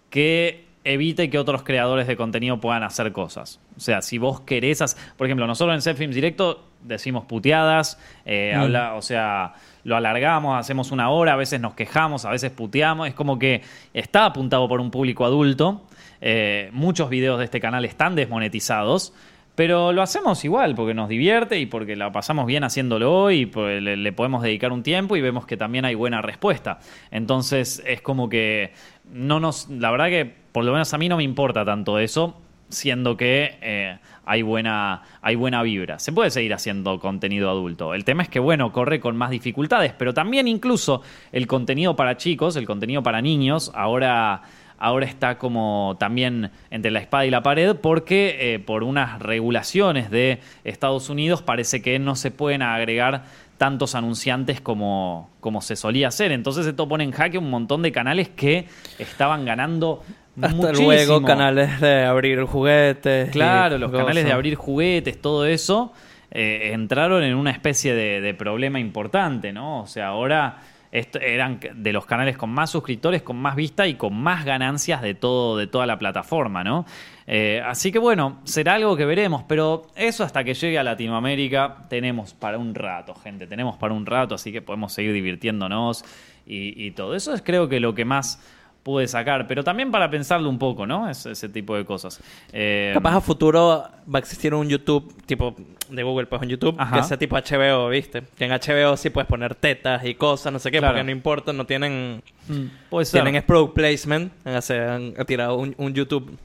que 0.09 0.64
evite 0.85 1.31
que 1.31 1.39
otros 1.39 1.63
creadores 1.63 2.07
de 2.07 2.17
contenido 2.17 2.61
puedan 2.61 2.83
hacer 2.83 3.11
cosas. 3.13 3.59
O 3.77 3.81
sea, 3.81 4.03
si 4.03 4.19
vos 4.19 4.41
querés, 4.43 4.97
por 5.17 5.27
ejemplo, 5.27 5.47
nosotros 5.47 5.75
en 5.75 5.83
Set 5.83 5.97
Films 5.97 6.15
Directo 6.15 6.63
decimos 6.83 7.25
puteadas, 7.25 7.99
eh, 8.27 8.53
mm. 8.55 8.61
habla, 8.61 8.95
o 8.95 9.03
sea, 9.03 9.55
lo 9.85 9.97
alargamos, 9.97 10.59
hacemos 10.59 10.93
una 10.93 11.11
hora, 11.11 11.33
a 11.33 11.37
veces 11.37 11.61
nos 11.61 11.75
quejamos, 11.75 12.25
a 12.25 12.31
veces 12.31 12.51
puteamos, 12.51 13.09
es 13.09 13.15
como 13.15 13.39
que 13.39 13.63
está 13.95 14.27
apuntado 14.27 14.69
por 14.69 14.81
un 14.81 14.91
público 14.91 15.25
adulto. 15.25 15.83
Eh, 16.21 16.71
muchos 16.73 17.11
videos 17.11 17.39
de 17.39 17.47
este 17.47 17.61
canal 17.61 17.85
están 17.85 18.15
desmonetizados, 18.15 19.13
pero 19.55 19.93
lo 19.93 20.03
hacemos 20.03 20.45
igual 20.45 20.75
porque 20.75 20.95
nos 20.95 21.09
divierte 21.09 21.59
y 21.59 21.67
porque 21.67 21.97
la 21.97 22.11
pasamos 22.13 22.47
bien 22.47 22.65
haciéndolo 22.65 23.31
y 23.31 23.47
le, 23.47 23.97
le, 23.97 24.13
podemos 24.13 24.43
dedicar 24.43 24.73
un 24.73 24.83
tiempo 24.83 25.17
y 25.17 25.21
vemos 25.21 25.47
que 25.47 25.57
también 25.57 25.85
hay 25.85 25.95
buena 25.95 26.23
respuesta. 26.23 26.79
Entonces 27.11 27.83
es 27.87 28.01
como 28.01 28.29
que 28.29 28.73
no 29.13 29.41
nos, 29.41 29.69
la 29.69 29.91
verdad 29.91 30.09
que 30.09 30.25
por 30.53 30.65
lo 30.65 30.73
menos 30.73 30.93
a 30.95 30.99
mí 30.99 31.09
no 31.09 31.17
me 31.17 31.25
importa 31.25 31.65
tanto 31.65 31.99
eso, 31.99 32.41
siendo 32.69 33.17
que 33.17 33.59
eh, 33.63 33.99
hay, 34.25 34.43
buena, 34.43 35.03
hay 35.23 35.37
buena 35.37 35.63
vibra. 35.63 35.99
Se 35.99 36.13
puede 36.13 36.31
seguir 36.31 36.53
haciendo 36.55 36.99
contenido 36.99 37.51
adulto. 37.51 37.95
El 37.95 38.05
tema 38.05 38.23
es 38.23 38.29
que, 38.29 38.41
bueno, 38.41 38.73
corre 38.73 39.01
con 39.01 39.17
más 39.17 39.31
dificultades, 39.31 39.93
pero 39.97 40.13
también 40.15 40.49
incluso 40.49 41.03
el 41.33 41.47
contenido 41.47 41.97
para 41.97 42.17
chicos, 42.17 42.57
el 42.57 42.67
contenido 42.67 43.03
para 43.03 43.23
niños, 43.23 43.71
ahora 43.75 44.43
ahora 44.79 45.07
está 45.07 45.39
como 45.39 45.97
también 45.99 46.51
entre 46.71 46.91
la 46.91 47.01
espada 47.01 47.27
y 47.27 47.31
la 47.31 47.43
pared 47.43 47.77
porque 47.77 48.55
eh, 48.55 48.59
por 48.59 48.83
unas 48.83 49.21
regulaciones 49.21 50.11
de 50.11 50.41
Estados 50.65 51.09
Unidos 51.09 51.43
parece 51.43 51.83
que 51.83 51.99
no 51.99 52.17
se 52.17 52.31
pueden 52.31 52.63
agregar 52.63 53.25
tantos 53.59 53.95
anunciantes 53.95 54.61
como, 54.61 55.31
como 55.41 55.61
se 55.61 55.77
solía 55.77 56.09
hacer. 56.09 56.33
Entonces 56.33 56.67
esto 56.67 56.89
pone 56.89 57.05
en 57.05 57.13
jaque 57.13 57.39
un 57.39 57.51
montón 57.51 57.83
de 57.83 57.93
canales 57.93 58.29
que 58.29 58.67
estaban 58.99 59.45
ganando 59.45 60.03
hasta 60.41 60.55
muchísimo. 60.55 60.89
luego 60.89 61.23
canales 61.23 61.81
de 61.81 62.05
abrir 62.05 62.43
juguetes. 62.45 63.31
Claro, 63.31 63.79
los 63.79 63.91
cosas. 63.91 64.07
canales 64.07 64.25
de 64.25 64.33
abrir 64.33 64.57
juguetes, 64.57 65.21
todo 65.21 65.47
eso, 65.47 65.93
eh, 66.31 66.71
entraron 66.73 67.23
en 67.23 67.37
una 67.37 67.53
especie 67.53 67.95
de, 67.95 68.21
de, 68.21 68.35
problema 68.35 68.81
importante, 68.81 69.53
¿no? 69.53 69.83
O 69.83 69.87
sea, 69.87 70.09
ahora 70.09 70.59
Eran 70.95 71.59
de 71.75 71.93
los 71.93 72.07
canales 72.07 72.37
con 72.37 72.51
más 72.51 72.71
suscriptores, 72.71 73.23
con 73.23 73.37
más 73.37 73.57
vista 73.57 73.89
y 73.89 73.95
con 73.97 74.15
más 74.15 74.45
ganancias 74.45 75.03
de 75.03 75.15
todo, 75.15 75.57
de 75.57 75.67
toda 75.67 75.87
la 75.87 75.99
plataforma, 75.99 76.63
¿no? 76.63 76.87
Eh, 77.27 77.61
así 77.67 77.91
que 77.91 77.99
bueno, 77.99 78.41
será 78.45 78.75
algo 78.75 78.97
que 78.97 79.05
veremos, 79.05 79.43
pero 79.49 79.89
eso 79.97 80.23
hasta 80.23 80.45
que 80.45 80.55
llegue 80.55 80.79
a 80.79 80.85
Latinoamérica 80.85 81.87
tenemos 81.89 82.33
para 82.33 82.59
un 82.59 82.77
rato, 82.77 83.15
gente, 83.17 83.49
tenemos 83.49 83.77
para 83.77 83.93
un 83.93 84.07
rato, 84.07 84.37
así 84.37 84.53
que 84.53 84.63
podemos 84.63 84.93
seguir 84.93 85.13
divirtiéndonos 85.13 86.05
y 86.47 86.91
todo. 86.91 87.15
Eso 87.15 87.33
es 87.33 87.43
creo 87.43 87.69
que 87.69 87.81
lo 87.81 87.95
que 87.95 88.05
más 88.05 88.39
pude 88.85 89.09
sacar, 89.09 89.47
pero 89.49 89.65
también 89.65 89.91
para 89.91 90.09
pensarlo 90.09 90.49
un 90.49 90.59
poco, 90.59 90.87
¿no? 90.87 91.09
Es- 91.11 91.27
ese 91.27 91.49
tipo 91.49 91.75
de 91.75 91.85
cosas. 91.85 92.21
Eh, 92.53 92.91
Capaz 92.95 93.17
a 93.17 93.21
futuro 93.21 93.83
va 94.15 94.19
a 94.19 94.21
existir 94.21 94.55
un 94.55 94.69
YouTube 94.69 95.13
tipo 95.27 95.57
de 95.89 96.03
Google, 96.03 96.27
pues 96.27 96.41
un 96.43 96.49
YouTube 96.49 96.77
Ajá. 96.79 96.97
que 96.99 97.03
sea 97.03 97.17
tipo 97.19 97.35
HBO, 97.37 97.89
¿viste? 97.89 98.23
Que 98.37 98.45
en 98.45 98.53
HBO 98.53 98.97
sí 98.97 99.11
puedes 99.11 99.27
poner 99.29 99.55
tetas 99.55 100.05
y 100.05 100.15
cosas, 100.15 100.53
no 100.53 100.59
sé 100.59 100.71
qué, 100.71 100.79
Claro. 100.79 100.93
porque 100.95 101.05
no 101.05 101.11
importa, 101.11 101.53
no 101.53 101.65
tienen 101.67 102.23
mm, 102.47 102.63
puede 102.91 103.07
ser. 103.07 103.23
tienen 103.23 103.37
es 103.37 103.43
product 103.43 103.75
placement, 103.75 104.33
se 104.61 104.79
han 104.81 105.15
tirado 105.27 105.57
un, 105.57 105.75
un 105.79 105.93
YouTube 105.95 106.39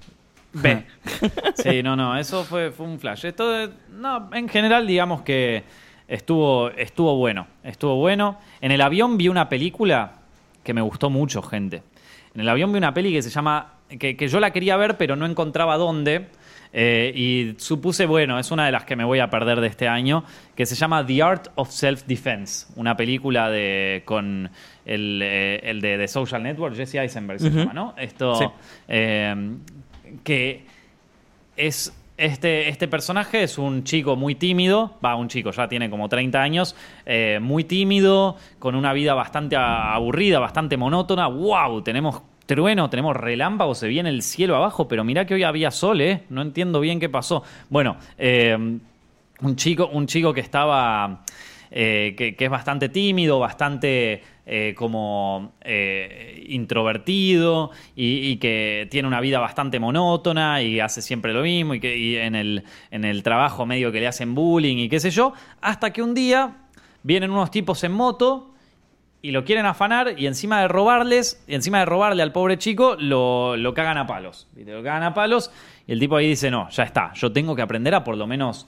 B. 0.53 0.83
Sí, 1.55 1.83
no, 1.83 1.95
no, 1.95 2.17
eso 2.17 2.43
fue, 2.45 2.71
fue 2.71 2.85
un 2.87 2.99
flash. 2.99 3.25
Esto 3.25 3.49
de- 3.51 3.69
no, 3.91 4.29
en 4.33 4.47
general 4.49 4.87
digamos 4.87 5.21
que 5.23 5.63
estuvo, 6.07 6.69
estuvo 6.71 7.15
bueno, 7.17 7.47
estuvo 7.63 7.95
bueno. 7.97 8.37
En 8.61 8.71
el 8.71 8.81
avión 8.81 9.17
vi 9.17 9.27
una 9.27 9.49
película 9.49 10.13
que 10.63 10.73
me 10.73 10.81
gustó 10.81 11.09
mucho, 11.09 11.41
gente. 11.41 11.83
En 12.39 12.43
el 12.43 12.49
avión 12.49 12.71
vi 12.71 12.77
una 12.77 12.93
peli 12.93 13.11
que 13.11 13.21
se 13.21 13.29
llama, 13.29 13.73
que, 13.99 14.15
que 14.15 14.27
yo 14.29 14.39
la 14.39 14.51
quería 14.51 14.77
ver 14.77 14.95
pero 14.95 15.17
no 15.17 15.25
encontraba 15.25 15.75
dónde. 15.75 16.27
eh, 16.71 17.11
y 17.13 17.55
supuse, 17.59 18.05
bueno, 18.05 18.39
es 18.39 18.49
una 18.51 18.65
de 18.65 18.71
las 18.71 18.85
que 18.85 18.95
me 18.95 19.03
voy 19.03 19.19
a 19.19 19.29
perder 19.29 19.59
de 19.59 19.67
este 19.67 19.87
año, 19.87 20.23
que 20.55 20.65
se 20.65 20.75
llama 20.75 21.05
The 21.05 21.21
Art 21.23 21.47
of 21.55 21.69
Self-Defense, 21.71 22.67
una 22.77 22.95
película 22.95 23.49
de, 23.49 24.03
con 24.05 24.49
el, 24.85 25.19
eh, 25.21 25.59
el 25.63 25.81
de 25.81 26.07
Social 26.07 26.41
Network, 26.43 26.75
Jesse 26.75 26.95
Eisenberg 26.95 27.39
se 27.41 27.49
llama, 27.49 27.73
¿no? 27.73 27.93
Esto, 27.97 28.35
Sí. 28.35 28.45
eh, 28.87 29.35
que 30.23 30.63
es 31.57 31.93
este, 32.17 32.67
este 32.69 32.87
personaje 32.89 33.43
es 33.43 33.57
un 33.57 33.83
chico 33.85 34.15
muy 34.17 34.35
tímido, 34.35 34.97
va, 35.03 35.15
un 35.15 35.29
chico, 35.29 35.51
ya 35.51 35.67
tiene 35.69 35.89
como 35.89 36.09
30 36.09 36.41
años, 36.41 36.75
eh, 37.05 37.39
muy 37.41 37.63
tímido, 37.63 38.35
con 38.59 38.75
una 38.75 38.91
vida 38.93 39.13
bastante 39.13 39.55
aburrida, 39.55 40.37
bastante 40.39 40.75
monótona. 40.75 41.27
¡Wow! 41.27 41.81
Tenemos 41.81 42.21
trueno, 42.49 42.89
tenemos 42.89 43.15
relámpagos, 43.15 43.77
se 43.77 43.87
viene 43.87 44.09
el 44.09 44.23
cielo 44.23 44.55
abajo, 44.55 44.87
pero 44.87 45.03
mirá 45.03 45.27
que 45.27 45.35
hoy 45.35 45.43
había 45.43 45.69
sol, 45.69 46.01
¿eh? 46.01 46.23
No 46.29 46.41
entiendo 46.41 46.79
bien 46.79 46.99
qué 46.99 47.07
pasó. 47.07 47.43
Bueno, 47.69 47.97
eh, 48.17 48.57
un 49.41 49.55
chico, 49.55 49.87
un 49.93 50.07
chico 50.07 50.33
que 50.33 50.41
estaba. 50.41 51.23
eh, 51.69 52.15
que, 52.17 52.43
es 52.43 52.49
bastante 52.49 52.89
tímido, 52.89 53.37
bastante 53.37 54.23
eh, 54.47 54.73
como 54.75 55.53
eh, 55.61 56.43
introvertido 56.49 57.69
y, 57.95 58.31
y 58.31 58.37
que 58.37 58.87
tiene 58.89 59.07
una 59.07 59.21
vida 59.21 59.37
bastante 59.37 59.79
monótona 59.79 60.63
y 60.63 60.79
hace 60.79 61.03
siempre 61.03 61.31
lo 61.33 61.43
mismo 61.43 61.75
y 61.75 61.79
que 61.79 61.95
y 61.95 62.15
en, 62.15 62.33
el, 62.33 62.63
en 62.89 63.05
el 63.05 63.21
trabajo 63.21 63.67
medio 63.67 63.91
que 63.91 63.99
le 63.99 64.07
hacen 64.07 64.33
bullying 64.33 64.77
y 64.77 64.89
qué 64.89 64.99
sé 64.99 65.11
yo, 65.11 65.33
hasta 65.61 65.93
que 65.93 66.01
un 66.01 66.15
día 66.15 66.55
vienen 67.03 67.29
unos 67.29 67.51
tipos 67.51 67.83
en 67.83 67.91
moto 67.91 68.55
y 69.21 69.31
lo 69.31 69.43
quieren 69.43 69.65
afanar 69.65 70.15
y 70.17 70.27
encima 70.27 70.61
de 70.61 70.67
robarles, 70.67 71.43
y 71.47 71.55
encima 71.55 71.79
de 71.79 71.85
robarle 71.85 72.23
al 72.23 72.31
pobre 72.31 72.57
chico, 72.57 72.95
lo, 72.99 73.57
lo 73.57 73.73
cagan 73.73 73.97
a 73.97 74.07
palos. 74.07 74.47
Lo 74.55 74.81
cagan 74.83 75.03
a 75.03 75.13
palos 75.13 75.51
y 75.87 75.91
el 75.91 75.99
tipo 75.99 76.15
ahí 76.15 76.27
dice, 76.27 76.49
no, 76.51 76.69
ya 76.69 76.83
está, 76.83 77.11
yo 77.15 77.31
tengo 77.31 77.55
que 77.55 77.61
aprender 77.61 77.93
a 77.95 78.03
por 78.03 78.15
lo 78.17 78.27
menos 78.27 78.67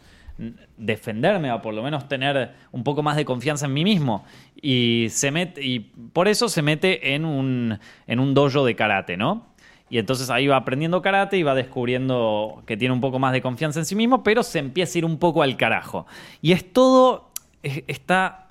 defenderme, 0.78 1.50
a 1.50 1.62
por 1.62 1.74
lo 1.74 1.84
menos 1.84 2.08
tener 2.08 2.52
un 2.72 2.84
poco 2.84 3.04
más 3.04 3.16
de 3.16 3.26
confianza 3.26 3.66
en 3.68 3.74
mí 3.74 3.84
mismo. 3.84 4.26
Y, 4.62 5.08
se 5.10 5.32
mete, 5.32 5.64
y 5.64 5.80
por 5.80 6.28
eso 6.28 6.50
se 6.50 6.62
mete 6.62 7.14
en 7.14 7.26
un, 7.26 7.80
en 8.08 8.20
un 8.20 8.34
dojo 8.34 8.66
de 8.66 8.76
karate, 8.76 9.18
¿no? 9.18 9.48
Y 9.90 9.98
entonces 9.98 10.30
ahí 10.30 10.48
va 10.48 10.56
aprendiendo 10.56 11.02
karate 11.02 11.38
y 11.38 11.44
va 11.44 11.54
descubriendo 11.54 12.64
que 12.66 12.78
tiene 12.78 12.94
un 12.94 13.02
poco 13.02 13.20
más 13.20 13.34
de 13.34 13.42
confianza 13.42 13.80
en 13.80 13.86
sí 13.86 13.94
mismo, 13.96 14.24
pero 14.24 14.42
se 14.42 14.60
empieza 14.60 14.98
a 14.98 15.00
ir 15.00 15.06
un 15.06 15.18
poco 15.20 15.44
al 15.44 15.58
carajo. 15.58 16.08
Y 16.42 16.54
es 16.54 16.72
todo, 16.72 17.30
es- 17.62 17.84
está... 17.88 18.48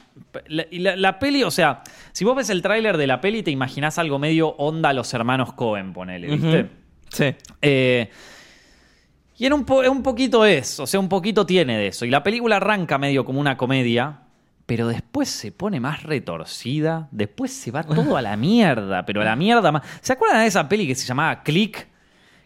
La, 0.48 0.64
y 0.70 0.78
la- 0.80 0.96
la 0.96 1.18
peli, 1.18 1.42
o 1.42 1.50
sea, 1.50 1.82
si 2.12 2.24
vos 2.24 2.36
ves 2.36 2.50
el 2.50 2.62
tráiler 2.62 2.96
de 2.96 3.06
la 3.06 3.20
peli, 3.20 3.42
te 3.42 3.50
imaginás 3.50 3.98
algo 3.98 4.18
medio 4.18 4.50
onda 4.56 4.90
a 4.90 4.92
los 4.92 5.12
hermanos 5.14 5.52
Cohen, 5.54 5.92
ponele, 5.92 6.28
¿viste? 6.36 6.68
Sí. 7.08 7.34
Eh, 7.62 8.10
y 9.38 9.46
en 9.46 9.52
un, 9.54 9.64
po- 9.64 9.80
un 9.90 10.02
poquito 10.02 10.44
es, 10.44 10.78
o 10.80 10.86
sea, 10.86 11.00
un 11.00 11.08
poquito 11.08 11.46
tiene 11.46 11.78
de 11.78 11.86
eso. 11.88 12.04
Y 12.04 12.10
la 12.10 12.22
película 12.22 12.56
arranca 12.56 12.98
medio 12.98 13.24
como 13.24 13.40
una 13.40 13.56
comedia, 13.56 14.20
pero 14.66 14.86
después 14.86 15.28
se 15.28 15.50
pone 15.50 15.80
más 15.80 16.02
retorcida, 16.02 17.08
después 17.10 17.52
se 17.52 17.70
va 17.70 17.82
todo 17.82 18.16
a 18.16 18.22
la 18.22 18.36
mierda, 18.36 19.04
pero 19.06 19.22
a 19.22 19.24
la 19.24 19.36
mierda 19.36 19.72
más. 19.72 19.82
¿Se 20.02 20.12
acuerdan 20.12 20.42
de 20.42 20.46
esa 20.46 20.68
peli 20.68 20.86
que 20.86 20.94
se 20.94 21.06
llamaba 21.06 21.42
Click? 21.42 21.88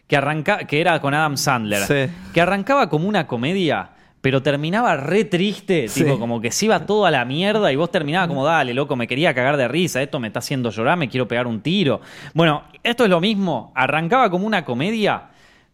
Que, 0.07 0.15
arranca, 0.15 0.59
que 0.59 0.79
era 0.81 0.99
con 1.01 1.13
Adam 1.13 1.35
Sandler. 1.35 1.81
Sí. 1.83 2.13
Que 2.33 2.39
arrancaba 2.41 2.89
como 2.89 3.07
una 3.09 3.27
comedia, 3.27 3.89
pero 4.25 4.41
terminaba 4.41 4.97
re 4.97 5.25
triste, 5.25 5.87
Sí. 5.87 6.03
tipo 6.03 6.17
como 6.17 6.41
que 6.41 6.49
se 6.49 6.65
iba 6.65 6.83
todo 6.87 7.05
a 7.05 7.11
la 7.11 7.25
mierda 7.25 7.71
y 7.71 7.75
vos 7.75 7.91
terminabas 7.91 8.27
como, 8.27 8.43
dale, 8.43 8.73
loco, 8.73 8.95
me 8.95 9.05
quería 9.05 9.35
cagar 9.35 9.55
de 9.55 9.67
risa, 9.67 10.01
esto 10.01 10.19
me 10.19 10.25
está 10.29 10.39
haciendo 10.39 10.71
llorar, 10.71 10.97
me 10.97 11.07
quiero 11.07 11.27
pegar 11.27 11.45
un 11.45 11.61
tiro. 11.61 12.01
Bueno, 12.33 12.63
esto 12.81 13.03
es 13.03 13.09
lo 13.11 13.21
mismo, 13.21 13.71
arrancaba 13.75 14.31
como 14.31 14.47
una 14.47 14.65
comedia, 14.65 15.25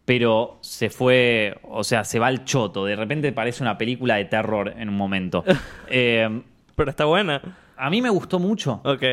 pero 0.03 0.57
se 0.59 0.89
fue, 0.89 1.59
o 1.63 1.85
sea, 1.85 2.03
se 2.03 2.19
va 2.19 2.27
al 2.27 2.43
choto, 2.43 2.83
de 2.83 2.97
repente 2.97 3.31
parece 3.31 3.63
una 3.63 3.77
película 3.77 4.15
de 4.15 4.25
terror 4.25 4.73
en 4.77 4.89
un 4.89 4.97
momento. 4.97 5.45
Eh, 5.89 6.41
Pero 6.75 6.89
está 6.89 7.05
buena. 7.05 7.41
a 7.77 7.89
mí 7.89 8.01
me 8.01 8.09
gustó 8.09 8.37
mucho. 8.37 8.81
Ok. 8.83 9.03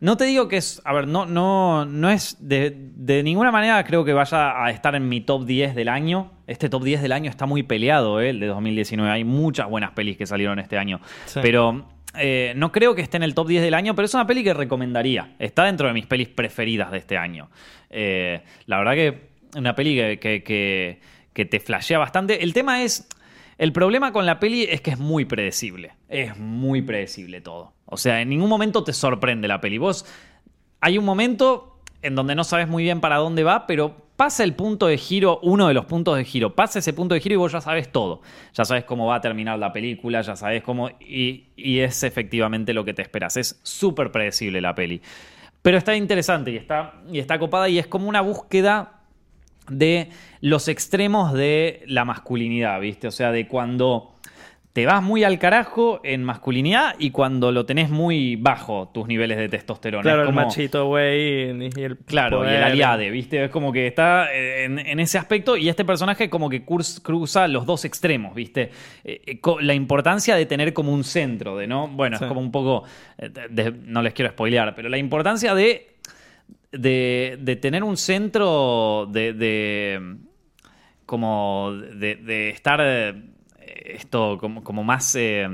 No 0.00 0.16
te 0.16 0.24
digo 0.24 0.48
que 0.48 0.56
es, 0.56 0.80
a 0.86 0.94
ver, 0.94 1.06
no, 1.06 1.26
no, 1.26 1.84
no 1.84 2.08
es 2.08 2.38
de, 2.40 2.74
de 2.74 3.22
ninguna 3.22 3.52
manera 3.52 3.84
creo 3.84 4.02
que 4.02 4.14
vaya 4.14 4.64
a 4.64 4.70
estar 4.70 4.94
en 4.94 5.10
mi 5.10 5.20
top 5.20 5.44
10 5.44 5.74
del 5.74 5.90
año. 5.90 6.30
Este 6.48 6.68
top 6.68 6.82
10 6.82 7.02
del 7.02 7.12
año 7.12 7.30
está 7.30 7.46
muy 7.46 7.62
peleado, 7.62 8.20
¿eh? 8.20 8.30
el 8.30 8.40
de 8.40 8.46
2019. 8.48 9.08
Hay 9.10 9.22
muchas 9.22 9.68
buenas 9.68 9.92
pelis 9.92 10.16
que 10.16 10.26
salieron 10.26 10.58
este 10.58 10.76
año. 10.78 11.00
Sí. 11.26 11.38
Pero 11.42 11.84
eh, 12.16 12.52
no 12.56 12.72
creo 12.72 12.94
que 12.96 13.02
esté 13.02 13.18
en 13.18 13.22
el 13.22 13.34
top 13.34 13.46
10 13.48 13.62
del 13.62 13.74
año, 13.74 13.94
pero 13.94 14.06
es 14.06 14.14
una 14.14 14.26
peli 14.26 14.42
que 14.42 14.54
recomendaría. 14.54 15.34
Está 15.38 15.64
dentro 15.64 15.86
de 15.86 15.92
mis 15.94 16.06
pelis 16.06 16.28
preferidas 16.28 16.90
de 16.90 16.98
este 16.98 17.16
año. 17.16 17.50
Eh, 17.90 18.42
la 18.66 18.78
verdad 18.78 18.94
que 18.94 19.28
una 19.56 19.74
peli 19.74 19.94
que, 19.94 20.18
que, 20.18 20.42
que- 20.42 21.00
que 21.32 21.44
te 21.44 21.60
flashea 21.60 21.98
bastante. 21.98 22.42
El 22.42 22.52
tema 22.52 22.82
es... 22.82 23.08
El 23.58 23.72
problema 23.72 24.12
con 24.12 24.24
la 24.26 24.40
peli 24.40 24.64
es 24.64 24.80
que 24.80 24.90
es 24.90 24.98
muy 24.98 25.24
predecible. 25.24 25.92
Es 26.08 26.36
muy 26.36 26.82
predecible 26.82 27.40
todo. 27.40 27.74
O 27.86 27.96
sea, 27.96 28.20
en 28.22 28.28
ningún 28.28 28.48
momento 28.48 28.82
te 28.84 28.92
sorprende 28.92 29.46
la 29.48 29.60
peli. 29.60 29.78
Vos 29.78 30.04
hay 30.80 30.96
un 30.98 31.04
momento 31.04 31.80
en 32.02 32.14
donde 32.14 32.34
no 32.34 32.42
sabes 32.44 32.66
muy 32.68 32.82
bien 32.84 33.00
para 33.00 33.16
dónde 33.16 33.44
va, 33.44 33.66
pero 33.66 34.07
pasa 34.18 34.42
el 34.42 34.54
punto 34.54 34.88
de 34.88 34.98
giro, 34.98 35.38
uno 35.44 35.68
de 35.68 35.74
los 35.74 35.84
puntos 35.84 36.16
de 36.16 36.24
giro, 36.24 36.56
pasa 36.56 36.80
ese 36.80 36.92
punto 36.92 37.14
de 37.14 37.20
giro 37.20 37.34
y 37.34 37.36
vos 37.36 37.52
ya 37.52 37.60
sabes 37.60 37.92
todo. 37.92 38.20
Ya 38.52 38.64
sabes 38.64 38.82
cómo 38.82 39.06
va 39.06 39.14
a 39.14 39.20
terminar 39.20 39.56
la 39.60 39.72
película, 39.72 40.22
ya 40.22 40.34
sabes 40.34 40.64
cómo... 40.64 40.90
Y, 40.98 41.44
es 41.56 42.02
efectivamente 42.02 42.74
lo 42.74 42.84
que 42.84 42.92
te 42.94 43.00
esperas. 43.00 43.36
Es 43.36 43.60
súper 43.62 44.10
predecible 44.10 44.60
la 44.60 44.74
peli. 44.74 45.00
Pero 45.62 45.78
está 45.78 45.94
interesante 45.94 46.50
y 46.50 46.56
está, 46.56 46.94
y 47.12 47.20
está 47.20 47.38
copada 47.38 47.68
y 47.68 47.78
es 47.78 47.86
como 47.86 48.08
una 48.08 48.20
búsqueda 48.20 49.02
de 49.68 50.10
los 50.40 50.66
extremos 50.66 51.32
de 51.32 51.84
la 51.86 52.04
masculinidad, 52.04 52.80
¿viste? 52.80 53.06
O 53.06 53.12
sea, 53.12 53.30
de 53.30 53.46
cuando 53.46 54.14
te 54.78 54.86
vas 54.86 55.02
muy 55.02 55.24
al 55.24 55.40
carajo 55.40 56.00
en 56.04 56.22
masculinidad 56.22 56.94
y 57.00 57.10
cuando 57.10 57.50
lo 57.50 57.66
tenés 57.66 57.90
muy 57.90 58.36
bajo 58.36 58.88
tus 58.94 59.08
niveles 59.08 59.36
de 59.36 59.48
testosterona. 59.48 60.02
Claro, 60.04 60.22
el 60.22 60.32
machito, 60.32 60.86
güey, 60.86 61.50
y 61.50 61.80
el 61.82 61.98
Claro, 62.06 62.44
y 62.44 62.54
el 62.54 62.62
aliade, 62.62 63.10
¿viste? 63.10 63.42
Es 63.42 63.50
como 63.50 63.72
que 63.72 63.88
está 63.88 64.32
en, 64.32 64.78
en 64.78 65.00
ese 65.00 65.18
aspecto 65.18 65.56
y 65.56 65.68
este 65.68 65.84
personaje 65.84 66.30
como 66.30 66.48
que 66.48 66.64
cruza 66.64 67.48
los 67.48 67.66
dos 67.66 67.84
extremos, 67.84 68.36
¿viste? 68.36 68.70
Eh, 69.02 69.20
eh, 69.26 69.40
la 69.62 69.74
importancia 69.74 70.36
de 70.36 70.46
tener 70.46 70.72
como 70.72 70.92
un 70.92 71.02
centro, 71.02 71.56
de 71.56 71.66
no, 71.66 71.88
bueno, 71.88 72.16
Sí. 72.16 72.22
es 72.22 72.28
como 72.28 72.40
un 72.40 72.52
poco, 72.52 72.84
eh, 73.18 73.30
de- 73.50 73.72
no 73.84 74.00
les 74.00 74.12
quiero 74.12 74.30
spoilear, 74.30 74.76
pero 74.76 74.88
la 74.88 74.98
importancia 74.98 75.56
de, 75.56 75.96
de, 76.70 77.36
de 77.40 77.56
tener 77.56 77.82
un 77.82 77.96
centro 77.96 79.08
de, 79.10 79.32
de- 79.32 80.16
como 81.04 81.72
de, 81.72 82.14
de 82.14 82.50
estar 82.50 83.16
esto 83.84 84.38
como, 84.38 84.62
como 84.62 84.84
más 84.84 85.14
eh, 85.14 85.48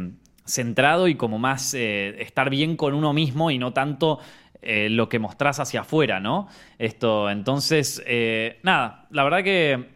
centrado 0.45 1.09
y 1.09 1.15
como 1.15 1.39
más 1.39 1.75
eh, 1.75 2.23
estar 2.23 2.51
bien 2.51 2.77
con 2.77 2.95
uno 2.95 3.13
mismo 3.13 3.51
y 3.51 3.59
no 3.59 3.73
tanto 3.73 4.19
eh, 4.63 4.89
lo 4.89 5.09
que 5.09 5.19
mostrás 5.19 5.61
hacia 5.61 5.81
afuera, 5.81 6.21
¿no? 6.21 6.49
Esto, 6.79 7.31
entonces, 7.31 8.03
nada, 8.63 9.07
la 9.11 9.25
verdad 9.25 9.43
que 9.43 9.95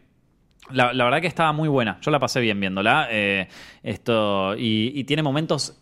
la, 0.71 0.93
la 0.93 1.05
verdad 1.05 1.21
que 1.21 1.27
estaba 1.27 1.53
muy 1.53 1.69
buena. 1.69 1.99
Yo 2.03 2.11
la 2.11 2.19
pasé 2.19 2.41
bien 2.41 2.61
viéndola. 2.61 3.09
esto, 3.83 4.57
y, 4.57 4.93
y 4.95 5.05
tiene 5.05 5.23
momentos 5.23 5.79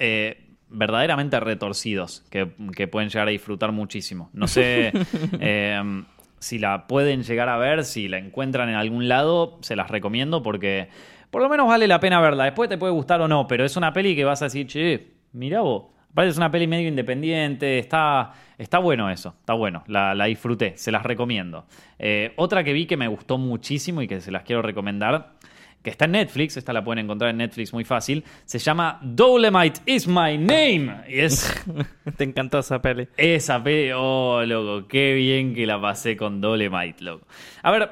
verdaderamente 0.69 1.39
retorcidos 1.41 2.25
que, 2.31 2.53
que 2.75 2.89
pueden 2.89 3.09
llegar 3.09 3.29
a 3.29 3.31
disfrutar 3.31 3.73
muchísimo. 3.73 4.31
No 4.33 4.49
sé 4.49 4.93
eh, 5.41 6.05
si 6.39 6.59
la 6.59 6.87
pueden 6.87 7.23
llegar 7.23 7.49
a 7.49 7.57
ver, 7.57 7.85
si 7.85 8.09
la 8.09 8.19
encuentran 8.19 8.69
en 8.69 8.75
algún 8.75 9.09
lado, 9.09 9.59
se 9.63 9.77
las 9.77 9.91
recomiendo 9.91 10.43
porque 10.43 10.89
por 11.31 11.43
lo 11.43 11.49
menos 11.49 11.69
vale 11.69 11.87
la 11.87 12.01
pena 12.01 12.21
verla. 12.21 12.45
Después 12.45 12.69
te 12.69 12.79
puede 12.79 12.93
gustar 12.93 13.21
o 13.21 13.29
no, 13.29 13.47
pero 13.47 13.65
es 13.65 13.77
una 13.77 13.93
peli 13.93 14.15
que 14.17 14.25
vas 14.25 14.43
a 14.43 14.47
decir, 14.47 14.67
che, 14.67 15.13
mirá 15.33 15.61
vos. 15.61 15.87
Aparte 16.11 16.31
es 16.31 16.39
una 16.39 16.51
peli 16.51 16.67
medio 16.67 16.89
independiente, 16.89 17.79
está, 17.79 18.33
está 18.57 18.79
bueno 18.79 19.11
eso, 19.11 19.35
está 19.39 19.53
bueno, 19.53 19.85
la, 19.87 20.15
la 20.15 20.25
disfruté, 20.25 20.73
se 20.79 20.91
las 20.91 21.03
recomiendo. 21.03 21.67
Eh, 21.99 22.33
otra 22.37 22.65
que 22.65 22.73
vi 22.73 22.87
que 22.87 22.97
me 22.97 23.07
gustó 23.07 23.37
muchísimo 23.37 24.01
y 24.01 24.09
que 24.09 24.23
se 24.23 24.31
las 24.31 24.43
quiero 24.43 24.63
recomendar, 24.63 25.35
que 25.83 25.91
está 25.91 26.07
en 26.07 26.13
Netflix, 26.13 26.57
esta 26.57 26.73
la 26.73 26.83
pueden 26.83 27.05
encontrar 27.05 27.31
en 27.31 27.37
Netflix 27.37 27.73
muy 27.73 27.85
fácil, 27.85 28.25
se 28.47 28.59
llama 28.59 28.99
Dolemite 29.03 29.81
is 29.85 30.09
my 30.09 30.39
name. 30.39 31.05
Y 31.07 31.21
es 31.21 31.65
Te 32.17 32.25
encantó 32.25 32.61
esa 32.61 32.81
peli. 32.81 33.09
esa 33.19 33.63
peli, 33.63 33.93
oh, 33.95 34.43
loco, 34.45 34.89
qué 34.89 35.13
bien 35.13 35.55
que 35.55 35.67
la 35.67 35.79
pasé 35.79 36.17
con 36.17 36.41
Dolemite, 36.41 37.05
loco. 37.05 37.27
A 37.63 37.71
ver, 37.71 37.91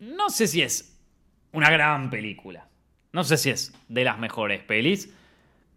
no 0.00 0.28
sé 0.28 0.48
si 0.48 0.60
es 0.60 1.00
una 1.52 1.70
gran 1.70 2.10
película, 2.10 2.66
no 3.12 3.24
sé 3.24 3.36
si 3.36 3.50
es 3.50 3.72
de 3.88 4.04
las 4.04 4.18
mejores 4.18 4.62
pelis, 4.62 5.12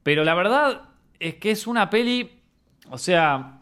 pero 0.03 0.23
la 0.23 0.33
verdad 0.35 0.81
es 1.19 1.35
que 1.35 1.51
es 1.51 1.67
una 1.67 1.89
peli, 1.89 2.31
o 2.89 2.97
sea, 2.97 3.59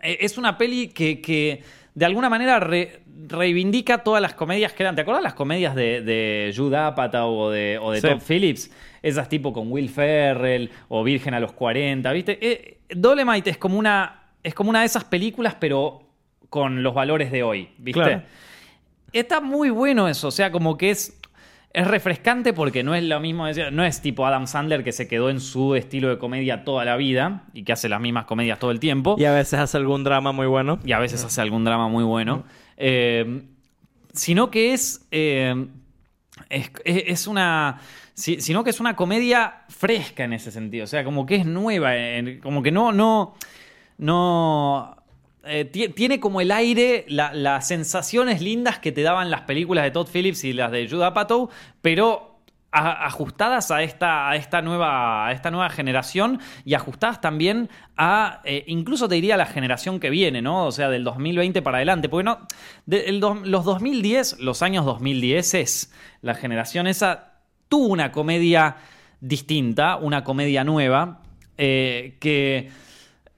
e- 0.00 0.18
es 0.20 0.38
una 0.38 0.56
peli 0.58 0.88
que, 0.88 1.20
que 1.20 1.62
de 1.94 2.04
alguna 2.04 2.28
manera 2.30 2.58
re- 2.60 3.00
reivindica 3.28 3.98
todas 3.98 4.22
las 4.22 4.34
comedias 4.34 4.72
que 4.72 4.82
eran. 4.84 4.94
¿Te 4.94 5.02
acuerdas 5.02 5.22
las 5.22 5.34
comedias 5.34 5.74
de, 5.74 6.00
de 6.02 6.52
Jude 6.56 6.76
Apatow 6.76 7.30
o 7.34 7.50
de, 7.50 7.78
o 7.80 7.90
de 7.92 8.00
Sí. 8.00 8.06
Todd 8.08 8.20
Phillips? 8.26 8.70
Esas 9.02 9.28
tipo 9.28 9.52
con 9.52 9.70
Will 9.70 9.88
Ferrell 9.90 10.70
o 10.88 11.04
Virgen 11.04 11.34
a 11.34 11.40
los 11.40 11.52
40, 11.52 12.10
¿viste? 12.12 12.38
Eh, 12.40 12.78
Dolemite 12.90 13.50
es 13.50 13.58
como 13.58 13.78
una 13.78 14.14
es 14.42 14.54
como 14.54 14.70
una 14.70 14.80
de 14.80 14.86
esas 14.86 15.04
películas, 15.04 15.56
pero 15.58 16.02
con 16.48 16.82
los 16.82 16.94
valores 16.94 17.30
de 17.30 17.42
hoy, 17.42 17.68
¿viste? 17.78 18.00
Claro. 18.00 18.22
Está 19.12 19.40
muy 19.40 19.70
bueno 19.70 20.08
eso, 20.08 20.28
o 20.28 20.30
sea, 20.30 20.50
como 20.52 20.78
que 20.78 20.90
es 20.90 21.17
es 21.72 21.86
refrescante 21.86 22.52
porque 22.52 22.82
no 22.82 22.94
es 22.94 23.02
lo 23.04 23.20
mismo, 23.20 23.46
decir- 23.46 23.70
no 23.72 23.84
es 23.84 24.00
tipo 24.00 24.26
Adam 24.26 24.46
Sandler 24.46 24.82
que 24.82 24.92
se 24.92 25.06
quedó 25.06 25.28
en 25.30 25.40
su 25.40 25.74
estilo 25.74 26.08
de 26.08 26.18
comedia 26.18 26.64
toda 26.64 26.84
la 26.84 26.96
vida 26.96 27.44
y 27.52 27.62
que 27.64 27.72
hace 27.72 27.88
las 27.88 28.00
mismas 28.00 28.24
comedias 28.24 28.58
todo 28.58 28.70
el 28.70 28.80
tiempo. 28.80 29.16
Y 29.18 29.24
a 29.26 29.32
veces 29.32 29.58
hace 29.60 29.76
algún 29.76 30.02
drama 30.04 30.32
muy 30.32 30.46
bueno. 30.46 30.78
y 30.84 30.92
a 30.92 30.98
veces 30.98 31.24
hace 31.24 31.40
algún 31.40 31.64
drama 31.64 31.88
muy 31.88 32.04
bueno, 32.04 32.44
eh, 32.76 33.42
sino 34.12 34.50
que 34.50 34.72
es, 34.72 35.06
eh, 35.10 35.66
es, 36.48 36.70
es- 36.84 37.02
es 37.06 37.26
una... 37.26 37.80
si- 38.14 38.40
Sino 38.40 38.64
que 38.64 38.70
es 38.70 38.80
una 38.80 38.96
comedia 38.96 39.62
fresca 39.68 40.24
en 40.24 40.32
ese 40.32 40.50
sentido, 40.50 40.84
o 40.84 40.88
sea, 40.88 41.04
como 41.04 41.26
que 41.26 41.36
es 41.36 41.46
nueva, 41.46 41.94
en- 41.96 42.40
como 42.40 42.62
que 42.62 42.70
no, 42.72 42.92
no, 42.92 43.34
no, 43.98 44.96
eh, 45.48 45.64
ti- 45.64 45.88
tiene 45.88 46.20
como 46.20 46.40
el 46.40 46.50
aire, 46.50 47.04
la- 47.08 47.32
las 47.32 47.66
sensaciones 47.68 48.40
lindas 48.42 48.78
que 48.78 48.92
te 48.92 49.02
daban 49.02 49.30
las 49.30 49.42
películas 49.42 49.84
de 49.84 49.90
Todd 49.90 50.08
Phillips 50.12 50.44
y 50.44 50.52
las 50.52 50.70
de 50.70 50.88
Judd 50.88 51.02
Apatow, 51.02 51.48
pero 51.82 52.26
ajustadas 52.70 53.70
a 53.70 53.82
esta, 53.82 54.28
a, 54.28 54.36
esta 54.36 54.60
nueva, 54.60 55.26
a 55.26 55.32
esta 55.32 55.50
nueva 55.50 55.70
generación 55.70 56.38
y 56.66 56.74
ajustadas 56.74 57.20
también 57.20 57.70
a, 57.96 58.42
eh, 58.44 58.64
incluso 58.66 59.08
te 59.08 59.14
diría, 59.14 59.34
a 59.34 59.38
la 59.38 59.46
generación 59.46 59.98
que 60.00 60.10
viene, 60.10 60.42
¿no? 60.42 60.66
O 60.66 60.70
sea, 60.72 60.90
del 60.90 61.02
2020 61.02 61.62
para 61.62 61.78
adelante, 61.78 62.10
porque 62.10 62.24
no, 62.24 62.46
los 62.86 63.64
2010, 63.64 64.38
los 64.40 64.60
años 64.62 64.84
2010 64.84 65.54
es 65.54 65.92
la 66.20 66.34
generación 66.34 66.86
esa, 66.86 67.32
tuvo 67.70 67.86
una 67.86 68.12
comedia 68.12 68.76
distinta, 69.20 69.96
una 69.96 70.22
comedia 70.22 70.62
nueva, 70.62 71.22
eh, 71.56 72.16
que 72.20 72.70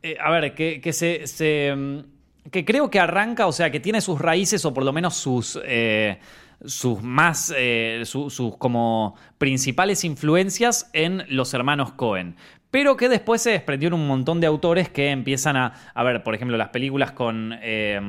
eh, 0.02 0.16
a 0.20 0.30
ver, 0.30 0.54
que, 0.54 0.80
que 0.80 0.92
se, 0.92 1.26
se, 1.26 1.74
mm, 1.76 2.50
que 2.50 2.64
creo 2.64 2.90
que 2.90 2.98
arranca, 3.00 3.46
o 3.46 3.52
sea, 3.52 3.70
que 3.70 3.80
tiene 3.80 4.00
sus 4.00 4.20
raíces 4.20 4.64
o 4.64 4.72
por 4.74 4.84
lo 4.84 4.92
menos 4.92 5.14
sus, 5.16 5.58
eh, 5.64 6.18
sus 6.64 7.02
más, 7.02 7.52
eh, 7.56 8.02
su- 8.04 8.30
sus 8.30 8.56
como 8.56 9.14
principales 9.38 10.04
influencias 10.04 10.90
en 10.92 11.24
los 11.28 11.54
hermanos 11.54 11.92
Cohen. 11.92 12.36
Pero 12.70 12.96
que 12.96 13.08
después 13.08 13.42
se 13.42 13.50
desprendió 13.50 13.88
en 13.88 13.94
un 13.94 14.06
montón 14.06 14.40
de 14.40 14.46
autores 14.46 14.88
que 14.88 15.10
empiezan 15.10 15.56
a, 15.56 15.74
a 15.92 16.02
ver, 16.04 16.22
por 16.22 16.34
ejemplo, 16.34 16.56
las 16.56 16.68
películas 16.68 17.12
con... 17.12 17.56
eh, 17.62 18.00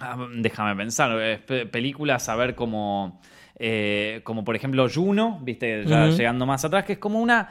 ah, 0.00 0.26
déjame 0.36 0.74
pensar, 0.76 1.40
pe- 1.46 1.66
películas, 1.66 2.28
a 2.28 2.36
ver, 2.36 2.54
como... 2.54 3.20
eh, 3.56 4.20
como 4.24 4.44
por 4.44 4.56
ejemplo 4.56 4.88
Juno, 4.92 5.38
viste, 5.42 5.84
ya 5.84 6.06
llegando 6.16 6.46
más 6.46 6.64
atrás, 6.64 6.84
que 6.84 6.94
es 6.94 6.98
como 6.98 7.20
una 7.20 7.50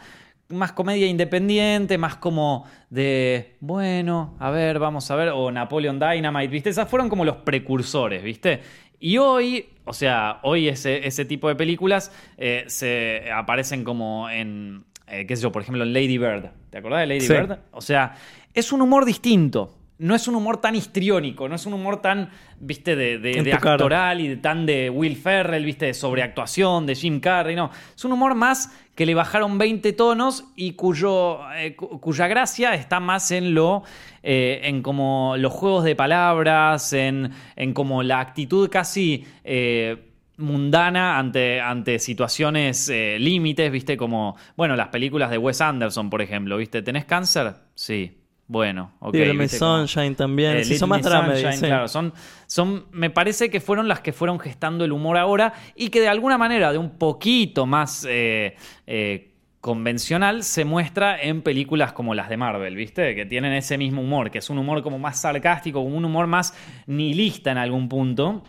más 0.49 0.71
comedia 0.71 1.07
independiente, 1.07 1.97
más 1.97 2.15
como 2.15 2.65
de, 2.89 3.55
bueno, 3.59 4.35
a 4.39 4.49
ver, 4.49 4.79
vamos 4.79 5.09
a 5.11 5.15
ver, 5.15 5.29
o 5.29 5.51
Napoleon 5.51 5.99
Dynamite, 5.99 6.47
¿viste? 6.47 6.69
Esas 6.69 6.89
fueron 6.89 7.09
como 7.09 7.25
los 7.25 7.37
precursores, 7.37 8.23
¿viste? 8.23 8.61
Y 8.99 9.17
hoy, 9.17 9.69
o 9.85 9.93
sea, 9.93 10.39
hoy 10.43 10.67
ese, 10.67 11.05
ese 11.05 11.25
tipo 11.25 11.47
de 11.49 11.55
películas 11.55 12.11
eh, 12.37 12.63
se 12.67 13.29
aparecen 13.31 13.83
como 13.83 14.29
en, 14.29 14.85
eh, 15.07 15.25
qué 15.27 15.35
sé 15.35 15.43
yo, 15.43 15.51
por 15.51 15.61
ejemplo, 15.61 15.83
en 15.83 15.93
Lady 15.93 16.17
Bird. 16.17 16.49
¿Te 16.69 16.77
acordás 16.79 17.01
de 17.01 17.07
Lady 17.07 17.21
Sí. 17.21 17.33
Bird? 17.33 17.59
O 17.71 17.81
sea, 17.81 18.15
es 18.53 18.71
un 18.71 18.81
humor 18.81 19.05
distinto. 19.05 19.76
No 19.99 20.13
es 20.13 20.27
un 20.27 20.35
humor 20.35 20.57
tan 20.61 20.75
histriónico, 20.75 21.49
no 21.49 21.55
es 21.55 21.65
un 21.65 21.73
humor 21.73 22.01
tan, 22.01 22.29
viste, 22.59 22.95
de, 22.95 23.17
de, 23.17 23.41
actoral 23.73 24.21
y 24.21 24.27
de 24.27 24.37
tan 24.37 24.65
de 24.67 24.89
Will 24.91 25.15
Ferrell, 25.15 25.65
viste, 25.65 25.87
de 25.87 25.93
sobreactuación, 25.93 26.85
de 26.85 26.93
Jim 26.95 27.19
Carrey, 27.19 27.55
no. 27.55 27.71
Es 27.95 28.05
un 28.05 28.11
humor 28.11 28.35
más 28.35 28.71
que 28.93 29.05
le 29.07 29.15
bajaron 29.15 29.57
20 29.57 29.93
tonos 29.93 30.45
y 30.55 30.73
cuyo, 30.73 31.39
eh, 31.55 31.75
cu- 31.75 31.99
cuya 31.99 32.27
gracia 32.27 32.75
está 32.75 32.99
más 32.99 33.31
en 33.31 33.55
lo, 33.55 33.83
eh, 34.21 34.61
en 34.65 34.83
como 34.83 35.35
los 35.37 35.51
juegos 35.53 35.83
de 35.83 35.95
palabras, 35.95 36.93
en, 36.93 37.31
en 37.55 37.73
como 37.73 38.03
la 38.03 38.19
actitud 38.19 38.69
casi... 38.69 39.25
eh, 39.43 40.03
mundana 40.39 41.17
ante, 41.17 41.59
ante 41.59 41.97
situaciones 41.97 42.89
límites, 43.17 43.71
viste, 43.71 43.97
como, 43.97 44.35
bueno, 44.55 44.75
las 44.75 44.89
películas 44.89 45.31
de 45.31 45.39
Wes 45.39 45.61
Anderson, 45.61 46.11
por 46.11 46.21
ejemplo, 46.21 46.57
viste, 46.57 46.83
¿tenés 46.83 47.05
cáncer? 47.05 47.55
Sí, 47.73 48.16
bueno, 48.47 48.93
ok. 48.99 49.13
Little 49.13 49.49
Sunshine 49.49 50.15
también. 50.15 50.57
eh, 50.57 50.63
sí, 50.63 50.71
Little 50.71 50.79
son 50.79 50.89
más 50.89 51.01
dramedy, 51.03 51.41
Sunshine, 51.41 51.59
sí. 51.59 51.65
Claro, 51.65 51.87
son, 51.87 52.13
son, 52.45 52.85
me 52.91 53.09
parece 53.09 53.49
que 53.49 53.59
fueron 53.59 53.87
las 53.87 53.99
que 53.99 54.13
fueron 54.13 54.39
gestando 54.39 54.85
el 54.85 54.93
humor 54.93 55.17
ahora 55.17 55.53
y 55.75 55.89
que 55.89 55.99
de 55.99 56.07
alguna 56.07 56.37
manera, 56.37 56.71
de 56.71 56.77
un 56.77 56.91
poquito 56.91 57.65
más 57.65 58.05
eh, 58.09 58.55
eh, 58.85 59.31
convencional, 59.59 60.43
se 60.43 60.63
muestra 60.63 61.21
en 61.21 61.41
películas 61.41 61.91
como 61.91 62.15
las 62.15 62.29
de 62.29 62.37
Marvel, 62.37 62.75
¿viste? 62.75 63.15
Que 63.15 63.25
tienen 63.25 63.51
ese 63.51 63.77
mismo 63.77 64.01
humor, 64.01 64.31
que 64.31 64.37
es 64.37 64.49
un 64.49 64.57
humor 64.57 64.81
como 64.81 64.97
más 64.97 65.19
sarcástico, 65.19 65.83
como 65.83 65.97
un 65.97 66.05
humor 66.05 66.27
más 66.27 66.53
nihilista 66.85 67.51
en 67.51 67.57
algún 67.57 67.89
punto. 67.89 68.43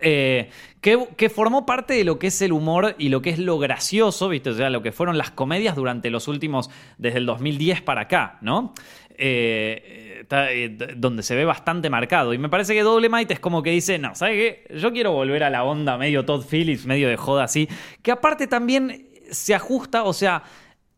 Eh, 0.00 0.50
que, 0.80 1.08
que 1.16 1.30
formó 1.30 1.64
parte 1.64 1.94
de 1.94 2.04
lo 2.04 2.18
que 2.18 2.26
es 2.26 2.42
el 2.42 2.52
humor 2.52 2.96
y 2.98 3.08
lo 3.08 3.22
que 3.22 3.30
es 3.30 3.38
lo 3.38 3.58
gracioso, 3.58 4.28
¿viste? 4.28 4.50
O 4.50 4.54
sea, 4.54 4.68
lo 4.68 4.82
que 4.82 4.92
fueron 4.92 5.16
las 5.16 5.30
comedias 5.30 5.76
durante 5.76 6.10
los 6.10 6.28
últimos, 6.28 6.70
desde 6.98 7.18
el 7.18 7.26
2010 7.26 7.82
para 7.82 8.02
acá, 8.02 8.38
¿no? 8.40 8.74
Eh, 9.18 10.24
eh, 10.30 10.94
donde 10.96 11.22
se 11.22 11.36
ve 11.36 11.44
bastante 11.44 11.88
marcado. 11.88 12.34
Y 12.34 12.38
me 12.38 12.48
parece 12.48 12.74
que 12.74 12.82
Dolemite 12.82 13.34
es 13.34 13.40
como 13.40 13.62
que 13.62 13.70
dice, 13.70 13.98
no, 13.98 14.14
¿sabes 14.14 14.34
qué? 14.66 14.74
Yo 14.76 14.92
quiero 14.92 15.12
volver 15.12 15.44
a 15.44 15.50
la 15.50 15.64
onda 15.64 15.96
medio 15.96 16.24
Todd 16.24 16.44
Phillips, 16.44 16.84
medio 16.84 17.08
de 17.08 17.16
joda 17.16 17.44
así, 17.44 17.68
que 18.02 18.10
aparte 18.10 18.46
también 18.46 19.08
se 19.30 19.54
ajusta, 19.54 20.04
o 20.04 20.12
sea, 20.12 20.42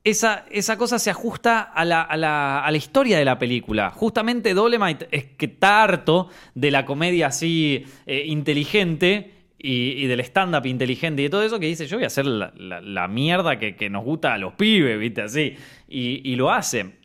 esa, 0.03 0.47
esa 0.51 0.79
cosa 0.79 0.99
se 0.99 1.11
ajusta 1.11 1.61
a 1.61 1.85
la, 1.85 2.03
a 2.03 2.17
la- 2.17 2.65
a 2.65 2.71
la 2.71 2.77
historia 2.77 3.19
de 3.19 3.25
la 3.25 3.39
película. 3.39 3.91
Justamente 3.91 4.55
Dolemite 4.55 5.09
es 5.11 5.25
que 5.25 5.47
está 5.47 5.83
harto 5.83 6.29
de 6.55 6.71
la 6.71 6.85
comedia 6.85 7.27
así 7.27 7.85
eh, 8.07 8.25
inteligente 8.27 9.35
y, 9.59 10.07
del 10.07 10.21
stand-up 10.21 10.67
inteligente 10.67 11.23
y 11.23 11.25
de 11.27 11.31
todo 11.31 11.43
eso 11.43 11.59
que 11.61 11.67
dice, 11.67 11.87
yo 11.87 11.99
voy 11.99 12.05
a 12.05 12.07
hacer 12.07 12.25
la, 12.27 13.09
mierda 13.09 13.59
que, 13.59 13.91
nos 13.91 14.05
gusta 14.05 14.33
a 14.33 14.39
los 14.39 14.55
pibes, 14.55 14.99
¿viste? 14.99 15.23
Así. 15.23 15.57
Y 15.89 16.37
lo 16.37 16.51
hace. 16.51 16.99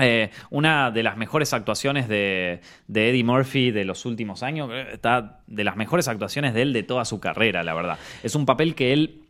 Eh, 0.00 0.30
una 0.50 0.90
de 0.90 1.02
las 1.02 1.16
mejores 1.16 1.52
actuaciones 1.52 2.08
de, 2.08 2.60
de 2.86 3.10
Eddie 3.10 3.24
Murphy 3.24 3.70
de 3.70 3.84
los 3.84 4.04
últimos 4.04 4.42
años, 4.42 4.70
eh, 4.72 4.88
está 4.92 5.40
de 5.46 5.64
las 5.64 5.76
mejores 5.76 6.08
actuaciones 6.08 6.54
de 6.54 6.62
él 6.62 6.72
de 6.72 6.82
toda 6.82 7.04
su 7.04 7.20
carrera, 7.20 7.62
la 7.62 7.74
verdad. 7.74 7.98
Es 8.22 8.34
un 8.34 8.46
papel 8.46 8.74
que 8.74 8.92
él 8.92 9.22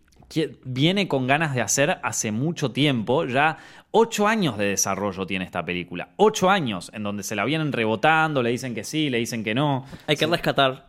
viene 0.64 1.06
con 1.06 1.26
ganas 1.26 1.54
de 1.54 1.60
hacer 1.60 1.98
hace 2.02 2.32
mucho 2.32 2.72
tiempo, 2.72 3.26
ya 3.26 3.58
ocho 3.92 4.26
años 4.26 4.58
de 4.58 4.66
desarrollo 4.66 5.24
tiene 5.26 5.44
esta 5.44 5.64
película, 5.64 6.08
ocho 6.16 6.50
años 6.50 6.90
en 6.92 7.04
donde 7.04 7.22
se 7.22 7.36
la 7.36 7.44
vienen 7.44 7.72
rebotando, 7.72 8.42
le 8.42 8.50
dicen 8.50 8.74
que 8.74 8.82
sí, 8.82 9.08
le 9.08 9.18
dicen 9.18 9.44
que 9.44 9.54
no. 9.54 9.86
Hay 10.06 10.16
que 10.16 10.26
rescatar 10.26 10.86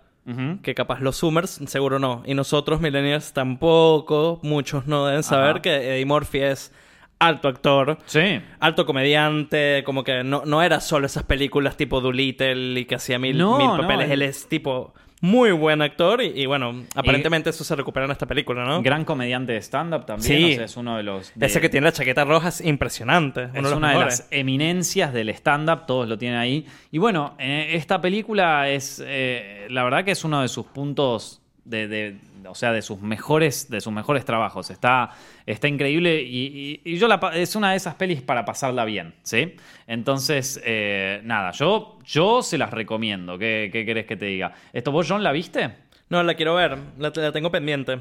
que 0.62 0.76
capaz 0.76 1.00
los 1.00 1.18
Zoomers 1.18 1.62
seguro 1.68 2.00
no. 2.00 2.22
Y 2.26 2.34
nosotros, 2.34 2.82
millennials, 2.82 3.32
tampoco. 3.32 4.42
Muchos 4.44 4.86
no 4.86 5.06
deben 5.06 5.24
saber 5.24 5.52
Ajá. 5.52 5.62
que 5.62 5.94
Eddie 5.96 6.06
Murphy 6.06 6.40
es 6.40 6.74
alto 7.20 7.48
actor. 7.48 7.98
Sí. 8.06 8.40
Alto 8.60 8.86
comediante, 8.86 9.84
como 9.86 10.04
que 10.04 10.24
no, 10.24 10.44
no 10.46 10.62
era 10.62 10.80
solo 10.80 11.06
esas 11.08 11.24
películas 11.24 11.76
tipo 11.78 12.02
Doolittle 12.02 12.80
y 12.80 12.86
que 12.86 12.96
hacía 12.96 13.20
mil, 13.20 13.38
No, 13.38 13.58
mil 13.58 13.82
papeles. 13.82 14.06
él- 14.08 14.22
él 14.22 14.30
es 14.30 14.48
tipo 14.48 14.94
muy 15.20 15.50
buen 15.52 15.82
actor 15.82 16.22
y, 16.22 16.28
y 16.40 16.46
bueno, 16.46 16.84
aparentemente 16.94 17.50
eso 17.50 17.64
se 17.64 17.76
recupera 17.76 18.06
en 18.06 18.12
esta 18.12 18.28
película, 18.28 18.64
¿no? 18.66 18.84
Gran 18.84 19.04
comediante 19.04 19.54
de 19.54 19.58
stand-up 19.64 20.06
también, 20.06 20.28
Sí. 20.38 20.52
o 20.54 20.56
sea, 20.58 20.66
es 20.66 20.78
uno 20.78 20.96
de 20.96 21.02
los... 21.02 21.32
de- 21.34 21.48
Ese 21.48 21.60
que 21.60 21.70
tiene 21.70 21.86
la 21.86 21.92
chaqueta 21.92 22.24
roja 22.24 22.50
es 22.50 22.62
impresionante. 22.62 23.46
Uno 23.46 23.60
Es 23.62 23.70
de 23.72 23.76
una 23.76 23.94
de 23.94 24.00
las 24.06 24.28
eminencias 24.30 25.12
del 25.14 25.30
stand-up, 25.30 25.88
todos 25.88 26.08
lo 26.08 26.20
tienen 26.20 26.38
ahí. 26.38 26.68
Y 26.92 27.00
bueno, 27.00 27.34
eh, 27.40 27.70
esta 27.72 28.00
película 28.00 28.70
es, 28.70 29.04
eh, 29.04 29.66
la 29.72 29.84
verdad 29.84 30.06
que 30.06 30.12
es 30.12 30.24
uno 30.24 30.44
de 30.44 30.50
sus 30.50 30.68
puntos 30.68 31.42
de, 31.66 31.88
de- 31.88 32.18
o 32.48 32.56
sea, 32.56 32.72
de 32.72 32.82
sus 32.82 33.02
mejores, 33.02 33.70
de 33.70 33.82
sus 33.82 33.94
mejores 33.94 34.26
trabajos. 34.26 34.70
Está, 34.70 35.12
está 35.46 35.68
increíble 35.68 36.22
y, 36.22 36.82
y- 36.86 36.94
y 36.94 36.98
yo 36.98 37.08
la, 37.08 37.20
es 37.34 37.56
una 37.56 37.72
de 37.72 37.78
esas 37.78 37.96
pelis 37.96 38.22
para 38.22 38.46
pasarla 38.46 38.86
bien, 38.86 39.14
¿sí? 39.24 39.56
Entonces, 39.88 40.62
eh, 40.66 41.22
nada, 41.24 41.52
yo, 41.52 42.00
yo 42.06 42.42
se 42.42 42.58
las 42.58 42.72
recomiendo. 42.72 43.38
¿Qué, 43.38 43.70
¿Qué 43.72 43.86
querés 43.86 44.06
que 44.06 44.18
te 44.18 44.26
diga? 44.26 44.54
¿Esto 44.74 44.92
vos, 44.92 45.08
John, 45.10 45.24
la 45.24 45.32
viste? 45.32 45.70
No, 46.10 46.24
la 46.24 46.36
quiero 46.36 46.56
ver. 46.56 46.78
La, 47.00 47.12
la 47.14 47.32
tengo 47.34 47.52
pendiente. 47.52 48.00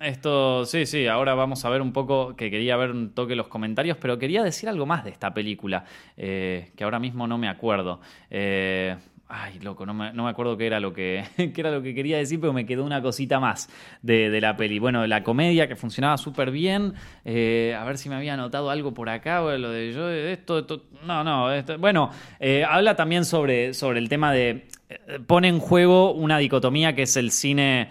Esto, 0.00 0.66
sí, 0.66 0.84
sí, 0.84 1.06
ahora 1.06 1.34
vamos 1.34 1.64
a 1.64 1.70
ver 1.70 1.80
un 1.80 1.90
poco, 1.92 2.36
que 2.36 2.50
quería 2.50 2.76
ver 2.76 2.90
un 2.90 3.14
toque 3.14 3.34
los 3.34 3.48
comentarios, 3.48 3.96
pero 3.98 4.18
quería 4.18 4.42
decir 4.42 4.68
algo 4.68 4.84
más 4.84 5.04
de 5.04 5.10
esta 5.10 5.32
película, 5.32 5.84
eh, 6.18 6.70
que 6.76 6.84
ahora 6.84 6.98
mismo 6.98 7.26
no 7.26 7.38
me 7.38 7.48
acuerdo. 7.48 8.00
Eh, 8.30 8.94
ay, 9.30 9.58
loco, 9.60 9.86
no 9.86 9.94
me, 9.94 10.28
acuerdo 10.28 10.56
qué 10.56 10.66
era, 10.66 10.80
lo 10.80 10.92
que, 10.92 11.24
qué 11.36 11.52
era 11.56 11.70
lo 11.70 11.82
que 11.82 11.94
quería 11.94 12.18
decir, 12.18 12.40
pero 12.40 12.52
me 12.52 12.66
quedó 12.66 12.84
una 12.84 13.00
cosita 13.00 13.40
más 13.40 13.68
de, 14.02 14.30
de 14.30 14.40
la 14.40 14.56
peli. 14.56 14.78
Bueno, 14.78 15.06
la 15.06 15.22
comedia 15.22 15.68
que 15.68 15.76
funcionaba 15.76 16.18
súper 16.18 16.50
bien, 16.50 16.94
eh, 17.24 17.76
a 17.78 17.84
ver 17.84 17.98
si 17.98 18.08
me 18.08 18.16
había 18.16 18.34
anotado 18.34 18.70
algo 18.70 18.92
por 18.92 19.08
acá, 19.08 19.42
o 19.42 19.56
lo 19.56 19.70
de 19.70 19.92
yo, 19.92 20.10
esto, 20.10 20.58
esto 20.58 20.84
no, 21.06 21.24
no, 21.24 21.48
bueno, 21.78 22.10
eh, 22.40 22.64
habla 22.68 22.96
también 22.96 23.24
sobre, 23.24 23.72
sobre 23.74 24.00
el 24.00 24.08
tema 24.08 24.32
de, 24.32 24.66
eh, 24.88 25.20
pone 25.26 25.48
en 25.48 25.60
juego 25.60 26.12
una 26.12 26.38
dicotomía 26.38 26.94
que 26.94 27.02
es 27.02 27.16
el 27.16 27.30
cine... 27.30 27.88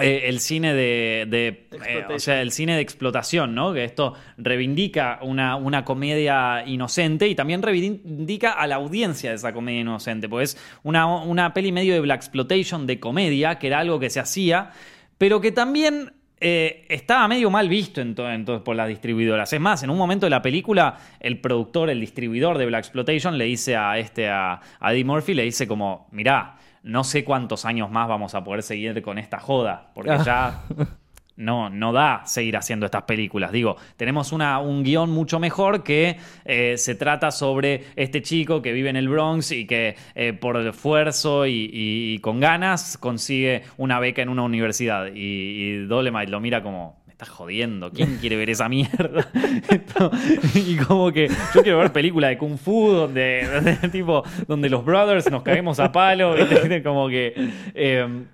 Eh, 0.00 0.28
el 0.28 0.40
cine 0.40 0.74
de, 0.74 1.26
de, 1.28 1.68
eh, 1.86 2.04
o 2.14 2.18
sea, 2.18 2.40
el 2.42 2.52
cine 2.52 2.74
de 2.74 2.80
explotación, 2.80 3.54
¿no? 3.54 3.72
Que 3.72 3.84
esto 3.84 4.14
reivindica 4.38 5.18
una, 5.22 5.56
una 5.56 5.84
comedia 5.84 6.64
inocente 6.66 7.28
y 7.28 7.34
también 7.34 7.62
reivindica 7.62 8.52
a 8.52 8.66
la 8.66 8.76
audiencia 8.76 9.30
de 9.30 9.36
esa 9.36 9.52
comedia 9.52 9.80
inocente, 9.80 10.28
pues 10.28 10.54
es 10.54 10.62
una, 10.82 11.06
una 11.06 11.52
peli 11.54 11.72
medio 11.72 11.94
de 11.94 12.00
black 12.00 12.18
exploitation 12.20 12.86
de 12.86 12.98
comedia, 13.00 13.58
que 13.58 13.66
era 13.66 13.80
algo 13.80 13.98
que 14.00 14.10
se 14.10 14.20
hacía, 14.20 14.70
pero 15.18 15.40
que 15.40 15.52
también 15.52 16.12
eh, 16.40 16.86
estaba 16.88 17.28
medio 17.28 17.50
mal 17.50 17.68
visto 17.68 18.00
en 18.00 18.14
to- 18.14 18.30
entonces 18.30 18.62
por 18.64 18.74
las 18.74 18.88
distribuidoras. 18.88 19.52
Es 19.52 19.60
más, 19.60 19.82
en 19.82 19.90
un 19.90 19.98
momento 19.98 20.24
de 20.24 20.30
la 20.30 20.40
película, 20.40 20.96
el 21.20 21.38
productor, 21.38 21.90
el 21.90 22.00
distribuidor 22.00 22.56
de 22.56 22.64
Black 22.64 22.84
Exploitation 22.84 23.36
le 23.36 23.44
dice 23.44 23.76
a 23.76 23.98
este, 23.98 24.28
a, 24.30 24.58
a 24.80 24.92
Eddie 24.94 25.04
Murphy, 25.04 25.34
le 25.34 25.42
dice 25.42 25.66
como, 25.68 26.08
mirá, 26.12 26.56
no 26.82 27.04
sé 27.04 27.24
cuántos 27.24 27.64
años 27.64 27.90
más 27.90 28.08
vamos 28.08 28.34
a 28.34 28.42
poder 28.44 28.62
seguir 28.62 29.00
con 29.02 29.18
esta 29.18 29.38
joda, 29.38 29.90
porque 29.94 30.10
Ah. 30.12 30.22
ya 30.24 30.64
no, 31.36 31.70
no 31.70 31.92
da 31.92 32.22
seguir 32.26 32.56
haciendo 32.58 32.84
estas 32.84 33.04
películas. 33.04 33.50
Digo, 33.50 33.76
tenemos 33.96 34.30
una, 34.32 34.58
un 34.58 34.82
guion 34.82 35.10
mucho 35.10 35.40
mejor 35.40 35.82
que 35.82 36.18
eh, 36.44 36.74
se 36.76 36.94
trata 36.94 37.30
sobre 37.30 37.84
este 37.96 38.20
chico 38.20 38.60
que 38.60 38.72
vive 38.72 38.90
en 38.90 38.96
el 38.96 39.08
Bronx 39.08 39.50
y 39.52 39.66
que 39.66 39.96
eh, 40.14 40.34
por 40.34 40.58
esfuerzo 40.58 41.46
y, 41.46 41.52
y- 41.72 42.14
y 42.14 42.18
con 42.18 42.40
ganas 42.40 42.98
consigue 42.98 43.62
una 43.78 43.98
beca 44.00 44.20
en 44.20 44.28
una 44.28 44.42
universidad. 44.42 45.06
Y, 45.14 45.18
y 45.20 45.76
Dolemite 45.86 46.30
lo 46.30 46.40
mira 46.40 46.62
como, 46.62 46.99
estás 47.20 47.28
jodiendo, 47.36 47.90
¿quién 47.92 48.16
quiere 48.16 48.36
ver 48.36 48.48
esa 48.48 48.66
mierda? 48.70 49.28
Y 50.54 50.76
como 50.76 51.12
que 51.12 51.28
yo 51.54 51.62
quiero 51.62 51.78
ver 51.78 51.92
películas 51.92 52.30
de 52.30 52.38
Kung 52.38 52.56
Fu 52.56 52.92
donde, 52.92 53.76
tipo, 53.92 54.22
donde 54.48 54.70
los 54.70 54.82
brothers 54.84 55.30
nos 55.30 55.42
caemos 55.42 55.78
a 55.80 55.92
palo, 55.92 56.34
como 56.84 57.08
que... 57.08 57.34
eh, 57.74 58.24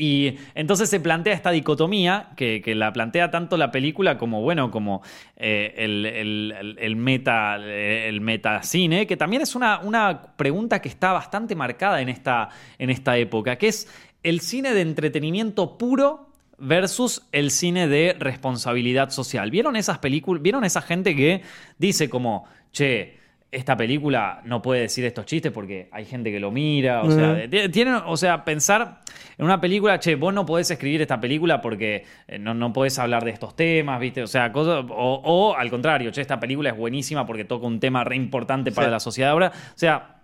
y 0.00 0.36
entonces 0.54 0.88
se 0.88 1.00
plantea 1.00 1.32
esta 1.34 1.50
dicotomía, 1.50 2.28
que, 2.36 2.60
que 2.64 2.74
la 2.76 2.92
plantea 2.92 3.30
tanto 3.32 3.56
la 3.56 3.72
película 3.72 4.16
como, 4.16 4.42
bueno, 4.42 4.70
como 4.70 5.02
eh, 5.36 5.74
el- 5.76 6.06
el- 6.06 6.76
el 6.78 6.96
meta, 6.96 7.56
el 7.56 8.20
metacine, 8.20 9.06
que 9.08 9.16
también 9.16 9.42
es 9.42 9.56
una, 9.56 9.80
una 9.80 10.36
pregunta 10.36 10.80
que 10.80 10.88
está 10.88 11.12
bastante 11.12 11.56
marcada 11.56 12.00
en 12.00 12.08
esta, 12.10 12.48
en 12.78 12.90
esta 12.90 13.16
época, 13.16 13.56
que 13.56 13.68
es 13.68 13.88
el 14.22 14.40
cine 14.40 14.72
de 14.72 14.82
entretenimiento 14.82 15.76
puro 15.78 16.27
versus 16.58 17.22
el 17.32 17.50
cine 17.50 17.88
de 17.88 18.16
responsabilidad 18.18 19.10
social. 19.10 19.50
¿Vieron 19.50 19.76
esas 19.76 19.98
películas? 19.98 20.42
¿Vieron 20.42 20.64
esa 20.64 20.82
gente 20.82 21.14
que 21.14 21.42
dice 21.78 22.08
como, 22.10 22.44
che, 22.72 23.16
esta 23.50 23.76
película 23.76 24.42
no 24.44 24.60
puede 24.60 24.82
decir 24.82 25.04
estos 25.06 25.24
chistes 25.24 25.52
porque 25.52 25.88
hay 25.92 26.04
gente 26.04 26.30
que 26.30 26.38
lo 26.40 26.50
mira, 26.50 27.02
o 27.02 27.10
sea, 27.10 27.30
Ujú. 27.30 27.48
de- 27.48 27.68
tienen, 27.70 27.94
o 28.06 28.16
sea, 28.16 28.44
pensar 28.44 29.00
en 29.38 29.44
una 29.46 29.58
película, 29.60 29.98
che, 29.98 30.16
vos 30.16 30.34
no 30.34 30.44
podés 30.44 30.70
escribir 30.70 31.00
esta 31.00 31.18
película 31.18 31.60
porque 31.62 32.04
eh, 32.26 32.38
no, 32.38 32.52
no 32.52 32.72
podés 32.74 32.98
hablar 32.98 33.24
de 33.24 33.30
estos 33.30 33.56
temas, 33.56 34.00
¿viste? 34.00 34.22
O 34.22 34.26
sea, 34.26 34.52
cosas, 34.52 34.84
o, 34.90 35.22
o 35.24 35.54
al 35.56 35.70
contrario, 35.70 36.10
che, 36.10 36.20
esta 36.20 36.38
película 36.38 36.70
es 36.70 36.76
buenísima 36.76 37.24
porque 37.24 37.44
toca 37.46 37.66
un 37.66 37.80
tema 37.80 38.04
re 38.04 38.16
importante 38.16 38.70
para 38.72 38.88
Sí. 38.88 38.92
la 38.92 39.00
sociedad 39.00 39.30
ahora. 39.30 39.50
O 39.54 39.78
sea, 39.78 40.16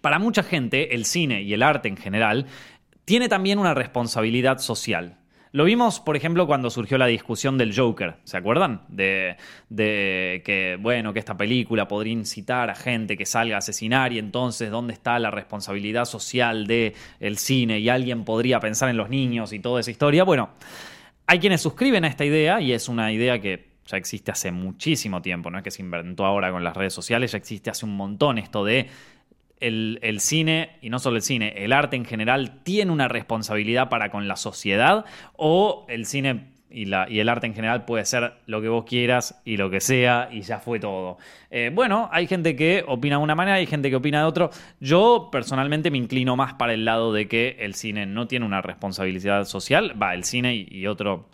para 0.00 0.18
mucha 0.18 0.42
gente, 0.42 0.94
el 0.94 1.04
cine 1.04 1.42
y 1.42 1.52
el 1.52 1.62
arte 1.62 1.88
en 1.88 1.96
general 1.98 2.46
tiene 3.04 3.28
también 3.28 3.58
una 3.58 3.74
responsabilidad 3.74 4.58
social. 4.58 5.16
Lo 5.54 5.62
vimos, 5.62 6.00
por 6.00 6.16
ejemplo, 6.16 6.48
cuando 6.48 6.68
surgió 6.68 6.98
la 6.98 7.06
discusión 7.06 7.56
del 7.58 7.72
Joker, 7.76 8.16
¿se 8.24 8.36
acuerdan? 8.36 8.80
De, 8.88 9.36
de 9.68 10.42
que, 10.44 10.76
bueno, 10.80 11.12
que 11.12 11.20
esta 11.20 11.36
película 11.36 11.86
podría 11.86 12.12
incitar 12.12 12.70
a 12.70 12.74
gente 12.74 13.16
que 13.16 13.24
salga 13.24 13.54
a 13.54 13.58
asesinar 13.58 14.12
y 14.12 14.18
entonces, 14.18 14.68
¿dónde 14.68 14.94
está 14.94 15.16
la 15.20 15.30
responsabilidad 15.30 16.06
social 16.06 16.66
del 16.66 16.94
el 17.20 17.38
cine? 17.38 17.78
Y 17.78 17.88
alguien 17.88 18.24
podría 18.24 18.58
pensar 18.58 18.88
en 18.88 18.96
los 18.96 19.10
niños 19.10 19.52
y 19.52 19.60
toda 19.60 19.78
esa 19.78 19.92
historia. 19.92 20.24
Bueno, 20.24 20.50
hay 21.28 21.38
quienes 21.38 21.60
suscriben 21.60 22.04
a 22.04 22.08
esta 22.08 22.24
idea 22.24 22.60
y 22.60 22.72
es 22.72 22.88
una 22.88 23.12
idea 23.12 23.40
que 23.40 23.74
ya 23.86 23.96
existe 23.96 24.32
hace 24.32 24.50
muchísimo 24.50 25.22
tiempo, 25.22 25.52
no 25.52 25.58
es 25.58 25.62
que 25.62 25.70
se 25.70 25.82
inventó 25.82 26.26
ahora 26.26 26.50
con 26.50 26.64
las 26.64 26.76
redes 26.76 26.94
sociales, 26.94 27.30
ya 27.30 27.38
existe 27.38 27.70
hace 27.70 27.86
un 27.86 27.96
montón 27.96 28.38
esto 28.38 28.64
de 28.64 28.88
el, 29.66 30.20
cine, 30.20 30.70
y 30.80 30.90
no 30.90 30.98
solo 30.98 31.16
el 31.16 31.22
cine, 31.22 31.52
el 31.64 31.72
arte 31.72 31.96
en 31.96 32.04
general 32.04 32.60
tiene 32.62 32.92
una 32.92 33.08
responsabilidad 33.08 33.88
para 33.88 34.10
con 34.10 34.28
la 34.28 34.36
sociedad 34.36 35.04
o 35.36 35.86
el 35.88 36.06
cine 36.06 36.52
y, 36.70 36.86
la, 36.86 37.06
y 37.08 37.20
el 37.20 37.28
arte 37.28 37.46
en 37.46 37.54
general 37.54 37.84
puede 37.84 38.04
ser 38.04 38.34
lo 38.46 38.60
que 38.60 38.68
vos 38.68 38.84
quieras 38.84 39.40
y 39.44 39.56
lo 39.56 39.70
que 39.70 39.80
sea 39.80 40.28
y 40.30 40.42
ya 40.42 40.58
fue 40.58 40.80
todo. 40.80 41.18
Eh, 41.50 41.70
bueno, 41.72 42.08
hay 42.12 42.26
gente 42.26 42.56
que 42.56 42.84
opina 42.86 43.16
de 43.16 43.22
una 43.22 43.34
manera, 43.34 43.56
hay 43.56 43.66
gente 43.66 43.90
que 43.90 43.96
opina 43.96 44.18
de 44.20 44.24
otro. 44.24 44.50
Yo 44.80 45.28
personalmente 45.30 45.90
me 45.90 45.98
inclino 45.98 46.36
más 46.36 46.54
para 46.54 46.74
el 46.74 46.84
lado 46.84 47.12
de 47.12 47.28
que 47.28 47.56
el 47.60 47.74
cine 47.74 48.06
no 48.06 48.26
tiene 48.26 48.44
una 48.44 48.60
responsabilidad 48.60 49.44
social, 49.44 50.00
va, 50.00 50.14
el 50.14 50.24
cine 50.24 50.66
y 50.68 50.86
otro 50.86 51.28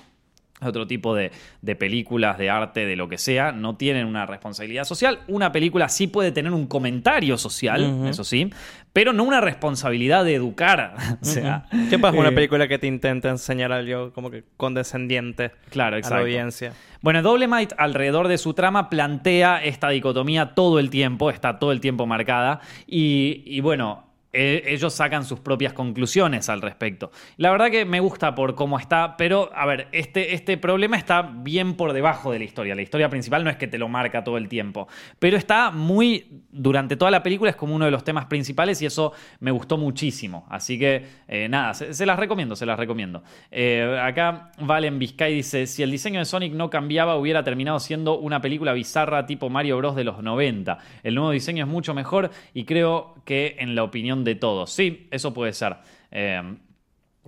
otro 0.62 0.86
tipo 0.86 1.14
de, 1.14 1.32
de 1.62 1.76
películas, 1.76 2.38
de 2.38 2.50
arte, 2.50 2.86
de 2.86 2.96
lo 2.96 3.08
que 3.08 3.18
sea, 3.18 3.52
no 3.52 3.76
tienen 3.76 4.06
una 4.06 4.26
responsabilidad 4.26 4.84
social. 4.84 5.20
Una 5.28 5.52
película 5.52 5.88
sí 5.88 6.06
puede 6.06 6.32
tener 6.32 6.52
un 6.52 6.66
comentario 6.66 7.38
social, 7.38 8.06
eso 8.08 8.24
sí, 8.24 8.50
pero 8.92 9.12
no 9.12 9.24
una 9.24 9.40
responsabilidad 9.40 10.24
de 10.24 10.34
educar. 10.34 10.94
o 11.22 11.24
sea, 11.24 11.66
¿Qué 11.88 11.98
pasa 11.98 12.16
con 12.16 12.24
eh, 12.24 12.28
una 12.28 12.34
película 12.34 12.68
que 12.68 12.78
te 12.78 12.86
intenta 12.86 13.28
enseñar 13.28 13.72
algo 13.72 14.12
como 14.12 14.30
que 14.30 14.44
condescendiente 14.56 15.52
Claro, 15.70 15.88
a 15.88 15.90
la 15.92 15.98
exacto. 15.98 16.22
audiencia? 16.22 16.72
Bueno, 17.02 17.22
Dolemite 17.22 17.74
alrededor 17.78 18.28
de 18.28 18.36
su 18.36 18.52
trama 18.52 18.90
plantea 18.90 19.64
esta 19.64 19.88
dicotomía 19.88 20.54
todo 20.54 20.78
el 20.78 20.90
tiempo, 20.90 21.30
está 21.30 21.58
todo 21.58 21.72
el 21.72 21.80
tiempo 21.80 22.06
marcada 22.06 22.60
y, 22.86 23.42
y 23.46 23.60
bueno, 23.60 24.09
e- 24.32 24.62
ellos 24.66 24.92
sacan 24.94 25.24
sus 25.24 25.40
propias 25.40 25.72
conclusiones 25.72 26.48
al 26.48 26.62
respecto. 26.62 27.10
La 27.36 27.50
verdad 27.50 27.70
que 27.70 27.84
me 27.84 28.00
gusta 28.00 28.34
por 28.34 28.54
cómo 28.54 28.78
está, 28.78 29.16
pero 29.16 29.50
a 29.54 29.66
ver, 29.66 29.88
este, 29.92 30.34
este 30.34 30.56
problema 30.56 30.96
está 30.96 31.22
bien 31.22 31.74
por 31.74 31.92
debajo 31.92 32.32
de 32.32 32.38
la 32.38 32.44
historia. 32.44 32.74
La 32.74 32.82
historia 32.82 33.08
principal 33.08 33.44
no 33.44 33.50
es 33.50 33.56
que 33.56 33.66
te 33.66 33.78
lo 33.78 33.88
marca 33.88 34.24
todo 34.24 34.36
el 34.36 34.48
tiempo, 34.48 34.88
pero 35.18 35.36
está 35.36 35.70
muy, 35.70 36.44
durante 36.50 36.96
toda 36.96 37.10
la 37.10 37.22
película 37.22 37.50
es 37.50 37.56
como 37.56 37.74
uno 37.74 37.84
de 37.84 37.90
los 37.90 38.04
temas 38.04 38.26
principales 38.26 38.80
y 38.82 38.86
eso 38.86 39.12
me 39.40 39.50
gustó 39.50 39.76
muchísimo. 39.76 40.46
Así 40.48 40.78
que 40.78 41.04
eh, 41.28 41.48
nada, 41.48 41.74
se, 41.74 42.06
las 42.06 42.18
recomiendo, 42.18 42.56
se 42.56 42.66
las 42.66 42.78
recomiendo. 42.78 43.22
Eh, 43.50 43.98
acá 44.02 44.52
Valen 44.58 44.98
Vizcay 44.98 45.34
dice, 45.34 45.66
si 45.66 45.82
el 45.82 45.90
diseño 45.90 46.20
de 46.20 46.24
Sonic 46.24 46.52
no 46.52 46.70
cambiaba 46.70 47.16
hubiera 47.16 47.42
terminado 47.42 47.80
siendo 47.80 48.18
una 48.18 48.40
película 48.40 48.72
bizarra 48.72 49.26
tipo 49.26 49.50
Mario 49.50 49.78
Bros. 49.78 49.96
de 49.96 50.04
los 50.04 50.22
90. 50.22 50.78
El 51.02 51.14
nuevo 51.14 51.30
diseño 51.30 51.64
es 51.64 51.70
mucho 51.70 51.94
mejor 51.94 52.30
y 52.54 52.64
creo 52.64 53.14
que 53.24 53.56
en 53.58 53.74
la 53.74 53.82
opinión 53.82 54.19
de 54.24 54.34
todos. 54.34 54.70
Sí, 54.70 55.08
eso 55.10 55.32
puede 55.34 55.52
ser. 55.52 55.76
Eh, 56.10 56.42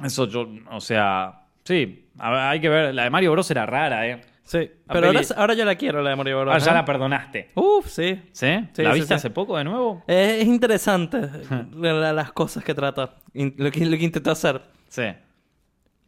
eso 0.04 0.26
yo, 0.26 0.48
o 0.70 0.80
sea, 0.80 1.42
sí, 1.64 2.08
hay 2.18 2.60
que 2.60 2.68
ver. 2.68 2.94
La 2.94 3.04
de 3.04 3.10
Mario 3.10 3.32
Bros. 3.32 3.50
era 3.50 3.66
rara, 3.66 4.06
¿eh? 4.08 4.20
Sí, 4.44 4.58
La 4.86 4.92
pero 4.94 5.06
ahora, 5.06 5.20
ahora 5.36 5.54
yo 5.54 5.64
la 5.64 5.76
quiero, 5.76 6.02
la 6.02 6.10
de 6.10 6.16
Mario 6.16 6.40
Bros. 6.40 6.54
Ah, 6.54 6.58
ya 6.58 6.74
la 6.74 6.84
perdonaste. 6.84 7.50
Uf, 7.54 7.86
sí. 7.88 8.20
¿Sí? 8.32 8.48
Sí, 8.72 8.82
¿La 8.82 8.92
sí, 8.92 8.98
viste 9.00 9.08
sí. 9.08 9.14
hace 9.14 9.30
poco 9.30 9.56
de 9.56 9.64
nuevo? 9.64 10.02
Es 10.06 10.44
interesante 10.46 11.18
la- 11.76 11.92
la- 11.92 12.12
las 12.12 12.32
cosas 12.32 12.64
que 12.64 12.74
trata, 12.74 13.16
lo 13.34 13.70
que, 13.70 13.86
lo 13.86 13.96
que 13.96 14.04
intentó 14.04 14.30
hacer. 14.32 14.60
Sí. 14.88 15.04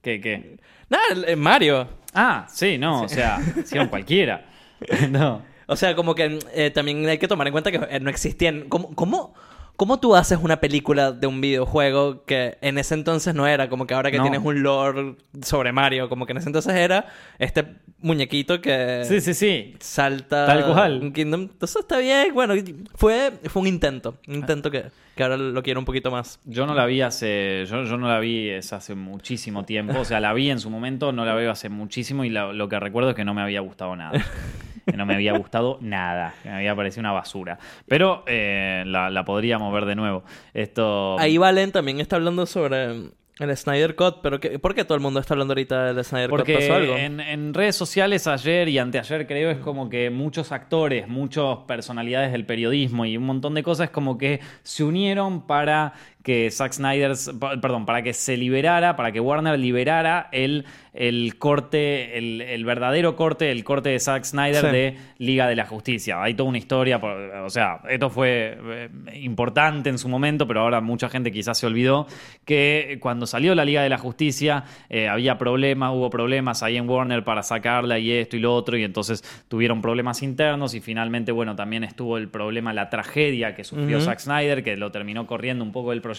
¿Qué, 0.02 0.20
qué? 0.20 0.56
Nada, 0.88 1.36
Mario. 1.36 1.88
Ah, 2.12 2.46
sí, 2.48 2.76
no, 2.76 3.02
o 3.02 3.08
sea, 3.08 3.38
hicieron 3.56 3.88
cualquiera. 3.88 4.44
no. 5.10 5.42
O 5.66 5.76
sea, 5.76 5.94
como 5.96 6.14
que 6.14 6.38
eh, 6.52 6.70
también 6.70 7.06
hay 7.08 7.16
que 7.16 7.26
tomar 7.28 7.46
en 7.46 7.52
cuenta 7.52 7.70
que 7.72 7.78
eh, 7.88 7.98
no 8.00 8.10
existían. 8.10 8.68
¿Cómo, 8.68 8.94
cómo, 8.94 9.34
¿Cómo 9.76 9.98
tú 9.98 10.14
haces 10.14 10.38
una 10.40 10.60
película 10.60 11.10
de 11.10 11.26
un 11.26 11.40
videojuego 11.40 12.24
que 12.24 12.58
en 12.60 12.78
ese 12.78 12.94
entonces 12.94 13.34
no 13.34 13.46
era? 13.48 13.68
Como 13.68 13.88
que 13.88 13.94
ahora 13.94 14.10
que 14.12 14.18
No. 14.18 14.22
tienes 14.22 14.40
un 14.44 14.62
lore 14.62 15.16
sobre 15.42 15.72
Mario, 15.72 16.08
como 16.08 16.26
que 16.26 16.32
en 16.32 16.38
ese 16.38 16.48
entonces 16.48 16.74
era 16.74 17.06
este 17.40 17.64
muñequito 17.98 18.60
que 18.60 19.02
Sí, 19.04 19.20
sí, 19.20 19.34
sí. 19.34 19.74
salta 19.80 20.46
Tal 20.46 20.64
cual. 20.72 21.00
un 21.02 21.12
Kingdom. 21.12 21.40
Entonces 21.42 21.76
está 21.80 21.98
bien, 21.98 22.32
bueno, 22.32 22.54
fue, 22.94 23.32
fue 23.46 23.62
un 23.62 23.66
intento. 23.68 24.16
Un 24.28 24.36
intento 24.36 24.70
que, 24.70 24.84
que 25.16 25.22
ahora 25.24 25.36
lo 25.36 25.60
quiero 25.64 25.80
un 25.80 25.86
poquito 25.86 26.12
más. 26.12 26.38
Yo 26.44 26.66
no 26.66 26.74
la 26.74 26.86
vi 26.86 27.00
hace. 27.00 27.64
Yo, 27.68 27.82
yo 27.82 27.96
no 27.96 28.06
la 28.06 28.20
vi 28.20 28.50
es 28.50 28.72
hace 28.72 28.94
muchísimo 28.94 29.64
tiempo. 29.64 29.98
O 29.98 30.04
sea, 30.04 30.20
la 30.20 30.32
vi 30.34 30.50
en 30.50 30.60
su 30.60 30.70
momento, 30.70 31.10
no 31.10 31.24
la 31.24 31.34
veo 31.34 31.50
hace 31.50 31.68
muchísimo 31.68 32.24
y 32.24 32.30
la- 32.30 32.52
lo 32.52 32.68
que 32.68 32.78
recuerdo 32.78 33.10
es 33.10 33.16
que 33.16 33.24
no 33.24 33.34
me 33.34 33.42
había 33.42 33.58
gustado 33.58 33.96
nada. 33.96 34.12
Que 34.86 34.96
no 34.96 35.06
me 35.06 35.14
había 35.14 35.36
gustado 35.36 35.78
nada. 35.80 36.34
Que 36.42 36.48
me 36.50 36.56
había 36.56 36.74
parecido 36.76 37.00
una 37.00 37.12
basura. 37.12 37.58
Pero 37.88 38.22
eh, 38.26 38.82
la, 38.86 39.10
la 39.10 39.24
podríamos 39.24 39.72
ver 39.72 39.84
de 39.86 39.94
nuevo. 39.94 40.24
Esto. 40.52 41.18
Ahí 41.18 41.38
Valen 41.38 41.72
también 41.72 42.00
está 42.00 42.16
hablando 42.16 42.46
sobre 42.46 43.10
el 43.40 43.56
Snyder 43.56 43.96
Cut, 43.96 44.18
pero 44.22 44.38
¿qué- 44.38 44.60
¿por 44.60 44.76
qué 44.76 44.84
todo 44.84 44.94
el 44.94 45.00
mundo 45.00 45.18
está 45.18 45.34
hablando 45.34 45.52
ahorita 45.52 45.92
del 45.92 46.04
Snyder 46.04 46.30
Cut? 46.30 46.38
Porque 46.38 46.54
¿Pasó 46.54 46.74
algo? 46.74 46.94
en, 46.96 47.18
en 47.18 47.52
redes 47.52 47.74
sociales 47.74 48.28
ayer 48.28 48.68
y 48.68 48.78
anteayer 48.78 49.26
creo 49.26 49.50
es 49.50 49.58
como 49.58 49.88
que 49.90 50.08
muchos 50.10 50.52
actores, 50.52 51.08
muchas 51.08 51.58
personalidades 51.66 52.30
del 52.30 52.46
periodismo 52.46 53.04
y 53.06 53.16
un 53.16 53.24
montón 53.24 53.54
de 53.54 53.64
cosas 53.64 53.90
como 53.90 54.18
que 54.18 54.38
se 54.62 54.84
unieron 54.84 55.48
para 55.48 55.94
que 56.24 56.50
Zack 56.50 56.72
Snyder, 56.72 57.12
perdón, 57.60 57.84
para 57.84 58.02
que 58.02 58.14
se 58.14 58.36
liberara, 58.38 58.96
para 58.96 59.12
que 59.12 59.20
Warner 59.20 59.58
liberara 59.58 60.30
el, 60.32 60.64
el 60.94 61.36
corte, 61.36 62.16
el, 62.16 62.40
el 62.40 62.64
verdadero 62.64 63.14
corte, 63.14 63.50
el 63.52 63.62
corte 63.62 63.90
de 63.90 64.00
Zack 64.00 64.24
Snyder 64.24 64.64
Sí. 64.64 64.66
de 64.72 64.96
Liga 65.18 65.46
de 65.46 65.54
la 65.54 65.66
Justicia. 65.66 66.22
Hay 66.22 66.32
toda 66.32 66.48
una 66.48 66.56
historia, 66.56 66.96
o 66.96 67.50
sea, 67.50 67.80
esto 67.90 68.08
fue 68.08 68.56
eh, 68.58 68.88
importante 69.20 69.90
en 69.90 69.98
su 69.98 70.08
momento, 70.08 70.48
pero 70.48 70.60
ahora 70.62 70.80
mucha 70.80 71.10
gente 71.10 71.30
quizás 71.30 71.58
se 71.58 71.66
olvidó 71.66 72.06
que 72.46 72.96
cuando 73.02 73.26
salió 73.26 73.54
la 73.54 73.66
Liga 73.66 73.82
de 73.82 73.90
la 73.90 73.98
Justicia 73.98 74.64
eh, 74.88 75.08
había 75.08 75.36
problemas, 75.36 75.92
hubo 75.92 76.08
problemas 76.08 76.62
ahí 76.62 76.78
en 76.78 76.88
Warner 76.88 77.22
para 77.22 77.42
sacarla 77.42 77.98
y 77.98 78.10
esto 78.10 78.38
y 78.38 78.40
lo 78.40 78.54
otro, 78.54 78.78
y 78.78 78.84
entonces 78.84 79.22
tuvieron 79.48 79.82
problemas 79.82 80.22
internos 80.22 80.72
y 80.74 80.80
finalmente, 80.80 81.32
bueno, 81.32 81.54
también 81.54 81.84
estuvo 81.84 82.16
el 82.16 82.28
problema, 82.28 82.72
la 82.72 82.88
tragedia 82.88 83.54
que 83.54 83.62
sufrió. 83.62 84.00
Zack 84.00 84.20
Snyder, 84.20 84.64
que 84.64 84.78
lo 84.78 84.90
terminó 84.90 85.26
corriendo 85.26 85.62
un 85.62 85.70
poco 85.70 85.90
del 85.90 86.00
proyecto. 86.00 86.13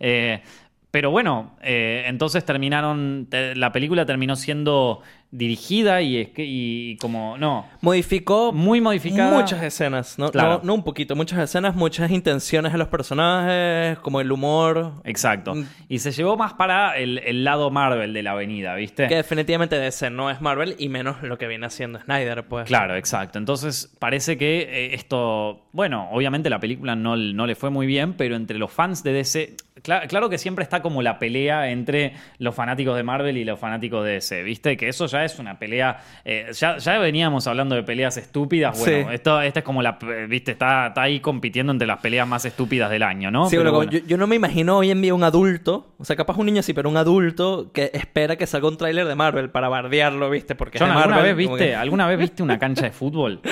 Eh, 0.00 0.42
pero 0.90 1.10
bueno, 1.10 1.56
eh, 1.62 2.04
entonces 2.06 2.44
terminaron, 2.44 3.26
te- 3.30 3.54
la 3.54 3.72
película 3.72 4.06
terminó 4.06 4.36
siendo 4.36 5.02
dirigida 5.30 6.00
y, 6.00 6.16
es 6.16 6.28
que- 6.30 6.44
y 6.46 6.96
como, 6.96 7.36
no, 7.38 7.66
Modificó 7.82 8.52
muy 8.52 8.80
modificada. 8.80 9.38
muchas 9.38 9.62
escenas, 9.62 10.18
¿no? 10.18 10.30
Claro. 10.30 10.58
no, 10.58 10.60
no 10.64 10.74
un 10.74 10.84
poquito, 10.84 11.14
muchas 11.16 11.38
escenas, 11.40 11.74
muchas 11.74 12.10
intenciones 12.10 12.72
de 12.72 12.78
los 12.78 12.88
personajes, 12.88 13.98
como 13.98 14.20
el 14.20 14.32
humor. 14.32 14.92
Exacto. 15.04 15.54
Mm. 15.54 15.64
Y 15.88 15.98
se 15.98 16.12
llevó 16.12 16.36
más 16.36 16.54
para 16.54 16.96
el, 16.96 17.18
el 17.18 17.44
lado 17.44 17.70
Marvel 17.70 18.12
de 18.12 18.22
la 18.22 18.32
avenida, 18.32 18.74
¿viste? 18.74 19.06
Que 19.06 19.16
definitivamente 19.16 19.78
DC 19.78 20.10
no 20.10 20.30
es 20.30 20.40
Marvel 20.40 20.76
y 20.78 20.88
menos 20.88 21.22
lo 21.22 21.36
que 21.38 21.46
viene 21.46 21.66
haciendo 21.66 22.00
Snyder, 22.00 22.44
pues. 22.46 22.66
Claro, 22.66 22.96
exacto. 22.96 23.38
Entonces 23.38 23.94
parece 23.98 24.38
que 24.38 24.60
eh, 24.62 24.94
esto, 24.94 25.66
bueno, 25.72 26.08
obviamente 26.10 26.48
la 26.50 26.58
película 26.60 26.96
no, 26.96 27.16
no 27.16 27.46
le 27.46 27.54
fue 27.54 27.70
muy 27.70 27.86
bien, 27.86 28.14
pero 28.14 28.34
entre 28.36 28.58
los 28.58 28.70
fans 28.72 29.02
de 29.02 29.12
DC, 29.12 29.56
cla- 29.82 30.06
claro 30.08 30.28
que 30.30 30.38
siempre 30.38 30.62
está 30.62 30.80
como 30.82 31.02
la 31.02 31.18
pelea 31.18 31.70
entre 31.70 32.14
los 32.38 32.54
fanáticos 32.54 32.96
de 32.96 33.02
Marvel 33.02 33.36
y 33.36 33.44
los 33.44 33.58
fanáticos 33.58 34.04
de 34.04 34.12
DC, 34.12 34.42
¿viste? 34.42 34.76
Que 34.76 34.88
eso 34.88 35.06
ya 35.06 35.17
es 35.24 35.38
una 35.38 35.58
pelea, 35.58 35.98
eh, 36.24 36.50
ya, 36.52 36.76
ya 36.78 36.98
veníamos 36.98 37.46
hablando 37.46 37.74
de 37.74 37.82
peleas 37.82 38.16
estúpidas, 38.16 38.78
bueno, 38.78 39.08
Sí. 39.08 39.14
esto, 39.14 39.40
esta 39.40 39.60
es 39.60 39.64
como 39.64 39.82
la, 39.82 39.98
¿viste? 40.28 40.52
Está, 40.52 40.88
está 40.88 41.02
ahí 41.02 41.20
compitiendo 41.20 41.72
entre 41.72 41.86
las 41.86 42.00
peleas 42.00 42.26
más 42.26 42.44
estúpidas 42.44 42.90
del 42.90 43.02
año, 43.02 43.30
¿no? 43.30 43.48
Sí, 43.48 43.56
Pero 43.56 43.72
bueno. 43.72 43.90
yo, 43.90 43.98
yo 44.06 44.16
no 44.16 44.26
me 44.26 44.36
imagino 44.36 44.76
hoy 44.78 44.90
en 44.90 45.02
día 45.02 45.14
un 45.14 45.24
adulto, 45.24 45.94
o 45.98 46.04
sea, 46.04 46.16
capaz 46.16 46.36
un 46.36 46.46
niño 46.46 46.62
sí, 46.62 46.72
pero 46.72 46.88
un 46.88 46.96
adulto 46.96 47.70
que 47.72 47.90
espera 47.94 48.36
que 48.36 48.46
salga 48.46 48.68
un 48.68 48.76
tráiler 48.76 49.06
de 49.06 49.14
Marvel 49.14 49.50
para 49.50 49.68
bardearlo, 49.68 50.30
¿viste? 50.30 50.54
Porque 50.54 50.78
John, 50.78 50.88
es 50.88 50.94
de 50.94 51.00
¿alguna, 51.00 51.16
Marvel. 51.16 51.36
vez 51.36 51.48
viste, 51.48 51.64
que- 51.66 51.74
¿Alguna 51.76 52.06
vez 52.06 52.18
viste 52.18 52.42
una 52.42 52.58
cancha 52.58 52.82
de 52.86 52.90
fútbol? 52.92 53.40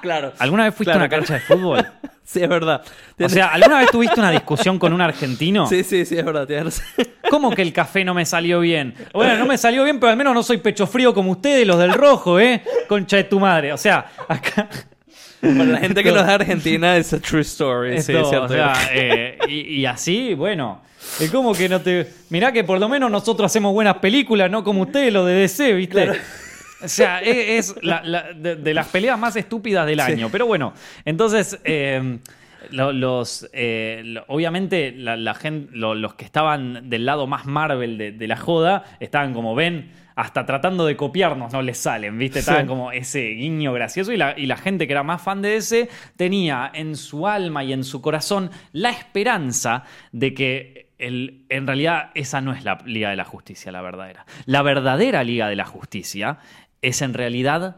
Claro. 0.00 0.32
¿Alguna 0.38 0.64
vez 0.64 0.74
fuiste 0.74 0.92
Claro, 0.92 1.00
a 1.00 1.02
una 1.04 1.08
claro. 1.08 1.22
cancha 1.26 1.34
de 1.34 1.40
fútbol? 1.40 1.86
Sí, 2.32 2.40
es 2.42 2.48
verdad. 2.48 2.82
O 3.20 3.28
sea, 3.28 3.48
¿alguna 3.48 3.80
vez 3.80 3.90
tuviste 3.90 4.18
una 4.18 4.30
discusión 4.30 4.78
con 4.78 4.92
un 4.92 5.00
argentino? 5.00 5.66
Sí, 5.66 5.84
sí, 5.84 6.04
sí, 6.04 6.16
es 6.16 6.24
verdad. 6.24 6.46
Tienes. 6.46 6.82
¿Cómo 7.30 7.50
que 7.50 7.62
el 7.62 7.72
café 7.72 8.04
no 8.04 8.14
me 8.14 8.24
salió 8.24 8.60
bien? 8.60 8.94
Bueno, 9.12 9.36
no 9.36 9.46
me 9.46 9.58
salió 9.58 9.84
bien, 9.84 9.98
pero 10.00 10.10
al 10.10 10.16
menos 10.16 10.32
no 10.32 10.42
soy 10.42 10.58
pecho 10.58 10.86
frío 10.86 11.12
como 11.12 11.32
ustedes, 11.32 11.66
los 11.66 11.78
del 11.78 11.92
rojo, 11.92 12.38
¿eh? 12.40 12.62
Concha 12.88 13.16
de 13.16 13.24
tu 13.24 13.40
madre. 13.40 13.72
O 13.72 13.76
sea, 13.76 14.06
acá. 14.28 14.68
Para 15.40 15.64
la 15.64 15.78
gente 15.78 16.04
que 16.04 16.12
no 16.12 16.20
es 16.20 16.26
de 16.26 16.32
Argentina, 16.32 16.96
es 16.96 17.12
a 17.12 17.18
true 17.18 17.40
story. 17.40 18.00
sí, 18.00 18.12
esto, 18.12 18.22
es 18.22 18.28
cierto. 18.28 18.46
o 18.46 18.48
sea, 18.48 18.74
eh, 18.92 19.38
y, 19.48 19.80
y 19.80 19.86
así, 19.86 20.34
bueno. 20.34 20.80
Es 21.20 21.30
como 21.30 21.52
que 21.52 21.68
no 21.68 21.80
te. 21.80 22.06
Mirá 22.30 22.52
que 22.52 22.64
por 22.64 22.78
lo 22.78 22.88
menos 22.88 23.10
nosotros 23.10 23.46
hacemos 23.50 23.72
buenas 23.72 23.96
películas, 23.96 24.50
no 24.50 24.62
como 24.62 24.82
ustedes, 24.82 25.12
los 25.12 25.26
de 25.26 25.32
DC, 25.32 25.72
¿viste? 25.74 26.12
O 26.84 26.88
sea, 26.88 27.20
es, 27.20 27.74
la- 27.82 28.02
la- 28.04 28.32
de, 28.32 28.56
de 28.56 28.74
las 28.74 28.88
peleas 28.88 29.18
más 29.18 29.36
estúpidas 29.36 29.86
del 29.86 30.00
año. 30.00 30.28
Pero 30.30 30.46
bueno, 30.46 30.72
entonces. 31.04 31.58
eh, 31.64 32.18
lo- 32.70 32.92
los 32.92 33.48
eh, 33.52 34.14
obviamente 34.28 34.92
la, 34.96 35.16
la 35.16 35.34
gen- 35.34 35.68
lo- 35.72 35.96
los 35.96 36.14
que 36.14 36.24
estaban 36.24 36.88
del 36.88 37.04
lado 37.04 37.26
más 37.26 37.44
Marvel 37.44 37.98
de, 37.98 38.12
de 38.12 38.28
la 38.28 38.36
joda 38.36 38.84
estaban 39.00 39.34
como 39.34 39.56
ven 39.56 39.90
hasta 40.14 40.46
tratando 40.46 40.86
de 40.86 40.96
copiarnos 40.96 41.52
no 41.52 41.60
les 41.60 41.76
salen 41.78 42.16
viste 42.18 42.38
estaban 42.38 42.62
Sí. 42.62 42.68
como 42.68 42.92
ese 42.92 43.30
guiño 43.30 43.72
gracioso 43.72 44.12
y 44.12 44.16
la, 44.16 44.38
y 44.38 44.46
la 44.46 44.56
gente 44.56 44.86
que 44.86 44.92
era 44.92 45.02
más 45.02 45.20
fan 45.20 45.42
de 45.42 45.56
ese 45.56 45.88
tenía 46.16 46.70
en 46.72 46.94
su 46.94 47.26
alma 47.26 47.64
y 47.64 47.72
en 47.72 47.82
su 47.82 48.00
corazón 48.00 48.48
la 48.72 48.90
esperanza 48.90 49.82
de 50.12 50.32
que 50.32 50.92
el- 50.98 51.46
en 51.48 51.66
realidad 51.66 52.10
esa 52.14 52.40
no 52.40 52.52
es 52.52 52.64
la 52.64 52.78
Liga 52.86 53.10
de 53.10 53.16
la 53.16 53.24
Justicia 53.24 53.72
la 53.72 53.82
verdadera 53.82 54.24
la 54.46 54.62
verdadera 54.62 55.24
Liga 55.24 55.48
de 55.48 55.56
la 55.56 55.64
Justicia 55.64 56.38
es 56.82 57.00
en 57.02 57.14
realidad 57.14 57.76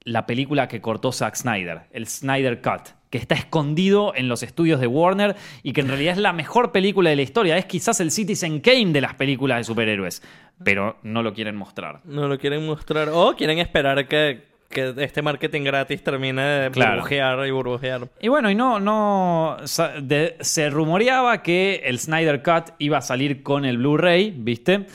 la 0.00 0.26
película 0.26 0.68
que 0.68 0.80
cortó 0.80 1.12
Zack 1.12 1.36
Snyder, 1.36 1.82
el 1.92 2.06
Snyder 2.06 2.62
Cut, 2.62 2.94
que 3.10 3.18
está 3.18 3.34
escondido 3.34 4.14
en 4.14 4.28
los 4.28 4.42
estudios 4.42 4.80
de 4.80 4.86
Warner 4.86 5.36
y 5.62 5.72
que 5.72 5.80
en 5.80 5.88
realidad 5.88 6.14
es 6.14 6.18
la 6.18 6.32
mejor 6.32 6.72
película 6.72 7.10
de 7.10 7.16
la 7.16 7.22
historia. 7.22 7.56
Es 7.56 7.66
quizás 7.66 8.00
el 8.00 8.10
Citizen 8.10 8.60
Kane 8.60 8.92
de 8.92 9.00
las 9.00 9.14
películas 9.14 9.58
de 9.58 9.64
superhéroes, 9.64 10.22
pero 10.62 10.98
no 11.02 11.22
lo 11.22 11.32
quieren 11.34 11.56
mostrar. 11.56 12.00
No 12.04 12.28
lo 12.28 12.38
quieren 12.38 12.66
mostrar. 12.66 13.10
O 13.12 13.34
quieren 13.36 13.58
esperar 13.58 14.08
que, 14.08 14.47
que 14.68 14.92
este 14.98 15.22
marketing 15.22 15.62
gratis 15.62 16.02
termine 16.04 16.42
de 16.42 16.70
Claro. 16.70 16.96
burbujear 16.96 17.46
y 17.46 17.50
burbujear. 17.50 18.08
Y 18.20 18.28
bueno, 18.28 18.50
y 18.50 18.54
no, 18.54 18.78
no. 18.78 19.56
de- 20.02 20.36
se 20.40 20.68
rumoreaba 20.68 21.42
que 21.42 21.80
el 21.84 21.98
Snyder 21.98 22.42
Cut 22.42 22.74
iba 22.78 22.98
a 22.98 23.00
salir 23.00 23.42
con 23.42 23.64
el 23.64 23.78
Blu-ray, 23.78 24.34
¿viste? 24.36 24.86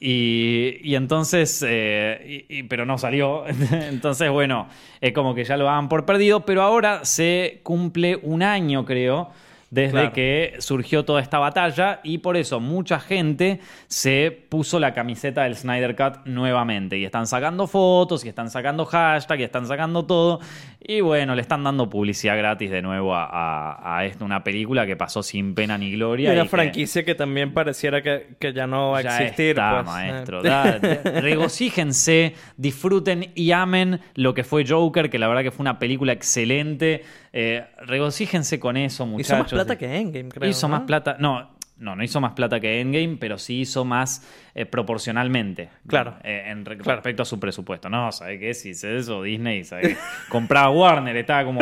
Y, 0.00 0.78
y 0.82 0.94
entonces. 0.96 1.64
eh, 1.66 2.44
y- 2.48 2.58
y- 2.58 2.62
pero 2.64 2.84
no 2.84 2.98
salió. 2.98 3.44
entonces, 3.72 4.30
bueno, 4.30 4.68
es 5.00 5.12
como 5.12 5.34
que 5.34 5.44
ya 5.44 5.56
lo 5.56 5.64
daban 5.64 5.88
por 5.88 6.04
perdido. 6.04 6.44
Pero 6.44 6.62
ahora 6.62 7.04
se 7.04 7.60
cumple 7.62 8.18
un 8.22 8.42
año, 8.42 8.84
creo. 8.84 9.30
Desde 9.72 9.92
Claro. 9.92 10.12
que 10.12 10.54
surgió 10.58 11.06
toda 11.06 11.22
esta 11.22 11.38
batalla 11.38 12.00
y 12.04 12.18
por 12.18 12.36
eso 12.36 12.60
mucha 12.60 13.00
gente 13.00 13.58
se 13.86 14.30
puso 14.30 14.78
la 14.78 14.92
camiseta 14.92 15.44
del 15.44 15.56
Snyder 15.56 15.96
Cut 15.96 16.26
nuevamente 16.26 16.98
y 16.98 17.06
están 17.06 17.26
sacando 17.26 17.66
fotos 17.66 18.22
y 18.26 18.28
están 18.28 18.50
sacando 18.50 18.84
hashtag 18.84 19.40
y 19.40 19.44
están 19.44 19.66
sacando 19.66 20.04
todo 20.04 20.40
y 20.78 21.00
bueno, 21.00 21.34
le 21.34 21.40
están 21.40 21.64
dando 21.64 21.88
publicidad 21.88 22.36
gratis 22.36 22.70
de 22.70 22.82
nuevo 22.82 23.14
a, 23.14 24.00
a- 24.00 24.02
una 24.20 24.44
película 24.44 24.84
que 24.86 24.94
pasó 24.94 25.22
sin 25.22 25.54
pena 25.54 25.78
ni 25.78 25.90
gloria. 25.92 26.32
una 26.32 26.40
y 26.40 26.42
que 26.42 26.48
franquicia 26.50 27.02
que 27.04 27.14
también 27.14 27.54
pareciera 27.54 28.02
que, 28.02 28.34
que 28.38 28.52
ya 28.52 28.66
no 28.66 28.90
va 28.90 28.98
a 28.98 29.02
ya 29.02 29.18
existir. 29.22 29.48
está, 29.50 29.74
pues. 29.76 29.86
maestro. 29.86 30.40
Eh. 30.40 30.48
Da- 30.48 30.78
regocíjense, 31.20 32.34
disfruten 32.56 33.30
y 33.34 33.52
amen 33.52 34.00
lo 34.16 34.34
que 34.34 34.44
fue 34.44 34.64
Joker, 34.66 35.08
que 35.08 35.18
la 35.18 35.28
verdad 35.28 35.42
que 35.42 35.50
fue 35.50 35.62
una 35.64 35.78
película 35.78 36.12
excelente. 36.12 37.04
Eh, 37.32 37.64
regocíjense 37.86 38.60
con 38.60 38.76
eso, 38.76 39.06
muchachos. 39.06 39.28
Hizo 39.30 39.38
más 39.42 39.50
plata 39.66 39.78
que 39.78 39.96
Endgame, 39.96 40.28
creo. 40.28 40.50
Hizo 40.50 40.68
¿no? 40.68 40.76
más 40.76 40.82
plata. 40.86 41.16
No, 41.18 41.50
no, 41.78 41.96
no 41.96 42.04
hizo 42.04 42.20
más 42.20 42.32
plata 42.34 42.60
que 42.60 42.80
Endgame, 42.80 43.16
pero 43.18 43.38
sí 43.38 43.60
hizo 43.60 43.84
más 43.84 44.28
eh, 44.54 44.66
proporcionalmente. 44.66 45.70
Claro. 45.86 46.16
Eh, 46.22 46.44
en 46.46 46.64
re- 46.64 46.76
Claro. 46.78 46.96
respecto 46.96 47.22
a 47.22 47.26
su 47.26 47.40
presupuesto. 47.40 47.88
No, 47.88 48.12
¿sabe 48.12 48.38
qué? 48.38 48.52
Si 48.54 48.70
hice 48.70 48.96
eso, 48.98 49.22
Disney, 49.22 49.64
¿sabe? 49.64 49.96
Compraba 50.28 50.70
Warner, 50.70 51.16
estaba 51.16 51.44
como. 51.44 51.60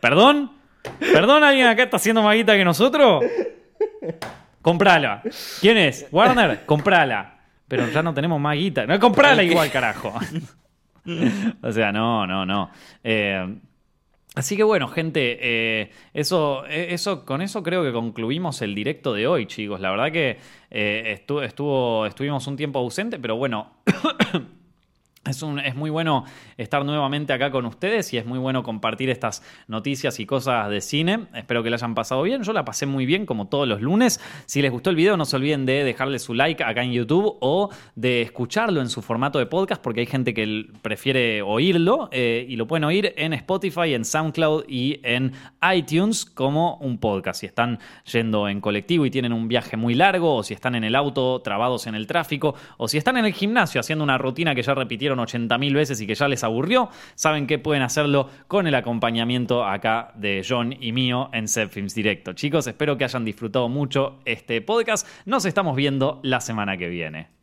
¿Perdón? 0.00 0.52
¿Perdón? 0.98 1.42
¿Alguien 1.44 1.66
acá 1.66 1.82
está 1.82 1.96
haciendo 1.96 2.22
más 2.22 2.34
guita 2.36 2.56
que 2.56 2.64
nosotros? 2.64 3.22
Comprala. 4.62 5.22
¿Quién 5.60 5.76
es? 5.78 6.06
¿Warner? 6.10 6.64
Comprala. 6.66 7.34
Pero 7.66 7.88
ya 7.88 8.02
no 8.02 8.12
tenemos 8.14 8.40
más 8.40 8.56
guita. 8.56 8.86
No, 8.86 8.98
comprala 8.98 9.42
igual, 9.42 9.70
carajo. 9.70 10.12
o 11.62 11.72
sea, 11.72 11.92
no, 11.92 12.26
no, 12.26 12.44
no. 12.44 12.70
Eh, 13.02 13.56
Así 14.36 14.56
que 14.56 14.62
bueno, 14.62 14.86
gente, 14.88 15.38
eh, 15.40 15.90
eso, 16.14 16.64
eh, 16.66 16.88
eso, 16.94 17.24
con 17.24 17.42
eso 17.42 17.62
creo 17.64 17.82
que 17.82 17.92
concluimos 17.92 18.62
el 18.62 18.74
directo 18.76 19.12
de 19.12 19.26
hoy, 19.26 19.46
chicos. 19.46 19.80
La 19.80 19.90
verdad 19.90 20.12
que 20.12 20.36
eh, 20.70 21.24
estu- 21.26 21.42
estuvo, 21.42 22.06
estuvimos 22.06 22.46
un 22.46 22.56
tiempo 22.56 22.78
ausente, 22.78 23.18
pero 23.18 23.34
bueno, 23.36 23.72
Es, 25.26 25.42
un, 25.42 25.58
es, 25.58 25.76
muy 25.76 25.90
bueno 25.90 26.24
estar 26.56 26.82
nuevamente 26.82 27.34
acá 27.34 27.50
con 27.50 27.66
ustedes 27.66 28.10
y 28.14 28.16
es 28.16 28.24
muy 28.24 28.38
bueno 28.38 28.62
compartir 28.62 29.10
estas 29.10 29.42
noticias 29.68 30.18
y 30.18 30.24
cosas 30.24 30.70
de 30.70 30.80
cine. 30.80 31.26
Espero 31.34 31.62
que 31.62 31.68
la 31.68 31.76
hayan 31.76 31.94
pasado 31.94 32.22
bien. 32.22 32.42
Yo 32.42 32.54
la 32.54 32.64
pasé 32.64 32.86
muy 32.86 33.04
bien 33.04 33.26
como 33.26 33.46
todos 33.46 33.68
los 33.68 33.82
lunes. 33.82 34.18
Si 34.46 34.62
les 34.62 34.70
gustó 34.70 34.88
el 34.88 34.96
video 34.96 35.18
no 35.18 35.26
se 35.26 35.36
olviden 35.36 35.66
de 35.66 35.84
dejarle 35.84 36.18
su 36.18 36.32
like 36.32 36.64
acá 36.64 36.82
en 36.82 36.92
YouTube 36.92 37.36
o 37.42 37.68
de 37.96 38.22
escucharlo 38.22 38.80
en 38.80 38.88
su 38.88 39.02
formato 39.02 39.38
de 39.38 39.44
podcast 39.44 39.82
porque 39.82 40.00
hay 40.00 40.06
gente 40.06 40.32
que 40.32 40.64
prefiere 40.80 41.42
oírlo 41.42 42.08
eh, 42.12 42.46
y 42.48 42.56
lo 42.56 42.66
pueden 42.66 42.84
oír 42.84 43.12
en 43.18 43.34
Spotify, 43.34 43.92
en 43.92 44.06
SoundCloud 44.06 44.64
y 44.68 45.00
en 45.02 45.34
iTunes 45.70 46.24
como 46.24 46.76
un 46.76 46.96
podcast. 46.96 47.40
Si 47.40 47.46
están 47.46 47.78
yendo 48.10 48.48
en 48.48 48.62
colectivo 48.62 49.04
y 49.04 49.10
tienen 49.10 49.34
un 49.34 49.48
viaje 49.48 49.76
muy 49.76 49.92
largo 49.92 50.36
o 50.36 50.42
si 50.42 50.54
están 50.54 50.76
en 50.76 50.84
el 50.84 50.94
auto 50.94 51.42
trabados 51.42 51.86
en 51.86 51.94
el 51.94 52.06
tráfico 52.06 52.54
o 52.78 52.88
si 52.88 52.96
están 52.96 53.18
en 53.18 53.26
el 53.26 53.34
gimnasio 53.34 53.82
haciendo 53.82 54.02
una 54.02 54.16
rutina 54.16 54.54
que 54.54 54.62
ya 54.62 54.72
repitieron 54.72 55.09
80.000 55.18 55.74
veces 55.74 56.00
y 56.00 56.06
que 56.06 56.14
ya 56.14 56.28
les 56.28 56.44
aburrió, 56.44 56.88
saben 57.14 57.46
que 57.46 57.58
pueden 57.58 57.82
hacerlo 57.82 58.28
con 58.48 58.66
el 58.66 58.74
acompañamiento 58.74 59.64
acá 59.64 60.12
de 60.14 60.44
John 60.48 60.74
y 60.78 60.92
mío 60.92 61.30
en 61.32 61.48
Set 61.48 61.70
Films 61.70 61.94
Directo. 61.94 62.32
Chicos, 62.32 62.66
espero 62.66 62.96
que 62.96 63.04
hayan 63.04 63.24
disfrutado 63.24 63.68
mucho 63.68 64.20
este 64.24 64.60
podcast. 64.60 65.06
Nos 65.26 65.44
estamos 65.44 65.76
viendo 65.76 66.20
la 66.22 66.40
semana 66.40 66.76
que 66.76 66.88
viene. 66.88 67.39